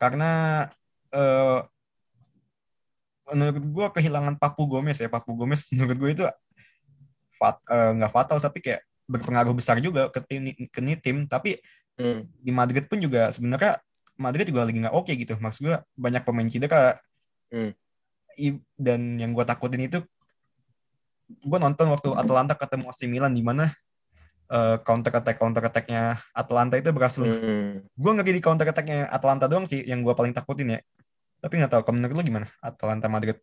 Karena 0.00 0.64
eh 1.10 1.60
menurut 3.30 3.62
gue 3.62 3.86
kehilangan 4.00 4.34
Papu 4.36 4.66
Gomez 4.66 4.98
ya. 4.98 5.08
Papu 5.08 5.34
Gomez 5.38 5.66
menurut 5.74 5.96
gue 5.96 6.10
itu 6.16 6.24
fat, 7.34 7.56
eh, 7.70 7.90
nggak 7.96 8.12
fatal 8.12 8.38
tapi 8.42 8.60
kayak 8.60 8.82
berpengaruh 9.10 9.54
besar 9.56 9.80
juga 9.82 10.06
ke 10.10 10.20
tim 10.22 10.42
ke 10.70 10.80
tim. 11.00 11.26
Tapi 11.26 11.58
Hmm. 12.00 12.24
di 12.40 12.48
Madrid 12.48 12.88
pun 12.88 12.96
juga 12.96 13.28
sebenarnya 13.28 13.76
Madrid 14.16 14.48
juga 14.48 14.64
lagi 14.64 14.80
nggak 14.80 14.96
oke 14.96 15.12
gitu. 15.12 15.36
Maksud 15.36 15.60
gue 15.68 15.76
banyak 16.00 16.24
pemain 16.24 16.48
cedera. 16.48 16.96
Hmm. 17.52 17.76
Dan 18.80 19.20
yang 19.20 19.36
gue 19.36 19.44
takutin 19.44 19.84
itu 19.84 20.00
gue 21.28 21.58
nonton 21.60 21.92
waktu 21.92 22.08
Atalanta 22.16 22.56
ketemu 22.56 22.88
AC 22.88 23.00
Milan 23.04 23.36
di 23.36 23.44
mana 23.44 23.68
eh, 24.50 24.76
counter 24.82 25.14
attack 25.14 25.38
counter 25.38 25.62
attacknya 25.62 26.18
Atalanta 26.34 26.74
itu 26.74 26.90
berhasil 26.90 27.22
Hmm. 27.22 27.86
gue 27.86 28.10
ngeri 28.12 28.36
di 28.36 28.42
counter 28.42 28.66
attacknya 28.66 29.06
Atalanta 29.08 29.46
doang 29.46 29.64
sih 29.64 29.80
yang 29.86 30.02
gue 30.02 30.12
paling 30.12 30.34
takutin 30.34 30.74
ya 30.74 30.80
tapi 31.40 31.56
nggak 31.56 31.72
tahu 31.72 31.94
menurut 31.94 32.18
lu 32.18 32.22
gimana 32.26 32.46
Atalanta 32.60 33.06
Madrid 33.08 33.38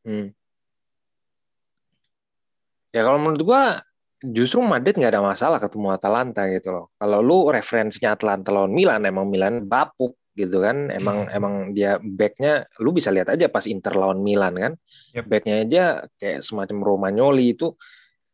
Hmm. 0.00 0.32
Ya 2.90 3.06
kalau 3.06 3.20
menurut 3.22 3.42
gua 3.44 3.84
justru 4.20 4.60
Madrid 4.64 4.96
nggak 4.98 5.12
ada 5.16 5.24
masalah 5.24 5.58
ketemu 5.62 5.94
Atalanta 5.94 6.44
gitu 6.50 6.72
loh. 6.74 6.84
Kalau 6.96 7.20
lu 7.22 7.38
referensinya 7.52 8.16
Atalanta 8.16 8.50
lawan 8.50 8.72
Milan, 8.74 9.04
emang 9.06 9.28
Milan 9.30 9.68
bapuk 9.68 10.18
gitu 10.34 10.64
kan. 10.64 10.90
Emang 10.90 11.28
emang 11.30 11.76
dia 11.76 12.00
backnya, 12.02 12.66
lu 12.82 12.90
bisa 12.96 13.12
lihat 13.12 13.30
aja 13.30 13.46
pas 13.52 13.64
Inter 13.68 13.94
lawan 13.94 14.24
Milan 14.24 14.56
kan. 14.56 14.72
Yep. 15.14 15.24
Backnya 15.28 15.54
aja 15.62 15.84
kayak 16.18 16.40
semacam 16.42 16.78
Romagnoli 16.82 17.54
itu 17.54 17.76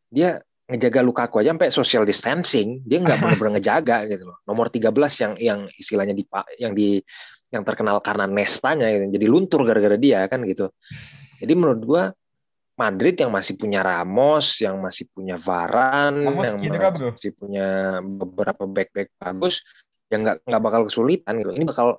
dia 0.07 0.39
ngejaga 0.67 0.99
Lukaku 0.99 1.39
aja 1.41 1.55
sampai 1.55 1.71
social 1.71 2.03
distancing. 2.03 2.83
Dia 2.83 2.99
nggak 2.99 3.17
benar-benar 3.23 3.59
ngejaga 3.59 4.07
gitu 4.11 4.23
loh. 4.27 4.37
Nomor 4.43 4.67
13 4.67 4.91
yang 5.23 5.33
yang 5.39 5.59
istilahnya 5.79 6.13
di 6.13 6.23
yang 6.59 6.73
di 6.75 6.99
yang 7.47 7.63
terkenal 7.63 8.03
karena 8.03 8.27
nestanya 8.27 8.91
gitu. 8.91 9.17
Jadi 9.19 9.25
luntur 9.25 9.63
gara-gara 9.63 9.95
dia 9.95 10.27
kan 10.27 10.43
gitu. 10.43 10.67
Jadi 11.39 11.53
menurut 11.55 11.81
gua 11.81 12.03
Madrid 12.77 13.17
yang 13.17 13.33
masih 13.33 13.57
punya 13.57 13.81
Ramos, 13.81 14.61
yang 14.61 14.77
masih 14.77 15.09
punya 15.09 15.33
Varane, 15.33 16.29
Ramos 16.29 16.45
yang 16.45 16.57
cedera, 16.61 16.93
bro. 16.93 17.09
masih 17.09 17.31
punya 17.33 17.67
beberapa 18.05 18.63
back-back 18.69 19.09
bagus, 19.17 19.65
yang 20.13 20.21
nggak 20.21 20.45
nggak 20.45 20.61
bakal 20.61 20.85
kesulitan 20.85 21.41
gitu. 21.41 21.57
Ini 21.57 21.65
bakal 21.65 21.97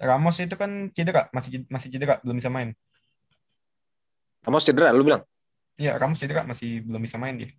Ramos 0.00 0.40
itu 0.40 0.56
kan 0.56 0.88
cedera 0.96 1.28
masih 1.30 1.68
masih 1.68 1.92
cedera 1.92 2.18
belum 2.24 2.40
bisa 2.40 2.48
main 2.48 2.72
Ramos 4.42 4.66
cedera, 4.66 4.90
lu 4.90 5.06
bilang? 5.06 5.22
Iya 5.82 5.98
Ramos 5.98 6.22
cedera 6.22 6.46
masih 6.46 6.86
belum 6.86 7.02
bisa 7.02 7.18
main 7.18 7.34
dia 7.34 7.50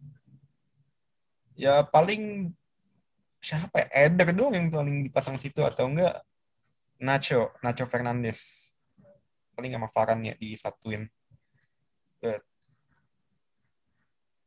ya 1.60 1.84
paling 1.86 2.54
siapa 3.44 3.84
ya? 3.84 4.08
Eder 4.10 4.32
doang 4.34 4.56
yang 4.56 4.68
paling 4.72 5.06
dipasang 5.06 5.38
situ 5.38 5.62
atau 5.62 5.92
enggak 5.92 6.24
Nacho 7.04 7.52
Nacho 7.60 7.84
Fernandes. 7.84 8.72
Paling 9.54 9.76
sama 9.76 9.90
Varane 9.92 10.34
ya 10.34 10.36
disatuin. 10.40 11.06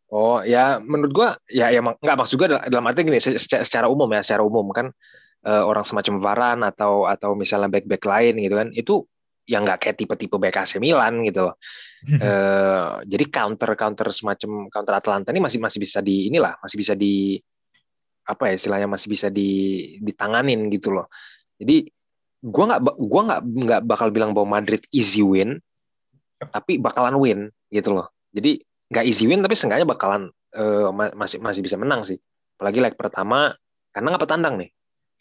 Oh 0.09 0.41
ya, 0.41 0.79
menurut 0.81 1.13
gua 1.13 1.29
ya 1.51 1.69
ya 1.69 1.83
nggak 1.83 2.17
maksud 2.17 2.39
gua 2.39 2.49
dalam, 2.63 2.87
arti 2.87 3.03
gini, 3.03 3.19
se- 3.19 3.37
secara, 3.37 3.63
secara 3.67 3.87
umum 3.91 4.07
ya, 4.15 4.23
secara 4.23 4.43
umum 4.47 4.71
kan 4.71 4.89
eh, 5.45 5.63
orang 5.63 5.83
semacam 5.85 6.15
Varane 6.23 6.63
atau 6.71 7.05
atau 7.11 7.35
misalnya 7.37 7.69
back-back 7.69 8.03
lain 8.07 8.35
gitu 8.41 8.55
kan, 8.55 8.69
itu 8.73 8.95
yang 9.47 9.63
nggak 9.67 9.79
kayak 9.83 9.97
tipe-tipe 9.99 10.37
back 10.43 10.59
AC 10.63 10.79
Milan 10.83 11.23
gitu 11.27 11.51
loh. 11.51 11.57
Eh, 12.07 12.91
jadi 13.03 13.25
counter 13.27 13.75
counter 13.75 14.09
semacam 14.15 14.71
counter 14.71 14.95
Atalanta 14.95 15.35
ini 15.35 15.43
masih 15.43 15.59
masih 15.59 15.83
bisa 15.83 15.99
di 15.99 16.31
inilah 16.31 16.55
masih 16.63 16.77
bisa 16.79 16.95
di 16.95 17.35
apa 18.27 18.51
ya 18.51 18.53
istilahnya 18.59 18.89
masih 18.91 19.09
bisa 19.11 19.29
di 19.31 19.49
ditanganin 20.03 20.71
gitu 20.71 20.95
loh. 20.95 21.07
Jadi 21.59 21.87
gua 22.47 22.65
nggak 22.75 22.81
gua 22.99 23.21
nggak 23.27 23.41
nggak 23.43 23.81
bakal 23.91 24.09
bilang 24.15 24.31
bahwa 24.35 24.59
Madrid 24.63 24.83
easy 24.95 25.23
win, 25.23 25.59
tapi 26.39 26.79
bakalan 26.79 27.17
win 27.19 27.41
gitu 27.73 27.97
loh. 27.97 28.11
Jadi 28.35 28.61
nggak 28.91 29.05
easy 29.07 29.27
win 29.27 29.43
tapi 29.43 29.55
seenggaknya 29.59 29.87
bakalan 29.89 30.31
ma- 30.95 31.15
masih 31.17 31.39
masih 31.43 31.63
bisa 31.63 31.77
menang 31.79 32.07
sih. 32.07 32.19
Apalagi 32.59 32.79
leg 32.83 32.95
pertama 32.95 33.53
karena 33.93 34.07
nggak 34.15 34.25
petandang 34.25 34.57
nih 34.61 34.71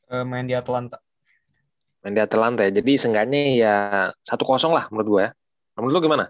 Eh, 0.05 0.21
main 0.21 0.45
di 0.45 0.53
Atlanta 0.53 1.01
main 2.05 2.13
di 2.13 2.21
Atalanta 2.21 2.61
ya. 2.61 2.71
Jadi 2.71 2.91
seenggaknya 2.95 3.41
ya 3.57 3.75
satu 4.21 4.45
kosong 4.45 4.71
lah 4.71 4.85
menurut 4.93 5.09
gua 5.09 5.21
ya. 5.25 5.31
Menurut 5.75 5.93
lu 5.97 6.01
gimana? 6.05 6.29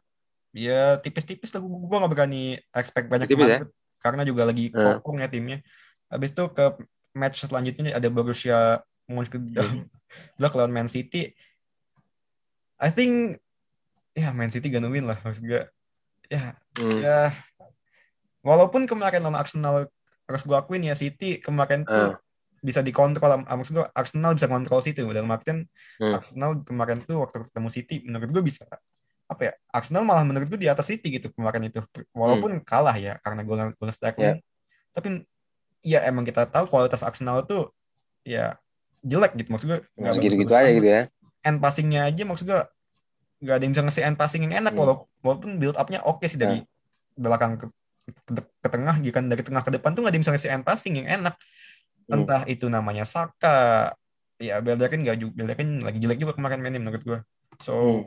ya 0.55 0.95
tipis-tipis 1.03 1.51
lah 1.51 1.59
gue 1.59 1.67
gak 1.99 2.07
berani 2.07 2.55
expect 2.71 3.11
banyak 3.11 3.27
Tipis 3.27 3.43
ya? 3.51 3.59
Karena 3.99 4.23
juga 4.23 4.47
lagi 4.47 4.71
Hmm. 4.71 5.03
kokong 5.03 5.19
ya 5.19 5.27
timnya 5.27 5.59
habis 6.07 6.31
itu 6.31 6.47
ke 6.47 6.79
match 7.11 7.43
selanjutnya 7.43 7.91
ada 7.91 8.07
Borussia 8.07 8.79
Mönchengladbach 9.11 9.75
lawan 10.55 10.71
Man 10.71 10.87
City 10.87 11.35
I 12.79 12.87
think 12.87 13.43
ya 14.15 14.31
Man 14.31 14.47
City 14.47 14.71
gonna 14.71 14.87
win 14.87 15.03
lah 15.03 15.19
maksud 15.19 15.43
gue 15.43 15.67
ya 16.31 16.55
Hmm. 16.79 17.03
ya 17.03 17.35
walaupun 18.39 18.87
kemarin 18.87 19.27
lawan 19.27 19.35
Arsenal 19.35 19.91
harus 20.23 20.43
gue 20.43 20.55
akuin 20.55 20.87
ya 20.87 20.95
City 20.95 21.43
kemarin 21.43 21.83
tuh 21.83 22.15
Ah. 22.15 22.15
Bisa 22.65 22.81
dikontrol 22.81 23.45
maksud 23.45 23.77
gue 23.77 23.85
Arsenal 23.93 24.33
bisa 24.33 24.49
kontrol 24.49 24.81
City 24.81 25.05
dalam 25.05 25.29
artian 25.29 25.69
Hmm. 26.01 26.17
Arsenal 26.17 26.65
kemarin 26.65 27.05
tuh 27.05 27.21
waktu 27.21 27.45
ketemu 27.45 27.69
City 27.69 27.95
menurut 28.01 28.29
gue 28.33 28.43
bisa 28.43 28.65
apa 29.25 29.41
ya 29.41 29.53
Arsenal 29.69 30.01
malah 30.01 30.25
menurut 30.25 30.49
gue 30.49 30.59
di 30.65 30.69
atas 30.69 30.89
City 30.89 31.13
gitu 31.13 31.29
kemarin 31.37 31.69
itu. 31.69 31.79
Walaupun 32.17 32.57
kalah 32.65 32.97
ya 32.97 33.21
karena 33.21 33.45
gol 33.45 33.61
gol 33.77 33.89
Sterling. 33.93 34.41
Ya. 34.41 34.41
tapi 34.89 35.21
ya 35.85 35.99
emang 36.09 36.25
kita 36.25 36.49
tahu 36.49 36.65
kualitas 36.65 37.05
Arsenal 37.05 37.45
tuh 37.45 37.69
ya 38.25 38.57
jelek 39.05 39.37
gitu. 39.37 39.53
Maksud 39.53 39.65
gue 39.69 39.79
nggak 40.01 40.13
Nah, 40.17 40.21
gitu-gitu 40.21 40.49
bagus 40.49 40.65
aja 40.65 40.71
gitu 40.73 40.87
ya. 40.89 41.01
end 41.45 41.59
passingnya 41.61 42.01
aja 42.09 42.23
maksud 42.25 42.45
gue 42.49 42.61
nggak 43.45 43.55
ada 43.55 43.63
yang 43.63 43.73
bisa 43.77 43.83
ngasih 43.85 44.03
end 44.09 44.17
passing 44.17 44.41
yang 44.49 44.53
enak. 44.65 44.73
Hmm. 44.73 45.05
walaupun, 45.21 45.61
build 45.61 45.77
upnya 45.77 46.01
oke 46.01 46.25
sih 46.25 46.41
dari 46.41 46.65
belakang 47.13 47.61
ke, 47.61 47.65
ke, 48.09 48.41
ke 48.41 48.69
tengah 48.73 48.95
gitu 49.05 49.13
kan. 49.13 49.29
Dari 49.29 49.41
tengah 49.45 49.61
ke 49.61 49.69
depan 49.69 49.93
tuh 49.93 50.01
nggak 50.01 50.11
ada 50.11 50.17
yang 50.17 50.25
bisa 50.25 50.33
ngasih 50.33 50.49
end 50.49 50.65
passing 50.65 50.93
yang 50.97 51.07
enak 51.21 51.37
Hmm. 52.05 52.21
entah 52.21 52.45
itu 52.45 52.69
namanya 52.69 53.01
Saka 53.03 53.91
ya 54.37 54.59
Bellerin 54.61 55.01
nggak 55.01 55.17
juga 55.17 55.33
Bellerin 55.41 55.81
lagi 55.81 55.97
jelek 55.97 56.19
juga 56.21 56.33
kemarin 56.37 56.61
mainnya 56.61 56.81
menurut 56.81 57.01
gue. 57.01 57.19
So 57.63 57.73
Hmm. 57.73 58.03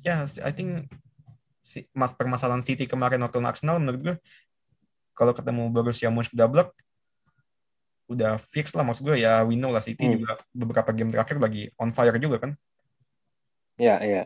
ya 0.00 0.24
I 0.46 0.52
think 0.54 0.88
si, 1.60 1.84
mas 1.92 2.14
permasalahan 2.14 2.62
City 2.62 2.86
kemarin 2.86 3.20
waktu 3.20 3.42
Arsenal 3.42 3.82
menurut 3.82 4.00
gue 4.00 4.16
kalau 5.16 5.32
ketemu 5.34 5.68
Borussia 5.72 6.08
Mönchengladbach 6.08 6.70
udah 8.06 8.38
fix 8.38 8.70
lah 8.70 8.86
maksud 8.86 9.02
gue 9.02 9.18
ya 9.18 9.42
we 9.42 9.58
know 9.58 9.74
lah 9.74 9.82
City 9.82 10.06
Hmm. 10.06 10.22
juga 10.22 10.38
beberapa 10.54 10.94
game 10.94 11.10
terakhir 11.10 11.42
lagi 11.42 11.68
on 11.76 11.90
fire 11.90 12.14
juga 12.22 12.38
kan 12.38 12.52
Ya, 13.76 14.00
ya. 14.00 14.24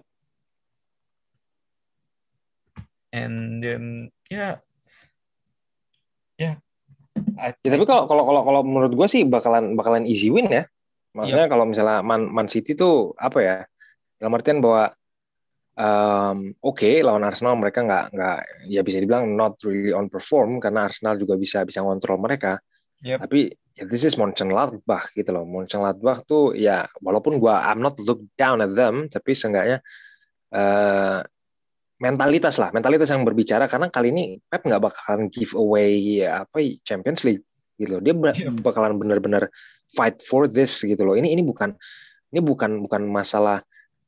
and 3.10 3.58
then 3.58 4.06
ya 4.30 4.62
ya 6.38 6.54
I- 6.54 6.69
Ya, 7.40 7.76
tapi 7.76 7.84
kalau 7.86 8.04
kalau 8.08 8.22
kalau 8.28 8.42
kalau 8.46 8.60
menurut 8.64 8.92
gue 8.94 9.08
sih 9.08 9.22
bakalan 9.24 9.74
bakalan 9.74 10.04
easy 10.04 10.28
win 10.28 10.48
ya. 10.48 10.64
Maksudnya 11.10 11.50
kalau 11.50 11.66
misalnya 11.66 12.06
Man, 12.06 12.30
Man 12.30 12.46
City 12.46 12.78
tuh 12.78 13.18
apa 13.18 13.38
ya? 13.42 13.56
Dalam 14.20 14.36
artian 14.38 14.62
bahwa 14.62 14.94
em, 15.74 16.54
oke 16.62 16.90
lawan 17.02 17.26
Arsenal 17.26 17.58
mereka 17.58 17.82
nggak 17.82 18.04
nggak 18.14 18.38
ya 18.70 18.80
bisa 18.86 19.02
dibilang 19.02 19.34
not 19.34 19.58
really 19.66 19.90
on 19.90 20.06
perform 20.06 20.62
karena 20.62 20.86
Arsenal 20.86 21.18
juga 21.18 21.34
bisa 21.34 21.66
bisa 21.66 21.82
ngontrol 21.82 22.20
mereka. 22.22 22.62
Yep. 23.02 23.26
Tapi 23.26 23.40
ya, 23.74 23.84
this 23.90 24.06
is 24.06 24.14
Mönchengladbach 24.14 25.10
gitu 25.16 25.34
loh. 25.34 25.42
Mönchengladbach 25.48 26.22
tuh 26.28 26.54
ya 26.54 26.86
walaupun 27.02 27.42
gua 27.42 27.66
I'm 27.66 27.82
not 27.82 27.98
look 27.98 28.22
down 28.38 28.62
at 28.62 28.70
them 28.76 29.10
tapi 29.10 29.34
seenggaknya 29.34 29.82
eh, 30.54 31.18
mentalitas 32.00 32.56
lah, 32.56 32.72
mentalitas 32.72 33.12
yang 33.12 33.28
berbicara 33.28 33.68
karena 33.68 33.92
kali 33.92 34.08
ini 34.08 34.22
Pep 34.40 34.64
nggak 34.64 34.80
bakalan 34.80 35.28
give 35.28 35.52
away 35.52 36.24
apa 36.24 36.80
Champions 36.82 37.22
League 37.28 37.44
gitu 37.76 37.96
loh. 37.96 38.02
Dia 38.02 38.16
Iya. 38.16 38.50
bakalan 38.64 38.96
benar-benar 38.96 39.52
fight 39.92 40.24
for 40.24 40.48
this 40.48 40.80
gitu 40.80 41.00
loh. 41.04 41.14
Ini 41.14 41.28
ini 41.28 41.44
bukan 41.44 41.76
ini 42.32 42.40
bukan 42.40 42.80
bukan 42.80 43.04
masalah 43.04 43.60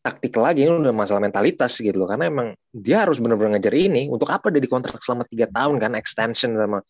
taktik 0.03 0.35
lagi, 0.35 0.67
ini 0.67 0.83
udah 0.83 0.97
masalah 0.97 1.21
mentalitas 1.23 1.79
gitu 1.79 1.95
loh. 1.95 2.09
Karena 2.09 2.33
emang 2.33 2.57
dia 2.73 3.05
harus 3.05 3.21
benar-benar 3.21 3.61
ngejar 3.61 3.77
ini. 3.77 4.09
Untuk 4.09 4.33
apa 4.33 4.49
dia 4.49 4.59
dikontrak 4.65 4.99
selama 4.99 5.29
tiga 5.29 5.47
tahun 5.53 5.77
kan 5.79 5.93
extension 5.95 6.57
sama 6.57 6.81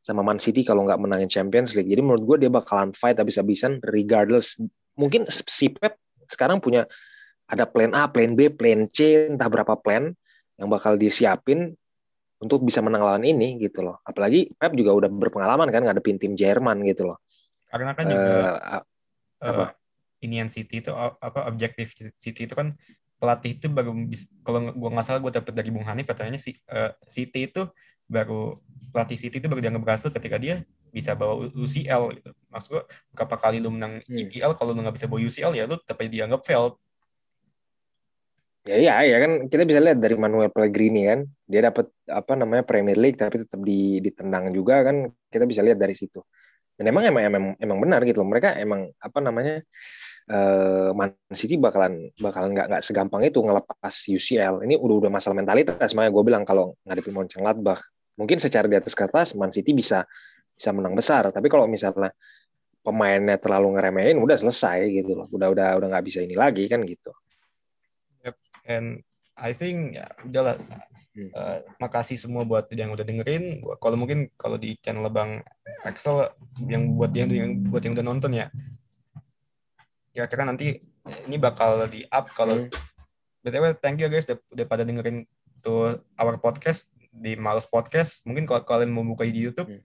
sama 0.00 0.22
Man 0.22 0.38
City 0.40 0.62
kalau 0.64 0.86
nggak 0.88 0.98
menangin 1.02 1.28
Champions 1.28 1.76
League. 1.76 1.90
Jadi 1.92 2.00
menurut 2.00 2.24
gue 2.24 2.46
dia 2.46 2.50
bakalan 2.50 2.96
fight 2.96 3.20
habis-habisan 3.20 3.82
regardless. 3.92 4.56
Mungkin 4.96 5.28
si 5.28 5.68
Pep 5.68 6.00
sekarang 6.32 6.64
punya 6.64 6.88
ada 7.46 7.68
plan 7.68 7.92
A, 7.94 8.08
plan 8.10 8.34
B, 8.34 8.50
plan 8.50 8.88
C, 8.90 9.30
entah 9.30 9.46
berapa 9.46 9.76
plan 9.78 10.16
yang 10.56 10.68
bakal 10.68 10.96
disiapin 10.96 11.76
untuk 12.36 12.60
bisa 12.64 12.84
menang 12.84 13.00
lawan 13.04 13.24
ini 13.24 13.56
gitu 13.60 13.80
loh. 13.80 14.00
Apalagi 14.04 14.52
Pep 14.56 14.76
juga 14.76 14.92
udah 14.92 15.08
berpengalaman 15.08 15.68
kan 15.72 15.82
ngadepin 15.84 16.16
tim 16.20 16.36
Jerman 16.36 16.84
gitu 16.84 17.08
loh. 17.12 17.18
karena 17.66 17.92
kan 17.98 18.06
juga 18.06 18.36
Eh, 18.70 18.82
eh, 19.42 19.52
apa? 19.52 19.66
inian 20.24 20.48
City 20.48 20.80
itu 20.80 20.90
apa 20.94 21.44
objektif 21.50 21.92
City 22.16 22.46
itu 22.48 22.54
kan 22.56 22.72
pelatih 23.20 23.56
itu 23.56 23.66
baru 23.68 23.92
kalau 24.44 24.72
gua 24.76 24.90
nggak 24.92 25.06
salah 25.08 25.20
gue 25.24 25.32
dapet 25.32 25.52
dari 25.56 25.68
Bung 25.72 25.84
Hanif 25.84 26.06
katanya 26.08 26.38
si 26.40 26.56
eh, 26.68 26.92
City 27.08 27.48
itu 27.50 27.68
baru 28.06 28.56
pelatih 28.92 29.18
City 29.18 29.42
itu 29.42 29.48
baru 29.50 29.60
dianggap 29.60 29.82
berhasil 29.82 30.08
ketika 30.14 30.36
dia 30.40 30.62
bisa 30.94 31.12
bawa 31.12 31.48
UCL 31.52 32.16
gitu. 32.16 32.30
Maksud 32.48 32.68
gue 32.72 32.82
berapa 33.12 33.36
kali 33.36 33.60
lu 33.60 33.68
menang 33.74 34.00
Hmm. 34.08 34.16
EPL 34.16 34.56
kalau 34.56 34.72
lu 34.72 34.80
nggak 34.80 34.96
bisa 34.96 35.06
bawa 35.10 35.20
UCL 35.20 35.52
ya 35.52 35.64
lu 35.68 35.76
tetap 35.76 36.00
dianggap 36.00 36.40
failed. 36.46 36.76
Ya 38.66 38.76
ya 38.82 38.94
ya 39.06 39.16
kan 39.22 39.32
kita 39.46 39.62
bisa 39.62 39.78
lihat 39.78 40.02
dari 40.02 40.18
Manuel 40.18 40.50
Pellegrini 40.50 41.06
kan 41.06 41.20
dia 41.46 41.62
dapat 41.70 41.86
apa 42.10 42.34
namanya 42.34 42.66
Premier 42.66 42.98
League 42.98 43.14
tapi 43.14 43.38
tetap 43.38 43.62
di 43.62 44.02
ditendang 44.02 44.50
juga 44.50 44.82
kan 44.82 45.06
kita 45.30 45.46
bisa 45.46 45.62
lihat 45.62 45.78
dari 45.78 45.94
situ. 45.94 46.18
Dan 46.74 46.90
emang 46.90 47.06
emang 47.08 47.22
emang, 47.30 47.44
emang 47.62 47.78
benar 47.78 48.00
gitu 48.02 48.20
loh. 48.20 48.28
Mereka 48.28 48.58
emang 48.58 48.90
apa 48.98 49.18
namanya 49.22 49.62
eh 50.26 50.90
Man 50.98 51.14
City 51.30 51.54
bakalan 51.62 52.10
bakalan 52.18 52.50
nggak 52.58 52.66
nggak 52.74 52.82
segampang 52.82 53.22
itu 53.22 53.38
ngelepas 53.38 53.94
UCL. 54.10 54.66
Ini 54.66 54.74
udah 54.82 54.96
udah 55.06 55.10
masalah 55.14 55.36
mentalitas. 55.38 55.94
Makanya 55.94 56.10
gue 56.10 56.24
bilang 56.26 56.42
kalau 56.42 56.74
ngadepin 56.82 57.14
Mönchengladbach 57.14 57.80
mungkin 58.18 58.42
secara 58.42 58.66
di 58.66 58.74
atas 58.74 58.98
kertas 58.98 59.38
Man 59.38 59.54
City 59.54 59.78
bisa 59.78 60.02
bisa 60.58 60.70
menang 60.74 60.98
besar. 60.98 61.30
Tapi 61.30 61.46
kalau 61.46 61.70
misalnya 61.70 62.10
pemainnya 62.82 63.38
terlalu 63.38 63.78
ngeremehin 63.78 64.18
udah 64.18 64.34
selesai 64.42 64.90
gitu 64.90 65.14
loh. 65.14 65.26
Udah 65.30 65.54
udah 65.54 65.68
udah 65.78 65.88
nggak 65.94 66.04
bisa 66.06 66.18
ini 66.26 66.34
lagi 66.34 66.66
kan 66.66 66.82
gitu. 66.82 67.14
And 68.66 69.00
I 69.38 69.54
think 69.54 69.96
ya 69.96 70.06
udahlah. 70.26 70.58
Hmm. 71.16 71.32
Eh, 71.32 71.58
makasih 71.80 72.20
semua 72.20 72.44
buat 72.44 72.68
yang 72.76 72.92
udah 72.92 73.00
dengerin. 73.00 73.64
Kalau 73.80 73.96
mungkin 73.96 74.28
kalau 74.36 74.60
di 74.60 74.76
channel 74.84 75.08
Bang 75.08 75.40
Axel 75.80 76.28
yang 76.68 76.92
buat 76.92 77.08
yang, 77.16 77.32
yang 77.32 77.64
buat 77.72 77.80
yang 77.80 77.96
udah 77.96 78.04
nonton 78.04 78.36
ya. 78.36 78.52
Kira-kira 80.12 80.44
nanti 80.44 80.76
ini 81.28 81.36
bakal 81.40 81.88
di 81.88 82.04
up 82.08 82.28
kalau 82.36 82.52
Hmm. 82.52 82.68
BTW 83.46 83.78
thank 83.78 84.02
you 84.02 84.10
guys 84.10 84.26
udah, 84.26 84.42
udah 84.50 84.66
pada 84.66 84.82
dengerin 84.82 85.22
tuh 85.62 86.02
our 86.18 86.34
podcast 86.36 86.90
di 87.14 87.38
Males 87.38 87.64
Podcast. 87.64 88.26
Mungkin 88.26 88.42
kalau 88.42 88.66
kalian 88.66 88.90
mau 88.90 89.06
buka 89.06 89.22
di 89.22 89.46
YouTube, 89.46 89.70
Hmm. 89.70 89.80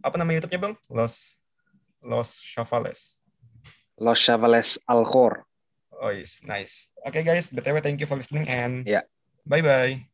apa 0.00 0.16
nama 0.16 0.32
YouTube-nya 0.34 0.60
Bang? 0.66 0.74
Los 0.88 1.36
Los 2.02 2.42
Chavales. 2.42 3.22
Los 4.00 4.18
Chavales 4.18 4.80
Alcor. 4.90 5.46
Oh 6.02 6.10
yes, 6.10 6.42
nice. 6.42 6.90
Okay 7.06 7.22
guys, 7.22 7.46
BTW 7.54 7.78
thank 7.78 8.02
you 8.02 8.10
for 8.10 8.18
listening 8.18 8.50
and 8.50 8.82
Ya. 8.90 9.06
bye 9.46 9.62
bye. 9.62 10.10